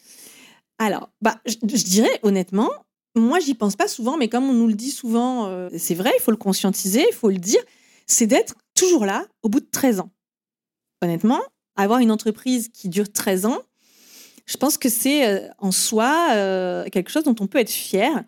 Alors, 0.79 1.11
bah, 1.21 1.41
je, 1.47 1.57
dirais 1.85 2.21
honnêtement, 2.23 2.71
moi, 3.17 3.41
j'y 3.41 3.55
pense 3.55 3.77
pas 3.77 3.89
souvent, 3.89 4.17
mais 4.17 4.29
comme 4.29 4.49
on 4.49 4.53
nous 4.53 4.69
le 4.69 4.75
dit 4.75 4.91
souvent, 4.91 5.47
euh, 5.47 5.69
c'est 5.77 5.95
vrai, 5.95 6.13
il 6.17 6.23
faut 6.23 6.31
le 6.31 6.37
conscientiser, 6.37 7.05
il 7.09 7.15
faut 7.15 7.31
le 7.31 7.39
dire, 7.39 7.61
c'est 8.07 8.27
d'être 8.27 8.55
toujours 8.75 9.05
là 9.05 9.27
au 9.43 9.49
bout 9.49 9.61
de 9.61 9.69
13 9.71 10.01
ans. 10.01 10.11
Honnêtement, 11.03 11.41
avoir 11.77 11.99
une 12.01 12.13
entreprise 12.13 12.69
qui 12.69 12.89
dure 12.89 13.13
13 13.13 13.47
ans, 13.47 13.59
je 14.47 14.57
pense 14.57 14.79
que 14.79 14.89
c'est 14.89 15.29
euh, 15.29 15.49
en 15.59 15.73
soi 15.73 16.29
euh, 16.33 16.85
quelque 16.91 17.11
chose 17.11 17.25
dont 17.25 17.37
on 17.41 17.47
peut 17.47 17.59
être 17.59 17.71
fier. 17.71 18.25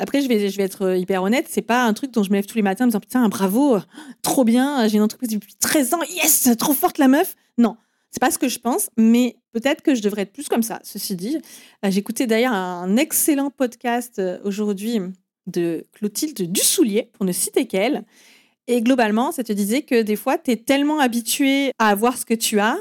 Après, 0.00 0.20
je 0.20 0.28
vais, 0.28 0.50
je 0.50 0.56
vais 0.56 0.64
être 0.64 0.96
hyper 0.96 1.22
honnête, 1.22 1.46
c'est 1.48 1.62
pas 1.62 1.84
un 1.84 1.94
truc 1.94 2.10
dont 2.10 2.24
je 2.24 2.30
me 2.30 2.34
lève 2.34 2.44
tous 2.44 2.56
les 2.56 2.62
matins 2.62 2.84
en 2.84 2.86
me 2.88 2.90
disant 2.90 3.00
putain, 3.00 3.28
bravo, 3.28 3.78
trop 4.20 4.42
bien, 4.42 4.88
j'ai 4.88 4.96
une 4.96 5.02
entreprise 5.02 5.30
depuis 5.30 5.54
13 5.54 5.94
ans, 5.94 6.02
yes, 6.02 6.48
trop 6.58 6.72
forte 6.72 6.98
la 6.98 7.06
meuf. 7.06 7.36
Non, 7.56 7.76
c'est 8.14 8.20
pas 8.20 8.30
ce 8.30 8.38
que 8.38 8.46
je 8.46 8.60
pense, 8.60 8.90
mais 8.96 9.38
peut-être 9.50 9.82
que 9.82 9.96
je 9.96 10.00
devrais 10.00 10.22
être 10.22 10.32
plus 10.32 10.46
comme 10.46 10.62
ça. 10.62 10.78
Ceci 10.84 11.16
dit, 11.16 11.36
euh, 11.84 11.90
j'écoutais 11.90 12.28
d'ailleurs 12.28 12.52
un 12.52 12.96
excellent 12.96 13.50
podcast 13.50 14.20
euh, 14.20 14.38
aujourd'hui 14.44 15.00
de 15.48 15.84
Clotilde 15.90 16.52
Dussoulier, 16.52 17.10
pour 17.14 17.26
ne 17.26 17.32
citer 17.32 17.66
qu'elle. 17.66 18.04
Et 18.68 18.82
globalement, 18.82 19.32
ça 19.32 19.42
te 19.42 19.52
disait 19.52 19.82
que 19.82 20.02
des 20.02 20.14
fois, 20.14 20.38
tu 20.38 20.52
es 20.52 20.56
tellement 20.56 21.00
habitué 21.00 21.72
à 21.80 21.88
avoir 21.88 22.16
ce 22.16 22.24
que 22.24 22.34
tu 22.34 22.60
as 22.60 22.78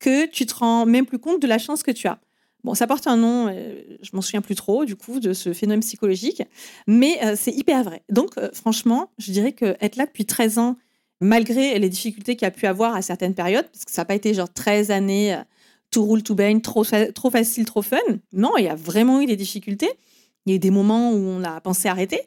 que 0.00 0.26
tu 0.26 0.44
te 0.44 0.54
rends 0.56 0.86
même 0.86 1.06
plus 1.06 1.20
compte 1.20 1.40
de 1.40 1.46
la 1.46 1.58
chance 1.58 1.84
que 1.84 1.92
tu 1.92 2.08
as. 2.08 2.18
Bon, 2.64 2.74
ça 2.74 2.88
porte 2.88 3.06
un 3.06 3.16
nom, 3.16 3.46
euh, 3.46 3.80
je 4.02 4.10
m'en 4.12 4.22
souviens 4.22 4.42
plus 4.42 4.56
trop, 4.56 4.84
du 4.84 4.96
coup, 4.96 5.20
de 5.20 5.34
ce 5.34 5.52
phénomène 5.52 5.82
psychologique, 5.82 6.42
mais 6.88 7.36
c'est 7.36 7.52
hyper 7.52 7.84
vrai. 7.84 8.02
Donc, 8.10 8.32
franchement, 8.52 9.12
je 9.18 9.30
dirais 9.30 9.52
que 9.52 9.76
être 9.80 9.94
là 9.94 10.06
depuis 10.06 10.26
13 10.26 10.58
ans 10.58 10.76
malgré 11.24 11.78
les 11.78 11.88
difficultés 11.88 12.36
qu'il 12.36 12.46
a 12.46 12.50
pu 12.50 12.66
avoir 12.66 12.94
à 12.94 13.02
certaines 13.02 13.34
périodes, 13.34 13.66
parce 13.72 13.84
que 13.84 13.90
ça 13.90 14.02
n'a 14.02 14.06
pas 14.06 14.14
été 14.14 14.34
genre 14.34 14.52
13 14.52 14.90
années, 14.90 15.34
euh, 15.34 15.38
tout 15.90 16.04
roule, 16.04 16.22
tout 16.22 16.34
baigne, 16.34 16.60
trop, 16.60 16.84
trop 16.84 17.30
facile, 17.30 17.64
trop 17.64 17.82
fun. 17.82 17.96
Non, 18.32 18.56
il 18.58 18.64
y 18.64 18.68
a 18.68 18.74
vraiment 18.74 19.20
eu 19.20 19.26
des 19.26 19.36
difficultés. 19.36 19.90
Il 20.44 20.50
y 20.50 20.52
a 20.52 20.56
eu 20.56 20.58
des 20.58 20.70
moments 20.70 21.12
où 21.12 21.16
on 21.16 21.42
a 21.42 21.60
pensé 21.60 21.88
arrêter. 21.88 22.20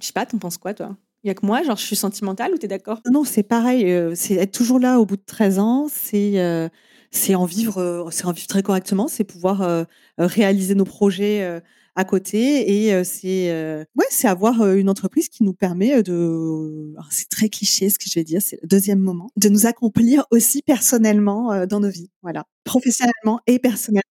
Je 0.00 0.06
sais 0.06 0.12
pas, 0.12 0.24
t'en 0.24 0.38
penses 0.38 0.56
quoi, 0.56 0.72
toi? 0.72 0.96
Il 1.24 1.28
y 1.28 1.30
a 1.30 1.34
que 1.34 1.44
moi, 1.44 1.62
genre, 1.62 1.76
je 1.76 1.84
suis 1.84 1.96
sentimentale 1.96 2.54
ou 2.54 2.58
t'es 2.58 2.68
d'accord? 2.68 3.00
Non, 3.10 3.24
c'est 3.24 3.42
pareil. 3.42 3.84
Euh, 3.90 4.12
c'est 4.14 4.34
être 4.34 4.52
toujours 4.52 4.78
là 4.78 4.98
au 4.98 5.04
bout 5.04 5.16
de 5.16 5.22
13 5.26 5.58
ans, 5.58 5.86
euh, 6.14 6.68
c'est 7.10 7.34
en 7.34 7.44
vivre, 7.44 8.08
c'est 8.10 8.24
en 8.24 8.32
vivre 8.32 8.46
très 8.46 8.62
correctement, 8.62 9.08
c'est 9.08 9.24
pouvoir 9.24 9.86
réaliser 10.18 10.74
nos 10.74 10.84
projets 10.84 11.60
à 11.98 12.04
côté 12.04 12.86
et 12.86 13.04
c'est 13.04 13.50
ouais 13.96 14.06
c'est 14.08 14.28
avoir 14.28 14.64
une 14.72 14.88
entreprise 14.88 15.28
qui 15.28 15.42
nous 15.42 15.52
permet 15.52 16.02
de 16.04 16.94
c'est 17.10 17.28
très 17.28 17.48
cliché 17.48 17.90
ce 17.90 17.98
que 17.98 18.04
je 18.08 18.14
vais 18.14 18.24
dire 18.24 18.40
c'est 18.40 18.58
le 18.62 18.68
deuxième 18.68 19.00
moment 19.00 19.28
de 19.36 19.48
nous 19.48 19.66
accomplir 19.66 20.24
aussi 20.30 20.62
personnellement 20.62 21.66
dans 21.66 21.80
nos 21.80 21.90
vies 21.90 22.08
voilà 22.22 22.44
professionnellement 22.62 23.40
et 23.48 23.58
personnellement 23.58 24.02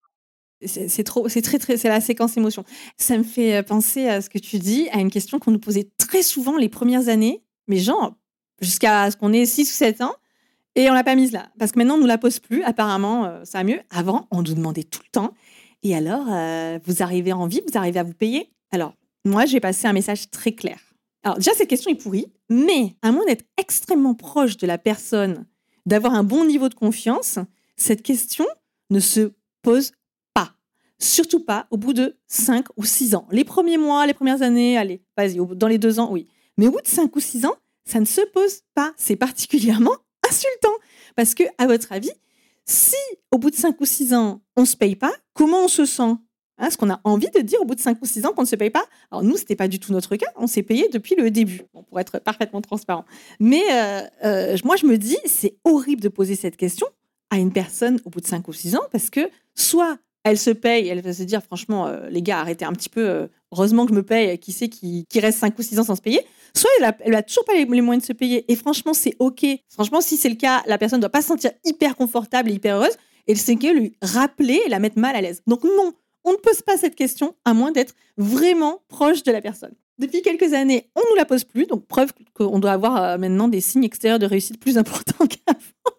c'est 0.66 1.04
trop, 1.04 1.28
c'est 1.28 1.40
très, 1.40 1.58
très, 1.58 1.76
c'est 1.76 1.88
la 1.88 2.00
séquence 2.00 2.36
émotion. 2.36 2.64
Ça 2.96 3.16
me 3.16 3.22
fait 3.22 3.62
penser 3.62 4.08
à 4.08 4.20
ce 4.20 4.28
que 4.28 4.38
tu 4.38 4.58
dis, 4.58 4.88
à 4.90 4.98
une 4.98 5.10
question 5.10 5.38
qu'on 5.38 5.52
nous 5.52 5.60
posait 5.60 5.88
très 5.98 6.22
souvent 6.22 6.56
les 6.56 6.68
premières 6.68 7.08
années, 7.08 7.44
mais 7.68 7.78
genre, 7.78 8.16
jusqu'à 8.60 9.08
ce 9.10 9.16
qu'on 9.16 9.32
ait 9.32 9.46
6 9.46 9.70
ou 9.70 9.74
7 9.74 10.00
ans, 10.00 10.14
et 10.74 10.90
on 10.90 10.94
l'a 10.94 11.04
pas 11.04 11.14
mise 11.14 11.30
là. 11.30 11.48
Parce 11.60 11.70
que 11.70 11.78
maintenant, 11.78 11.94
on 11.94 12.00
nous 12.00 12.06
la 12.06 12.18
pose 12.18 12.40
plus, 12.40 12.64
apparemment, 12.64 13.44
ça 13.44 13.58
va 13.58 13.64
mieux. 13.64 13.78
Avant, 13.90 14.26
on 14.32 14.38
nous 14.38 14.54
demandait 14.54 14.82
tout 14.82 15.00
le 15.04 15.10
temps, 15.12 15.32
et 15.82 15.94
alors, 15.94 16.26
euh, 16.28 16.78
vous 16.84 17.02
arrivez 17.02 17.32
en 17.32 17.46
vie, 17.46 17.62
vous 17.66 17.78
arrivez 17.78 18.00
à 18.00 18.02
vous 18.02 18.14
payer? 18.14 18.50
Alors, 18.70 18.94
moi, 19.24 19.46
j'ai 19.46 19.60
passé 19.60 19.86
un 19.86 19.92
message 19.92 20.30
très 20.30 20.52
clair. 20.52 20.78
Alors, 21.22 21.38
déjà, 21.38 21.52
cette 21.54 21.68
question 21.68 21.90
est 21.90 21.96
pourrie, 21.96 22.26
mais 22.48 22.96
à 23.02 23.12
moins 23.12 23.24
d'être 23.26 23.44
extrêmement 23.56 24.14
proche 24.14 24.56
de 24.56 24.66
la 24.66 24.78
personne, 24.78 25.46
d'avoir 25.86 26.14
un 26.14 26.24
bon 26.24 26.44
niveau 26.44 26.68
de 26.68 26.74
confiance, 26.74 27.38
cette 27.76 28.02
question 28.02 28.46
ne 28.90 29.00
se 29.00 29.32
pose 29.62 29.92
pas. 30.34 30.52
Surtout 30.98 31.40
pas 31.40 31.66
au 31.70 31.76
bout 31.76 31.92
de 31.92 32.16
5 32.26 32.66
ou 32.76 32.84
6 32.84 33.14
ans. 33.14 33.26
Les 33.30 33.44
premiers 33.44 33.78
mois, 33.78 34.06
les 34.06 34.14
premières 34.14 34.42
années, 34.42 34.78
allez, 34.78 35.02
vas-y, 35.16 35.38
dans 35.56 35.68
les 35.68 35.78
deux 35.78 35.98
ans, 35.98 36.10
oui. 36.10 36.26
Mais 36.56 36.66
au 36.66 36.72
bout 36.72 36.80
de 36.80 36.88
5 36.88 37.14
ou 37.14 37.20
6 37.20 37.46
ans, 37.46 37.54
ça 37.84 38.00
ne 38.00 38.04
se 38.04 38.20
pose 38.32 38.62
pas. 38.74 38.92
C'est 38.96 39.16
particulièrement 39.16 39.96
insultant. 40.28 40.74
Parce 41.16 41.34
que, 41.34 41.44
à 41.58 41.66
votre 41.66 41.92
avis, 41.92 42.12
si 42.68 42.96
au 43.32 43.38
bout 43.38 43.50
de 43.50 43.56
5 43.56 43.80
ou 43.80 43.84
6 43.84 44.14
ans, 44.14 44.42
on 44.56 44.62
ne 44.62 44.66
se 44.66 44.76
paye 44.76 44.94
pas, 44.94 45.12
comment 45.32 45.64
on 45.64 45.68
se 45.68 45.86
sent? 45.86 46.14
Hein, 46.58 46.70
Ce 46.70 46.76
qu'on 46.76 46.90
a 46.90 47.00
envie 47.04 47.30
de 47.34 47.40
dire 47.40 47.60
au 47.60 47.64
bout 47.64 47.74
de 47.74 47.80
5 47.80 47.98
ou 48.02 48.04
6 48.04 48.26
ans 48.26 48.32
qu'on 48.32 48.42
ne 48.42 48.46
se 48.46 48.56
paye 48.56 48.70
pas. 48.70 48.84
Alors 49.10 49.22
nous, 49.22 49.36
ce 49.36 49.42
n'était 49.42 49.56
pas 49.56 49.68
du 49.68 49.78
tout 49.78 49.92
notre 49.92 50.16
cas. 50.16 50.26
On 50.36 50.46
s'est 50.46 50.62
payé 50.62 50.88
depuis 50.92 51.14
le 51.14 51.30
début, 51.30 51.62
pour 51.88 51.98
être 51.98 52.18
parfaitement 52.18 52.60
transparent. 52.60 53.04
Mais 53.40 53.62
euh, 53.72 54.00
euh, 54.24 54.56
moi, 54.64 54.76
je 54.76 54.86
me 54.86 54.98
dis, 54.98 55.16
c'est 55.24 55.56
horrible 55.64 56.02
de 56.02 56.08
poser 56.08 56.34
cette 56.34 56.56
question 56.56 56.86
à 57.30 57.38
une 57.38 57.52
personne 57.52 58.00
au 58.04 58.10
bout 58.10 58.20
de 58.20 58.26
5 58.26 58.46
ou 58.48 58.52
6 58.52 58.76
ans 58.76 58.84
parce 58.90 59.08
que 59.08 59.30
soit 59.54 59.98
elle 60.24 60.38
se 60.38 60.50
paye, 60.50 60.88
elle 60.88 61.00
va 61.00 61.12
se 61.12 61.22
dire 61.22 61.42
franchement, 61.42 61.86
euh, 61.86 62.08
les 62.10 62.22
gars, 62.22 62.40
arrêtez 62.40 62.64
un 62.64 62.72
petit 62.72 62.90
peu, 62.90 63.28
heureusement 63.52 63.86
que 63.86 63.92
je 63.92 63.96
me 63.96 64.02
paye, 64.02 64.38
qui 64.38 64.52
sait 64.52 64.68
qui, 64.68 65.06
reste 65.16 65.38
5 65.38 65.58
ou 65.58 65.62
6 65.62 65.78
ans 65.80 65.84
sans 65.84 65.96
se 65.96 66.02
payer. 66.02 66.20
Soit 66.54 66.70
elle 67.00 67.12
n'a 67.12 67.22
toujours 67.22 67.44
pas 67.44 67.54
les, 67.54 67.66
moyens 67.66 68.02
de 68.02 68.06
se 68.06 68.12
payer. 68.12 68.50
Et 68.50 68.56
franchement, 68.56 68.94
c'est 68.94 69.14
OK. 69.18 69.44
Franchement, 69.68 70.00
si 70.00 70.16
c'est 70.16 70.28
le 70.28 70.36
cas, 70.36 70.62
la 70.66 70.78
personne 70.78 70.98
ne 70.98 71.02
doit 71.02 71.10
pas 71.10 71.22
se 71.22 71.28
sentir 71.28 71.50
hyper 71.64 71.96
confortable 71.96 72.50
et 72.50 72.54
hyper 72.54 72.76
heureuse. 72.76 72.96
Et 73.26 73.34
c'est 73.34 73.56
que 73.56 73.66
lui 73.66 73.94
rappeler 74.02 74.60
et 74.66 74.68
la 74.68 74.78
mettre 74.78 74.98
mal 74.98 75.14
à 75.14 75.20
l'aise. 75.20 75.42
Donc 75.46 75.64
non, 75.64 75.92
on 76.24 76.32
ne 76.32 76.36
pose 76.36 76.62
pas 76.62 76.76
cette 76.76 76.94
question 76.94 77.34
à 77.44 77.54
moins 77.54 77.72
d'être 77.72 77.94
vraiment 78.16 78.80
proche 78.88 79.22
de 79.22 79.32
la 79.32 79.40
personne. 79.40 79.74
Depuis 79.98 80.22
quelques 80.22 80.52
années, 80.52 80.90
on 80.94 81.00
ne 81.00 81.10
nous 81.10 81.16
la 81.16 81.24
pose 81.24 81.44
plus, 81.44 81.66
donc 81.66 81.86
preuve 81.86 82.12
qu'on 82.32 82.58
doit 82.58 82.72
avoir 82.72 83.02
euh, 83.02 83.18
maintenant 83.18 83.48
des 83.48 83.60
signes 83.60 83.84
extérieurs 83.84 84.18
de 84.20 84.26
réussite 84.26 84.60
plus 84.60 84.78
importants 84.82 85.26
qu'avant. 85.26 85.96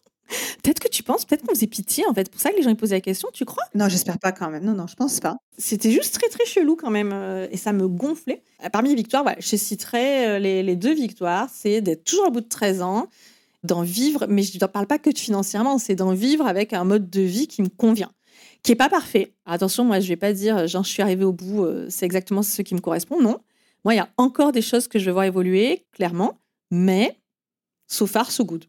Peut-être 0.64 0.80
que 0.80 0.88
tu 0.88 1.04
penses, 1.04 1.26
peut-être 1.26 1.46
qu'on 1.46 1.54
faisait 1.54 1.68
pitié 1.68 2.06
en 2.08 2.14
fait. 2.14 2.30
Pour 2.30 2.40
ça 2.40 2.52
que 2.52 2.58
les 2.58 2.64
gens 2.64 2.74
posaient 2.76 2.96
la 2.96 3.02
question, 3.02 3.30
tu 3.34 3.46
crois? 3.46 3.64
Non, 3.76 3.90
j'espère 3.90 4.20
pas 4.20 4.32
quand 4.32 4.50
même. 4.50 4.64
Non, 4.64 4.74
non, 4.74 4.88
je 4.88 4.96
pense 4.96 5.20
pas. 5.20 5.38
C'était 5.58 5.92
juste 5.92 6.14
très 6.14 6.28
très 6.30 6.46
chelou 6.46 6.76
quand 6.76 6.92
même 6.92 7.12
euh, 7.14 7.48
et 7.52 7.58
ça 7.58 7.74
me 7.74 7.88
gonflait. 7.88 8.44
Euh, 8.64 8.70
parmi 8.70 8.90
les 8.90 8.96
victoires, 8.96 9.26
je 9.40 9.56
citerai 9.56 10.28
euh, 10.28 10.40
les, 10.40 10.76
deux 10.76 10.94
victoires 10.94 11.48
c'est 11.52 11.82
d'être 11.82 12.04
toujours 12.04 12.28
au 12.28 12.32
bout 12.32 12.42
de 12.42 12.48
13 12.48 12.82
ans, 12.82 13.08
d'en 13.64 13.82
vivre, 13.82 14.26
mais 14.30 14.44
je 14.44 14.58
ne 14.60 14.66
parle 14.68 14.88
pas 14.88 15.00
que 15.00 15.10
de 15.10 15.18
financièrement, 15.18 15.78
c'est 15.78 15.96
d'en 15.96 16.14
vivre 16.14 16.48
avec 16.48 16.74
un 16.74 16.84
mode 16.84 17.10
de 17.10 17.22
vie 17.22 17.48
qui 17.48 17.62
me 17.62 17.70
convient, 17.70 18.12
qui 18.64 18.72
est 18.72 18.76
pas 18.76 18.90
parfait. 18.90 19.34
Attention, 19.46 19.84
moi 19.84 20.00
je 20.00 20.08
vais 20.08 20.16
pas 20.16 20.34
dire, 20.34 20.68
genre 20.68 20.84
je 20.84 20.90
suis 20.90 21.02
arrivée 21.02 21.26
au 21.26 21.34
bout, 21.34 21.68
c'est 21.90 22.06
exactement 22.06 22.44
ce 22.44 22.62
qui 22.62 22.76
me 22.76 22.80
correspond. 22.80 23.22
Non. 23.22 23.40
Moi, 23.86 23.94
il 23.94 23.98
y 23.98 24.02
a 24.02 24.10
encore 24.18 24.52
des 24.52 24.62
choses 24.62 24.88
que 24.88 25.00
je 25.00 25.06
veux 25.06 25.14
voir 25.14 25.26
évoluer, 25.26 25.86
clairement, 25.94 26.38
mais 26.70 27.18
so 27.88 28.06
far, 28.06 28.32
so 28.32 28.44
good. 28.44 28.66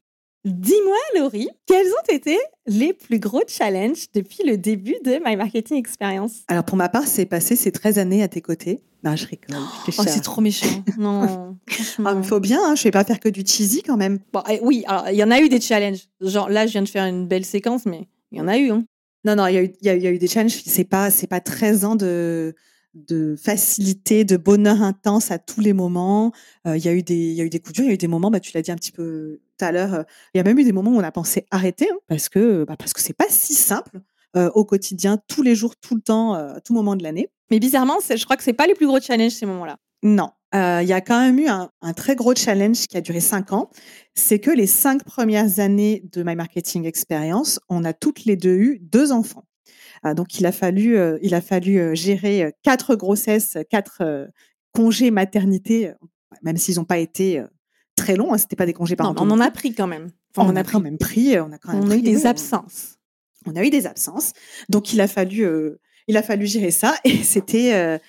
Dis-moi, 0.47 0.97
Laurie, 1.19 1.51
quels 1.67 1.87
ont 1.87 2.15
été 2.15 2.39
les 2.67 2.95
plus 2.95 3.19
gros 3.19 3.43
challenges 3.47 4.07
depuis 4.15 4.43
le 4.47 4.57
début 4.57 4.97
de 5.05 5.21
My 5.23 5.37
Marketing 5.37 5.77
Experience? 5.77 6.45
Alors, 6.49 6.65
pour 6.65 6.79
ma 6.79 6.89
part, 6.89 7.07
c'est 7.07 7.27
passé 7.27 7.57
ces 7.57 7.73
13 7.73 7.99
années 7.99 8.23
à 8.23 8.29
tes 8.29 8.41
côtés. 8.41 8.81
Non, 9.05 9.17
je 9.17 9.27
rigole. 9.27 9.57
oh, 9.59 10.03
c'est 10.07 10.23
trop 10.23 10.41
méchant. 10.41 10.83
non. 10.99 11.57
Ah, 12.05 12.15
il 12.17 12.25
faut 12.25 12.41
bien, 12.41 12.59
hein, 12.63 12.75
je 12.75 12.81
ne 12.81 12.85
vais 12.85 12.91
pas 12.91 13.05
faire 13.05 13.21
que 13.21 13.29
du 13.29 13.43
cheesy 13.47 13.83
quand 13.83 13.97
même. 13.97 14.19
Bon, 14.33 14.43
eh, 14.51 14.59
oui, 14.63 14.83
alors 14.87 15.11
il 15.11 15.17
y 15.17 15.25
en 15.25 15.31
a 15.31 15.41
eu 15.41 15.49
des 15.49 15.61
challenges. 15.61 16.09
Genre 16.21 16.49
là, 16.49 16.67
je 16.67 16.73
viens 16.73 16.83
de 16.83 16.89
faire 16.89 17.05
une 17.05 17.27
belle 17.27 17.45
séquence, 17.45 17.85
mais 17.85 18.09
il 18.33 18.39
y 18.39 18.41
en 18.41 18.49
a 18.49 18.57
eu. 18.57 18.71
Hein. 18.71 18.85
Non, 19.25 19.37
non, 19.37 19.47
il 19.47 19.73
y, 19.83 19.87
y, 19.87 19.89
a 19.89 20.11
eu 20.11 20.19
des 20.19 20.27
challenges. 20.27 20.63
C'est 20.65 20.85
pas, 20.85 21.11
pas 21.29 21.41
13 21.41 21.85
ans 21.85 21.97
de, 21.97 22.55
de 22.95 23.37
facilité, 23.37 24.25
de 24.25 24.37
bonheur 24.37 24.83
intense 24.83 25.31
à 25.31 25.39
tous 25.39 25.61
les 25.61 25.73
moments. 25.73 26.33
Euh, 26.67 26.77
il 26.77 26.85
y 26.85 26.89
a 26.89 26.93
eu 26.93 27.03
des, 27.03 27.15
il 27.15 27.35
y 27.35 27.41
a 27.41 27.45
eu 27.45 27.51
des 27.51 27.61
coups 27.61 27.75
durs, 27.75 27.85
il 27.85 27.89
y 27.89 27.91
a 27.91 27.95
eu 27.95 27.99
des 27.99 28.09
moments, 28.09 28.31
bah, 28.31 28.41
tu 28.41 28.53
l'as 28.55 28.63
dit 28.63 28.73
un 28.73 28.77
petit 28.77 28.93
peu 28.93 29.41
tout 29.59 29.65
à 29.65 29.73
l'heure, 29.73 29.95
euh, 29.95 30.03
il 30.35 30.39
y 30.39 30.41
a 30.41 30.45
même 30.45 30.59
eu 30.59 30.65
des 30.65 30.73
moments 30.73 30.91
où 30.91 30.97
on 30.97 31.05
a 31.05 31.13
pensé 31.13 31.47
arrêter 31.51 31.89
hein, 31.91 31.99
parce 32.09 32.29
que, 32.29 32.65
bah, 32.65 32.77
parce 32.77 32.93
que 32.93 33.01
c'est 33.01 33.17
pas 33.17 33.27
si 33.29 33.55
simple 33.55 34.01
euh, 34.37 34.51
au 34.55 34.65
quotidien, 34.65 35.19
tous 35.29 35.43
les 35.43 35.55
jours, 35.55 35.77
tout 35.77 35.95
le 35.95 36.01
temps, 36.01 36.35
à 36.35 36.61
tout 36.61 36.73
moment 36.73 36.97
de 36.97 37.03
l'année. 37.03 37.29
Mais 37.51 37.59
bizarrement, 37.59 37.99
je 38.09 38.25
crois 38.25 38.37
que 38.37 38.43
c'est 38.43 38.53
pas 38.53 38.67
les 38.67 38.75
plus 38.75 38.87
gros 38.87 39.01
challenges 39.01 39.33
ces 39.33 39.47
moments-là. 39.47 39.77
Non, 40.03 40.31
il 40.55 40.87
y 40.87 40.93
a 40.93 41.01
quand 41.01 41.21
même 41.21 41.39
eu 41.39 41.49
un, 41.49 41.69
un, 41.83 41.93
très 41.93 42.17
gros 42.17 42.35
challenge 42.35 42.87
qui 42.87 42.97
a 42.97 43.01
duré 43.01 43.21
cinq 43.21 43.53
ans. 43.53 43.71
C'est 44.15 44.39
que 44.39 44.51
les 44.51 44.67
cinq 44.67 45.05
premières 45.05 45.59
années 45.59 46.05
de 46.13 46.23
My 46.23 46.37
Marketing 46.37 46.87
Experience, 46.87 47.61
on 47.69 47.85
a 47.85 47.93
toutes 47.93 48.25
les 48.25 48.37
deux 48.37 48.57
eu 48.57 48.79
deux 48.81 49.13
enfants. 49.13 49.45
Ah, 50.03 50.15
donc 50.15 50.39
il 50.39 50.47
a 50.47 50.53
fallu, 50.53 50.97
euh, 50.97 51.19
il 51.23 51.35
a 51.35 51.41
fallu 51.41 51.79
euh, 51.79 51.95
gérer 51.95 52.43
euh, 52.45 52.51
quatre 52.63 52.95
grossesses, 52.95 53.59
quatre 53.69 54.31
congés 54.73 55.11
maternité, 55.11 55.93
même 56.43 56.57
s'ils 56.57 56.77
n'ont 56.77 56.85
pas 56.85 56.99
été 56.99 57.43
très 57.97 58.17
longs. 58.17 58.33
Hein, 58.33 58.39
C'était 58.39 58.57
pas 58.57 58.67
des 58.67 58.73
congés 58.73 58.97
par 58.97 59.11
On 59.11 59.31
en 59.31 59.41
a 59.41 59.51
pris 59.51 59.75
quand 59.75 59.87
même. 59.87 60.11
on, 60.37 60.57
a 60.57 60.65
quand 60.65 60.81
même 60.81 60.97
pris. 60.97 61.39
On 61.39 61.53
a 61.53 61.59
quand 61.59 61.75
même. 61.75 61.91
a 61.91 61.97
eu 61.97 62.03
des 62.03 62.27
absences. 62.27 62.97
On, 63.47 63.57
a 63.57 63.65
eu 63.65 63.71
des 63.71 63.87
absences. 63.87 64.33
Donc 64.69 64.93
il 64.93 65.01
a 65.01 65.09
fallu, 65.09 65.47
il 66.07 66.17
a 66.17 66.23
fallu 66.23 66.47
gérer 66.47 66.71
ça. 66.71 66.95
Et 67.05 67.17
c'était 67.23 68.01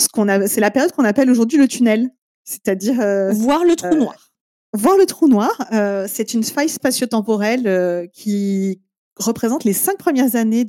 ce 0.00 0.08
qu'on 0.08 0.28
a. 0.28 0.46
C'est 0.46 0.60
la 0.60 0.70
période 0.70 0.92
qu'on 0.92 1.04
appelle 1.04 1.30
aujourd'hui 1.30 1.58
le 1.58 1.68
tunnel, 1.68 2.08
c'est-à-dire 2.44 2.96
voir 3.34 3.64
le 3.64 3.76
trou 3.76 3.94
noir. 3.94 4.32
Voir 4.72 4.96
le 4.96 5.04
trou 5.04 5.28
noir, 5.28 5.68
c'est 6.08 6.32
une 6.32 6.42
faille 6.42 6.70
spatio-temporelle 6.70 8.08
qui 8.12 8.80
représente 9.16 9.64
les 9.64 9.72
cinq 9.72 9.98
premières 9.98 10.36
années 10.36 10.64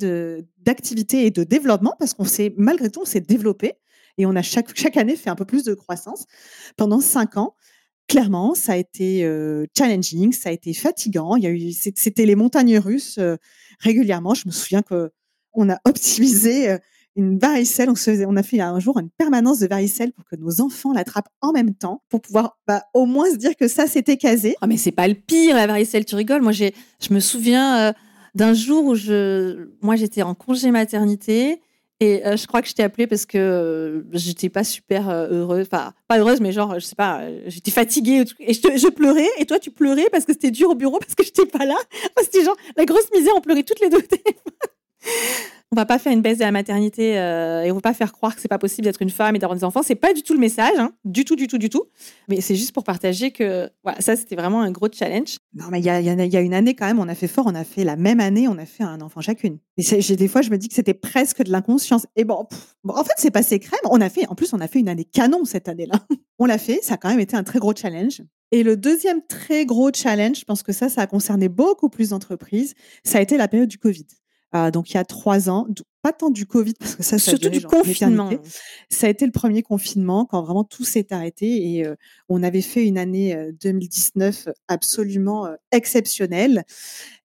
d'activité 0.58 1.26
et 1.26 1.30
de 1.30 1.44
développement, 1.44 1.94
parce 1.98 2.14
qu'on 2.14 2.24
s'est, 2.24 2.54
malgré 2.56 2.90
tout, 2.90 3.00
on 3.02 3.06
s'est 3.06 3.20
développé 3.20 3.74
et 4.18 4.26
on 4.26 4.34
a 4.36 4.42
chaque, 4.42 4.76
chaque 4.76 4.96
année 4.96 5.16
fait 5.16 5.30
un 5.30 5.34
peu 5.34 5.44
plus 5.44 5.64
de 5.64 5.74
croissance 5.74 6.26
pendant 6.76 7.00
cinq 7.00 7.36
ans. 7.36 7.54
Clairement, 8.08 8.54
ça 8.54 8.72
a 8.72 8.76
été 8.76 9.24
euh, 9.24 9.66
challenging, 9.76 10.32
ça 10.32 10.50
a 10.50 10.52
été 10.52 10.72
fatigant. 10.74 11.36
Il 11.36 11.42
y 11.42 11.46
a 11.46 11.50
eu, 11.50 11.72
c'était 11.72 12.24
les 12.24 12.36
montagnes 12.36 12.78
russes 12.78 13.18
euh, 13.18 13.36
régulièrement. 13.80 14.34
Je 14.34 14.46
me 14.46 14.52
souviens 14.52 14.82
que 14.82 15.10
on 15.52 15.68
a 15.68 15.78
optimisé 15.84 16.70
euh, 16.70 16.78
une 17.16 17.36
varicelle. 17.38 17.90
On, 17.90 17.94
on 18.28 18.36
a 18.36 18.42
fait 18.44 18.60
un 18.60 18.78
jour 18.78 18.98
une 19.00 19.10
permanence 19.10 19.58
de 19.58 19.66
varicelle 19.66 20.12
pour 20.12 20.24
que 20.24 20.36
nos 20.36 20.60
enfants 20.60 20.92
l'attrapent 20.92 21.28
en 21.40 21.50
même 21.50 21.74
temps, 21.74 22.04
pour 22.08 22.20
pouvoir 22.20 22.58
bah, 22.68 22.84
au 22.94 23.06
moins 23.06 23.28
se 23.28 23.36
dire 23.36 23.56
que 23.56 23.66
ça 23.66 23.88
c'était 23.88 24.16
casé. 24.16 24.54
Oh, 24.62 24.66
mais 24.68 24.76
c'est 24.76 24.92
pas 24.92 25.08
le 25.08 25.14
pire 25.14 25.56
la 25.56 25.66
varicelle, 25.66 26.04
tu 26.04 26.14
rigoles. 26.14 26.42
Moi, 26.42 26.52
je 26.52 26.70
me 27.10 27.18
souviens 27.18 27.92
d'un 28.36 28.52
jour 28.52 28.84
où 28.84 28.94
je, 28.94 29.70
moi, 29.80 29.96
j'étais 29.96 30.20
en 30.20 30.34
congé 30.34 30.70
maternité 30.70 31.62
et 32.00 32.26
euh, 32.26 32.36
je 32.36 32.46
crois 32.46 32.60
que 32.60 32.68
je 32.68 32.74
t'ai 32.74 32.82
appelée 32.82 33.06
parce 33.06 33.24
que 33.24 33.38
euh, 33.38 34.02
j'étais 34.12 34.50
pas 34.50 34.62
super 34.62 35.08
euh, 35.08 35.28
heureuse, 35.30 35.66
enfin 35.72 35.94
pas 36.06 36.18
heureuse, 36.18 36.42
mais 36.42 36.52
genre 36.52 36.74
je 36.74 36.84
sais 36.84 36.94
pas, 36.94 37.22
j'étais 37.46 37.70
fatiguée 37.70 38.24
et 38.40 38.52
je, 38.52 38.60
je, 38.60 38.88
pleurais 38.88 39.26
et 39.38 39.46
toi 39.46 39.58
tu 39.58 39.70
pleurais 39.70 40.08
parce 40.12 40.26
que 40.26 40.34
c'était 40.34 40.50
dur 40.50 40.68
au 40.68 40.74
bureau 40.74 40.98
parce 40.98 41.14
que 41.14 41.24
j'étais 41.24 41.46
pas 41.46 41.64
là. 41.64 41.76
C'était 42.20 42.44
genre 42.44 42.56
la 42.76 42.84
grosse 42.84 43.10
misère, 43.14 43.32
on 43.34 43.40
pleurait 43.40 43.62
toutes 43.62 43.80
les 43.80 43.88
deux 43.88 44.02
on 45.72 45.76
va 45.76 45.84
pas 45.84 45.98
faire 45.98 46.12
une 46.12 46.22
baisse 46.22 46.38
de 46.38 46.44
la 46.44 46.52
maternité 46.52 47.18
euh, 47.18 47.62
et 47.62 47.72
on 47.72 47.74
va 47.74 47.80
pas 47.80 47.94
faire 47.94 48.12
croire 48.12 48.34
que 48.34 48.40
c'est 48.40 48.48
pas 48.48 48.58
possible 48.58 48.84
d'être 48.84 49.02
une 49.02 49.10
femme 49.10 49.34
et 49.34 49.38
d'avoir 49.38 49.58
des 49.58 49.64
enfants. 49.64 49.82
C'est 49.82 49.96
pas 49.96 50.14
du 50.14 50.22
tout 50.22 50.32
le 50.32 50.38
message, 50.38 50.78
hein. 50.78 50.92
du 51.04 51.24
tout, 51.24 51.34
du 51.34 51.48
tout, 51.48 51.58
du 51.58 51.68
tout. 51.68 51.84
Mais 52.28 52.40
c'est 52.40 52.54
juste 52.54 52.72
pour 52.72 52.84
partager 52.84 53.32
que 53.32 53.68
ça 53.98 54.14
c'était 54.14 54.36
vraiment 54.36 54.62
un 54.62 54.70
gros 54.70 54.88
challenge. 54.92 55.38
Non, 55.54 55.66
mais 55.70 55.80
il 55.80 55.84
y 55.84 55.90
a, 55.90 56.00
y 56.00 56.36
a, 56.36 56.40
une 56.40 56.54
année 56.54 56.74
quand 56.74 56.86
même, 56.86 57.00
on 57.00 57.08
a 57.08 57.14
fait 57.14 57.26
fort, 57.26 57.46
on 57.46 57.54
a 57.54 57.64
fait 57.64 57.82
la 57.82 57.96
même 57.96 58.20
année, 58.20 58.46
on 58.46 58.58
a 58.58 58.66
fait 58.66 58.84
un 58.84 59.00
enfant 59.00 59.20
chacune. 59.20 59.58
Et 59.76 60.16
des 60.16 60.28
fois, 60.28 60.42
je 60.42 60.50
me 60.50 60.56
dis 60.56 60.68
que 60.68 60.74
c'était 60.74 60.94
presque 60.94 61.42
de 61.42 61.50
l'inconscience. 61.50 62.06
Et 62.14 62.24
bon, 62.24 62.46
en 62.88 63.04
fait, 63.04 63.14
c'est 63.16 63.32
passé 63.32 63.58
crème. 63.58 63.80
On 63.90 64.00
a 64.00 64.08
fait, 64.08 64.26
en 64.28 64.34
plus, 64.34 64.52
on 64.52 64.60
a 64.60 64.68
fait 64.68 64.78
une 64.78 64.88
année 64.88 65.04
canon 65.04 65.44
cette 65.44 65.68
année-là. 65.68 65.98
on 66.38 66.46
l'a 66.46 66.58
fait, 66.58 66.78
ça 66.82 66.94
a 66.94 66.96
quand 66.96 67.08
même 67.08 67.20
été 67.20 67.36
un 67.36 67.44
très 67.44 67.58
gros 67.58 67.74
challenge. 67.74 68.22
Et 68.52 68.62
le 68.62 68.76
deuxième 68.76 69.20
très 69.26 69.66
gros 69.66 69.90
challenge, 69.92 70.38
je 70.38 70.44
pense 70.44 70.62
que 70.62 70.72
ça, 70.72 70.88
ça 70.88 71.02
a 71.02 71.06
concerné 71.08 71.48
beaucoup 71.48 71.88
plus 71.88 72.10
d'entreprises, 72.10 72.74
ça 73.02 73.18
a 73.18 73.20
été 73.20 73.36
la 73.36 73.48
période 73.48 73.68
du 73.68 73.78
Covid. 73.78 74.06
Euh, 74.56 74.70
donc 74.70 74.90
il 74.90 74.94
y 74.94 74.96
a 74.96 75.04
trois 75.04 75.50
ans, 75.50 75.66
pas 76.02 76.12
tant 76.12 76.30
du 76.30 76.46
Covid 76.46 76.74
parce 76.74 76.94
que 76.94 77.02
ça, 77.02 77.18
ça 77.18 77.30
surtout 77.30 77.48
du 77.48 77.60
confinement. 77.60 78.30
Ça 78.90 79.06
a 79.06 79.10
été 79.10 79.26
le 79.26 79.32
premier 79.32 79.62
confinement 79.62 80.24
quand 80.24 80.42
vraiment 80.42 80.64
tout 80.64 80.84
s'est 80.84 81.12
arrêté 81.12 81.74
et 81.74 81.86
euh, 81.86 81.94
on 82.28 82.42
avait 82.42 82.62
fait 82.62 82.84
une 82.86 82.98
année 82.98 83.36
2019 83.60 84.46
euh, 84.46 84.52
absolument 84.68 85.48
exceptionnelle 85.72 86.64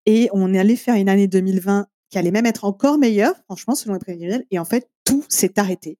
et 0.07 0.29
on 0.33 0.55
est 0.55 0.59
allé 0.59 0.77
faire 0.77 0.95
une 0.95 1.09
année 1.09 1.29
2020 1.29 1.87
qui 2.09 2.19
allait 2.19 2.33
même 2.33 2.47
être 2.47 2.65
encore 2.65 2.99
meilleure, 2.99 3.35
franchement 3.45 3.75
selon 3.75 3.95
les 3.95 4.01
prévisionnels. 4.01 4.45
Et 4.51 4.59
en 4.59 4.65
fait 4.65 4.89
tout 5.05 5.25
s'est 5.29 5.59
arrêté. 5.59 5.99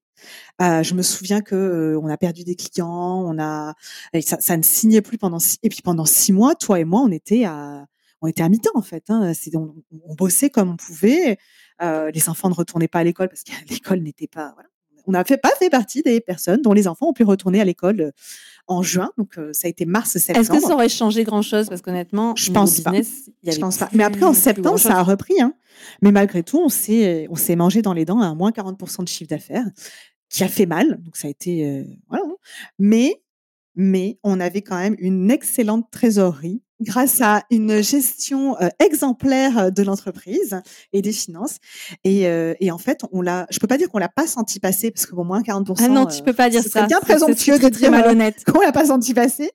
je 0.59 0.93
me 0.93 1.01
souviens 1.01 1.41
que 1.41 1.97
on 2.01 2.07
a 2.07 2.17
perdu 2.17 2.43
des 2.43 2.55
clients, 2.55 3.23
on 3.25 3.39
a 3.39 3.73
ça, 4.21 4.37
ça, 4.39 4.57
ne 4.57 4.63
signait 4.63 5.01
plus 5.01 5.17
pendant 5.17 5.39
et 5.63 5.69
puis 5.69 5.81
pendant 5.81 6.05
six 6.05 6.33
mois, 6.33 6.55
toi 6.55 6.79
et 6.79 6.85
moi, 6.85 7.01
on 7.01 7.11
était 7.11 7.45
à 7.45 7.85
on 8.21 8.27
était 8.27 8.43
à 8.43 8.49
mi-temps 8.49 8.71
en 8.75 8.81
fait. 8.81 9.05
Hein. 9.09 9.33
On, 9.53 9.73
on, 10.07 10.15
bossait 10.15 10.49
comme 10.49 10.69
on 10.69 10.77
pouvait. 10.77 11.37
Euh, 11.81 12.11
les 12.11 12.29
enfants 12.29 12.49
ne 12.49 12.53
retournaient 12.53 12.87
pas 12.87 12.99
à 12.99 13.03
l'école 13.03 13.29
parce 13.29 13.43
que 13.43 13.51
l'école 13.69 13.99
n'était 13.99 14.27
pas. 14.27 14.51
Voilà. 14.53 14.69
On 15.07 15.13
n'a 15.13 15.23
pas 15.23 15.49
fait 15.57 15.71
partie 15.71 16.03
des 16.03 16.21
personnes 16.21 16.61
dont 16.61 16.73
les 16.73 16.87
enfants 16.87 17.09
ont 17.09 17.13
pu 17.13 17.23
retourner 17.23 17.59
à 17.59 17.65
l'école 17.65 18.01
euh, 18.01 18.11
en 18.67 18.83
juin. 18.83 19.09
Donc 19.17 19.39
euh, 19.39 19.51
ça 19.51 19.67
a 19.67 19.69
été 19.69 19.85
mars-septembre. 19.85 20.39
Est-ce 20.39 20.51
que 20.51 20.59
ça 20.59 20.75
aurait 20.75 20.89
changé 20.89 21.23
grand-chose? 21.23 21.67
Parce 21.67 21.81
qu'honnêtement, 21.81 22.35
je 22.35 22.51
pense 22.51 22.75
business, 22.75 23.31
pas. 23.43 23.51
Je 23.51 23.59
pense 23.59 23.77
pas. 23.77 23.89
Mais 23.93 24.03
après 24.03 24.23
en 24.23 24.33
septembre, 24.33 24.77
ça 24.77 24.97
a 24.97 25.03
repris. 25.03 25.41
Hein. 25.41 25.55
Mais 26.03 26.11
malgré 26.11 26.43
tout, 26.43 26.59
on 26.59 26.69
s'est 26.69 27.27
on 27.31 27.35
s'est 27.35 27.55
mangé 27.55 27.81
dans 27.81 27.93
les 27.93 28.05
dents 28.05 28.21
à 28.21 28.25
un 28.25 28.35
moins 28.35 28.51
40% 28.51 29.03
de 29.03 29.07
chiffre 29.07 29.29
d'affaires, 29.29 29.65
qui 30.29 30.43
a 30.43 30.47
fait 30.47 30.67
mal. 30.67 31.01
Donc 31.01 31.15
ça 31.15 31.27
a 31.27 31.31
été 31.31 31.87
voilà. 32.07 32.25
Mais 32.77 33.23
mais 33.75 34.19
on 34.23 34.39
avait 34.39 34.61
quand 34.61 34.77
même 34.77 34.95
une 34.99 35.31
excellente 35.31 35.89
trésorerie 35.91 36.61
grâce 36.81 37.21
à 37.21 37.43
une 37.49 37.81
gestion 37.81 38.59
euh, 38.59 38.69
exemplaire 38.79 39.57
euh, 39.57 39.69
de 39.69 39.83
l'entreprise 39.83 40.61
et 40.93 41.01
des 41.01 41.11
finances. 41.11 41.57
Et, 42.03 42.27
euh, 42.27 42.53
et 42.59 42.71
en 42.71 42.77
fait, 42.77 43.01
on 43.11 43.21
l'a, 43.21 43.47
je 43.49 43.59
peux 43.59 43.67
pas 43.67 43.77
dire 43.77 43.89
qu'on 43.89 43.99
l'a 43.99 44.09
pas 44.09 44.27
senti 44.27 44.59
passer 44.59 44.91
parce 44.91 45.05
que 45.05 45.15
bon, 45.15 45.23
moins 45.23 45.41
40%. 45.41 45.75
Ah 45.79 45.87
non, 45.87 46.05
tu 46.05 46.23
peux 46.23 46.33
pas 46.33 46.49
dire 46.49 46.63
ça. 46.63 46.81
C'est 46.81 46.87
bien 46.87 46.99
présomptueux 46.99 47.59
de 47.59 47.69
dire 47.69 47.91
malhonnête 47.91 48.43
qu'on 48.45 48.59
l'a 48.59 48.71
pas 48.71 48.87
senti 48.87 49.13
passer. 49.13 49.51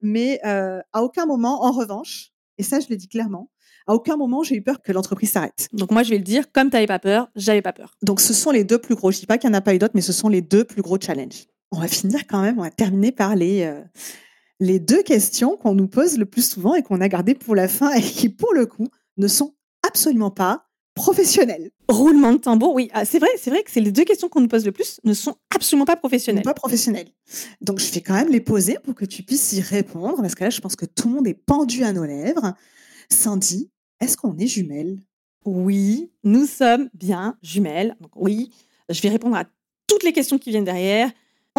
Mais 0.00 0.40
à 0.42 1.02
aucun 1.02 1.26
moment, 1.26 1.64
en 1.64 1.72
revanche, 1.72 2.30
et 2.56 2.62
ça, 2.62 2.78
je 2.80 2.86
le 2.88 2.96
dis 2.96 3.08
clairement, 3.08 3.50
à 3.88 3.94
aucun 3.94 4.16
moment 4.16 4.42
j'ai 4.44 4.54
eu 4.54 4.62
peur 4.62 4.80
que 4.80 4.92
l'entreprise 4.92 5.32
s'arrête. 5.32 5.68
Donc 5.72 5.90
moi 5.90 6.04
je 6.04 6.10
vais 6.10 6.18
le 6.18 6.24
dire, 6.24 6.52
comme 6.52 6.70
tu 6.70 6.76
n'avais 6.76 6.86
pas 6.86 7.00
peur, 7.00 7.28
j'avais 7.34 7.62
pas 7.62 7.72
peur. 7.72 7.94
Donc 8.02 8.20
ce 8.20 8.32
sont 8.32 8.52
les 8.52 8.62
deux 8.62 8.78
plus 8.78 8.94
gros. 8.94 9.10
Je 9.10 9.18
dis 9.18 9.26
pas 9.26 9.38
qu'il 9.38 9.50
n'y 9.50 9.56
en 9.56 9.58
a 9.58 9.62
pas 9.62 9.74
eu 9.74 9.78
d'autres, 9.78 9.94
mais 9.94 10.02
ce 10.02 10.12
sont 10.12 10.28
les 10.28 10.42
deux 10.42 10.62
plus 10.62 10.82
gros 10.82 10.98
challenges. 11.00 11.46
On 11.72 11.80
va 11.80 11.88
finir 11.88 12.26
quand 12.28 12.40
même, 12.40 12.58
on 12.58 12.62
va 12.62 12.70
terminer 12.70 13.12
par 13.12 13.34
les 13.34 13.72
les 14.60 14.80
deux 14.80 15.02
questions 15.02 15.56
qu'on 15.56 15.74
nous 15.74 15.88
pose 15.88 16.18
le 16.18 16.26
plus 16.26 16.48
souvent 16.48 16.74
et 16.74 16.82
qu'on 16.82 17.00
a 17.00 17.08
gardées 17.08 17.34
pour 17.34 17.54
la 17.54 17.68
fin 17.68 17.92
et 17.92 18.02
qui, 18.02 18.28
pour 18.28 18.54
le 18.54 18.66
coup, 18.66 18.88
ne 19.16 19.28
sont 19.28 19.54
absolument 19.86 20.30
pas 20.30 20.64
professionnelles. 20.94 21.70
Roulement 21.88 22.32
de 22.32 22.38
tambour, 22.38 22.74
oui. 22.74 22.90
Ah, 22.92 23.04
c'est 23.04 23.20
vrai, 23.20 23.28
c'est 23.38 23.50
vrai 23.50 23.62
que 23.62 23.70
c'est 23.70 23.80
les 23.80 23.92
deux 23.92 24.04
questions 24.04 24.28
qu'on 24.28 24.40
nous 24.40 24.48
pose 24.48 24.66
le 24.66 24.72
plus 24.72 25.00
ne 25.04 25.14
sont 25.14 25.36
absolument 25.54 25.84
pas 25.84 25.96
professionnelles. 25.96 26.42
Pas 26.42 26.54
professionnelles. 26.54 27.08
Donc, 27.60 27.78
je 27.78 27.90
vais 27.92 28.00
quand 28.00 28.14
même 28.14 28.30
les 28.30 28.40
poser 28.40 28.76
pour 28.82 28.94
que 28.94 29.04
tu 29.04 29.22
puisses 29.22 29.52
y 29.52 29.60
répondre, 29.60 30.20
parce 30.20 30.34
que 30.34 30.44
là, 30.44 30.50
je 30.50 30.60
pense 30.60 30.74
que 30.74 30.86
tout 30.86 31.08
le 31.08 31.14
monde 31.14 31.28
est 31.28 31.34
pendu 31.34 31.84
à 31.84 31.92
nos 31.92 32.04
lèvres. 32.04 32.54
Sandy, 33.10 33.70
est-ce 34.00 34.16
qu'on 34.16 34.36
est 34.38 34.48
jumelles? 34.48 34.98
Oui, 35.44 36.10
nous 36.24 36.46
sommes 36.46 36.90
bien 36.94 37.38
jumelles. 37.42 37.96
Donc, 38.00 38.10
oui, 38.16 38.50
je 38.88 39.00
vais 39.00 39.08
répondre 39.08 39.36
à 39.36 39.44
toutes 39.86 40.02
les 40.02 40.12
questions 40.12 40.38
qui 40.38 40.50
viennent 40.50 40.64
derrière. 40.64 41.10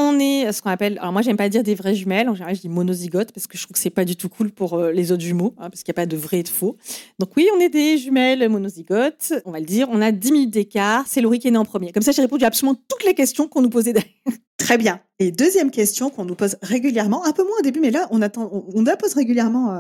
On 0.02 0.18
est 0.18 0.50
ce 0.54 0.62
qu'on 0.62 0.70
appelle, 0.70 0.98
alors 1.00 1.12
moi 1.12 1.22
j'aime 1.22 1.36
pas 1.36 1.50
dire 1.50 1.62
des 1.62 1.76
vraies 1.76 1.94
jumelles, 1.94 2.30
en 2.30 2.34
général 2.34 2.56
je 2.56 2.62
dis 2.62 2.70
monozygotes 2.70 3.34
parce 3.34 3.48
que 3.48 3.58
je 3.58 3.64
trouve 3.64 3.74
que 3.74 3.80
c'est 3.80 3.90
pas 3.90 4.06
du 4.06 4.16
tout 4.16 4.30
cool 4.30 4.50
pour 4.50 4.76
euh, 4.76 4.94
les 4.94 5.12
autres 5.12 5.24
jumeaux, 5.24 5.54
hein, 5.58 5.70
parce 5.70 5.84
qu'il 5.84 5.92
n'y 5.92 5.96
a 5.98 6.02
pas 6.02 6.06
de 6.06 6.16
vrai 6.16 6.40
et 6.40 6.44
de 6.44 6.48
faux. 6.48 6.78
Donc 7.20 7.32
oui, 7.36 7.50
on 7.54 7.60
est 7.60 7.68
des 7.68 7.98
jumelles 7.98 8.48
monozygotes, 8.48 9.34
on 9.44 9.52
va 9.52 9.60
le 9.60 9.66
dire, 9.66 9.90
on 9.92 10.02
a 10.02 10.14
10 10.14 10.32
minutes 10.32 10.52
d'écart, 10.52 11.04
c'est 11.06 11.20
Laurie 11.20 11.40
qui 11.40 11.50
est 11.50 11.52
né 11.52 11.58
en 11.58 11.66
premier. 11.66 11.92
Comme 11.92 12.02
ça 12.02 12.14
j'ai 12.14 12.22
répondu 12.22 12.46
à 12.46 12.48
absolument 12.48 12.78
toutes 12.88 13.04
les 13.04 13.14
questions 13.14 13.50
qu'on 13.50 13.62
nous 13.62 13.70
posait 13.70 13.92
derrière. 13.92 14.14
Très 14.58 14.78
bien. 14.78 15.02
Et 15.20 15.32
deuxième 15.34 15.70
question 15.70 16.10
qu'on 16.10 16.24
nous 16.24 16.36
pose 16.36 16.56
régulièrement, 16.62 17.26
un 17.26 17.34
peu 17.34 17.44
moins 17.44 17.58
au 17.60 17.64
début, 17.64 17.82
mais 17.82 17.92
là 17.92 18.08
on 18.10 18.22
attend, 18.22 18.50
on, 18.74 18.84
la 18.84 18.96
pose 18.96 19.16
régulièrement 19.16 19.74
euh, 19.74 19.80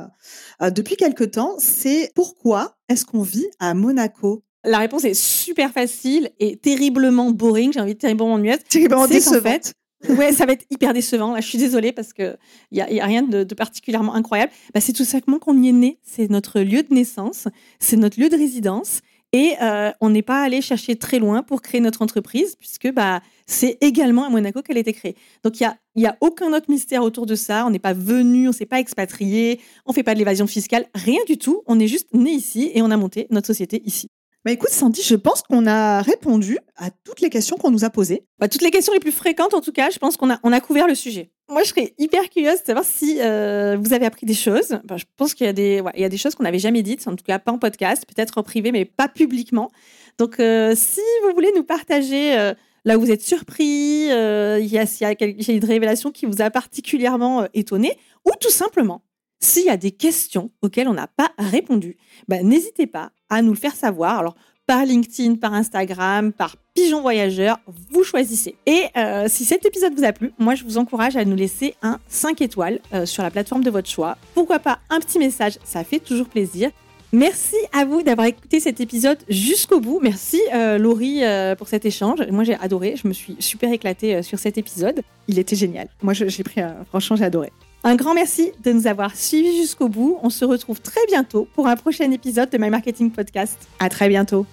euh, 0.63 0.70
depuis 0.70 0.97
quelque 0.97 1.24
temps, 1.24 1.55
c'est 1.59 2.11
pourquoi 2.13 2.76
est-ce 2.89 3.05
qu'on 3.05 3.22
vit 3.22 3.47
à 3.59 3.74
Monaco? 3.74 4.43
La 4.65 4.80
réponse 4.80 5.05
est 5.05 5.13
super 5.13 5.72
facile 5.72 6.30
et 6.39 6.57
terriblement 6.57 7.32
boring. 7.32 7.72
J'ai 7.72 7.80
envie 7.80 7.93
de 7.93 7.99
terriblement 7.99 8.38
muette. 8.38 8.67
Terriblement 8.67 9.07
décevante. 9.07 9.72
Ouais, 10.07 10.31
ça 10.31 10.45
va 10.45 10.53
être 10.53 10.65
hyper 10.69 10.93
décevant. 10.93 11.35
je 11.35 11.41
suis 11.41 11.57
désolée 11.57 11.91
parce 11.91 12.13
que 12.13 12.37
il 12.71 12.77
y 12.77 12.81
a, 12.81 13.05
rien 13.05 13.21
de, 13.21 13.43
particulièrement 13.53 14.15
incroyable. 14.15 14.51
Bah, 14.73 14.79
c'est 14.79 14.93
tout 14.93 15.03
simplement 15.03 15.39
qu'on 15.39 15.61
y 15.61 15.69
est 15.69 15.73
né. 15.73 15.99
C'est 16.03 16.29
notre 16.29 16.61
lieu 16.61 16.83
de 16.83 16.93
naissance, 16.93 17.49
c'est 17.79 17.97
notre 17.97 18.19
lieu 18.19 18.29
de 18.29 18.37
résidence, 18.37 19.01
et 19.31 19.55
euh, 19.61 19.91
on 20.01 20.09
n'est 20.09 20.23
pas 20.23 20.41
allé 20.41 20.61
chercher 20.61 20.95
très 20.95 21.19
loin 21.19 21.43
pour 21.43 21.61
créer 21.61 21.81
notre 21.81 22.01
entreprise, 22.01 22.55
puisque 22.55 22.91
bah 22.91 23.21
c'est 23.45 23.77
également 23.81 24.25
à 24.25 24.29
Monaco 24.29 24.61
qu'elle 24.61 24.77
a 24.77 24.79
été 24.79 24.93
créée. 24.93 25.15
Donc 25.43 25.59
il 25.59 25.63
y 25.63 25.65
a, 25.65 25.77
y 25.95 26.07
a 26.07 26.17
aucun 26.21 26.51
autre 26.53 26.69
mystère 26.69 27.03
autour 27.03 27.25
de 27.25 27.35
ça. 27.35 27.65
On 27.65 27.69
n'est 27.69 27.79
pas 27.79 27.93
venu, 27.93 28.49
on 28.49 28.51
s'est 28.51 28.65
pas 28.65 28.79
expatrié, 28.79 29.59
on 29.85 29.93
fait 29.93 30.03
pas 30.03 30.13
de 30.13 30.19
l'évasion 30.19 30.47
fiscale, 30.47 30.87
rien 30.95 31.19
du 31.27 31.37
tout. 31.37 31.61
On 31.67 31.79
est 31.79 31.87
juste 31.87 32.13
né 32.13 32.31
ici 32.31 32.71
et 32.73 32.81
on 32.81 32.89
a 32.89 32.97
monté 32.97 33.27
notre 33.29 33.47
société 33.47 33.83
ici. 33.85 34.09
Bah 34.45 34.51
écoute 34.51 34.69
Sandy, 34.69 35.01
je 35.01 35.15
pense 35.15 35.41
qu'on 35.41 35.67
a 35.67 36.01
répondu 36.01 36.59
à 36.77 36.91
toutes 36.91 37.19
les 37.19 37.29
questions 37.29 37.57
qu'on 37.57 37.71
nous 37.71 37.83
a 37.83 37.89
posées. 37.89 38.25
Bah, 38.39 38.47
toutes 38.47 38.61
les 38.61 38.71
questions 38.71 38.93
les 38.93 39.01
plus 39.01 39.11
fréquentes 39.11 39.53
en 39.53 39.59
tout 39.59 39.73
cas, 39.73 39.89
je 39.89 39.99
pense 39.99 40.15
qu'on 40.15 40.31
a, 40.31 40.39
on 40.43 40.53
a 40.53 40.61
couvert 40.61 40.87
le 40.87 40.95
sujet. 40.95 41.29
Moi, 41.49 41.63
je 41.63 41.69
serais 41.69 41.93
hyper 41.97 42.29
curieuse 42.29 42.61
de 42.61 42.65
savoir 42.65 42.85
si 42.85 43.17
euh, 43.19 43.75
vous 43.81 43.91
avez 43.91 44.05
appris 44.05 44.25
des 44.25 44.33
choses. 44.33 44.79
je 44.95 45.03
pense 45.17 45.33
qu'il 45.33 45.45
y 45.45 45.49
a 45.49 45.53
des, 45.53 45.81
il 45.95 46.01
y 46.01 46.05
a 46.05 46.09
des 46.09 46.17
choses 46.17 46.35
qu'on 46.35 46.43
n'avait 46.43 46.59
jamais 46.59 46.83
dites, 46.83 47.05
en 47.07 47.17
tout 47.17 47.23
cas 47.25 47.37
pas 47.37 47.51
en 47.51 47.57
podcast, 47.57 48.05
peut-être 48.07 48.37
en 48.37 48.43
privé, 48.43 48.71
mais 48.71 48.85
pas 48.85 49.09
publiquement. 49.09 49.71
Donc, 50.17 50.39
euh, 50.39 50.73
si 50.73 51.01
vous 51.23 51.33
voulez 51.33 51.51
nous 51.55 51.63
partager 51.63 52.37
euh, 52.37 52.53
là 52.85 52.97
où 52.97 53.01
vous 53.01 53.11
êtes 53.11 53.23
surpris, 53.23 54.05
il 54.05 54.07
y 54.07 54.77
a, 54.77 54.85
il 54.85 55.47
y, 55.47 55.51
a, 55.51 55.53
une 55.53 55.65
révélation 55.65 56.11
qui 56.11 56.25
vous 56.25 56.41
a 56.41 56.49
particulièrement 56.49 57.45
étonné, 57.53 57.97
ou 58.25 58.31
tout 58.39 58.51
simplement 58.51 59.01
s'il 59.39 59.65
y 59.65 59.69
a 59.69 59.77
des 59.77 59.91
questions 59.91 60.51
auxquelles 60.61 60.87
on 60.87 60.93
n'a 60.93 61.07
pas 61.07 61.31
répondu, 61.37 61.97
bah, 62.27 62.43
n'hésitez 62.43 62.87
pas 62.87 63.11
à 63.29 63.41
nous 63.41 63.51
le 63.51 63.57
faire 63.57 63.75
savoir. 63.75 64.19
Alors, 64.19 64.35
par 64.69 64.85
LinkedIn, 64.85 65.35
par 65.35 65.55
Instagram, 65.55 66.31
par 66.31 66.55
Pigeon 66.75 67.01
Voyageur, 67.01 67.59
vous 67.89 68.03
choisissez. 68.03 68.53
Et 68.67 68.83
euh, 68.97 69.25
si 69.27 69.43
cet 69.43 69.65
épisode 69.65 69.95
vous 69.95 70.03
a 70.03 70.13
plu, 70.13 70.31
moi 70.37 70.53
je 70.53 70.63
vous 70.63 70.77
encourage 70.77 71.17
à 71.17 71.25
nous 71.25 71.35
laisser 71.35 71.73
un 71.81 71.97
5 72.07 72.39
étoiles 72.41 72.79
euh, 72.93 73.07
sur 73.07 73.23
la 73.23 73.31
plateforme 73.31 73.63
de 73.63 73.71
votre 73.71 73.89
choix. 73.89 74.15
Pourquoi 74.35 74.59
pas 74.59 74.77
un 74.91 74.99
petit 74.99 75.17
message, 75.17 75.57
ça 75.63 75.83
fait 75.83 75.97
toujours 75.97 76.27
plaisir. 76.27 76.69
Merci 77.11 77.55
à 77.73 77.83
vous 77.83 78.03
d'avoir 78.03 78.27
écouté 78.27 78.59
cet 78.59 78.79
épisode 78.79 79.17
jusqu'au 79.27 79.79
bout. 79.79 79.99
Merci 80.03 80.39
euh, 80.53 80.77
Laurie 80.77 81.21
pour 81.57 81.67
cet 81.67 81.87
échange. 81.87 82.19
Moi 82.29 82.43
j'ai 82.43 82.53
adoré, 82.53 82.95
je 82.95 83.07
me 83.07 83.13
suis 83.13 83.37
super 83.39 83.73
éclatée 83.73 84.21
sur 84.21 84.37
cet 84.37 84.59
épisode. 84.59 85.01
Il 85.27 85.39
était 85.39 85.55
génial. 85.55 85.87
Moi 86.03 86.13
j'ai 86.13 86.43
pris, 86.43 86.61
franchement 86.91 87.15
j'ai 87.15 87.25
adoré. 87.25 87.51
Un 87.84 87.95
grand 87.95 88.13
merci 88.13 88.51
de 88.63 88.71
nous 88.73 88.88
avoir 88.88 89.15
suivis 89.15 89.55
jusqu'au 89.55 89.88
bout. 89.88 90.17
On 90.21 90.30
se 90.30 90.43
retrouve 90.43 90.82
très 90.82 91.05
bientôt 91.07 91.47
pour 91.55 91.67
un 91.67 91.77
prochain 91.77 92.11
épisode 92.11 92.49
de 92.49 92.57
My 92.57 92.69
Marketing 92.69 93.09
Podcast. 93.09 93.57
À 93.80 93.88
très 93.88 94.09
bientôt. 94.09 94.45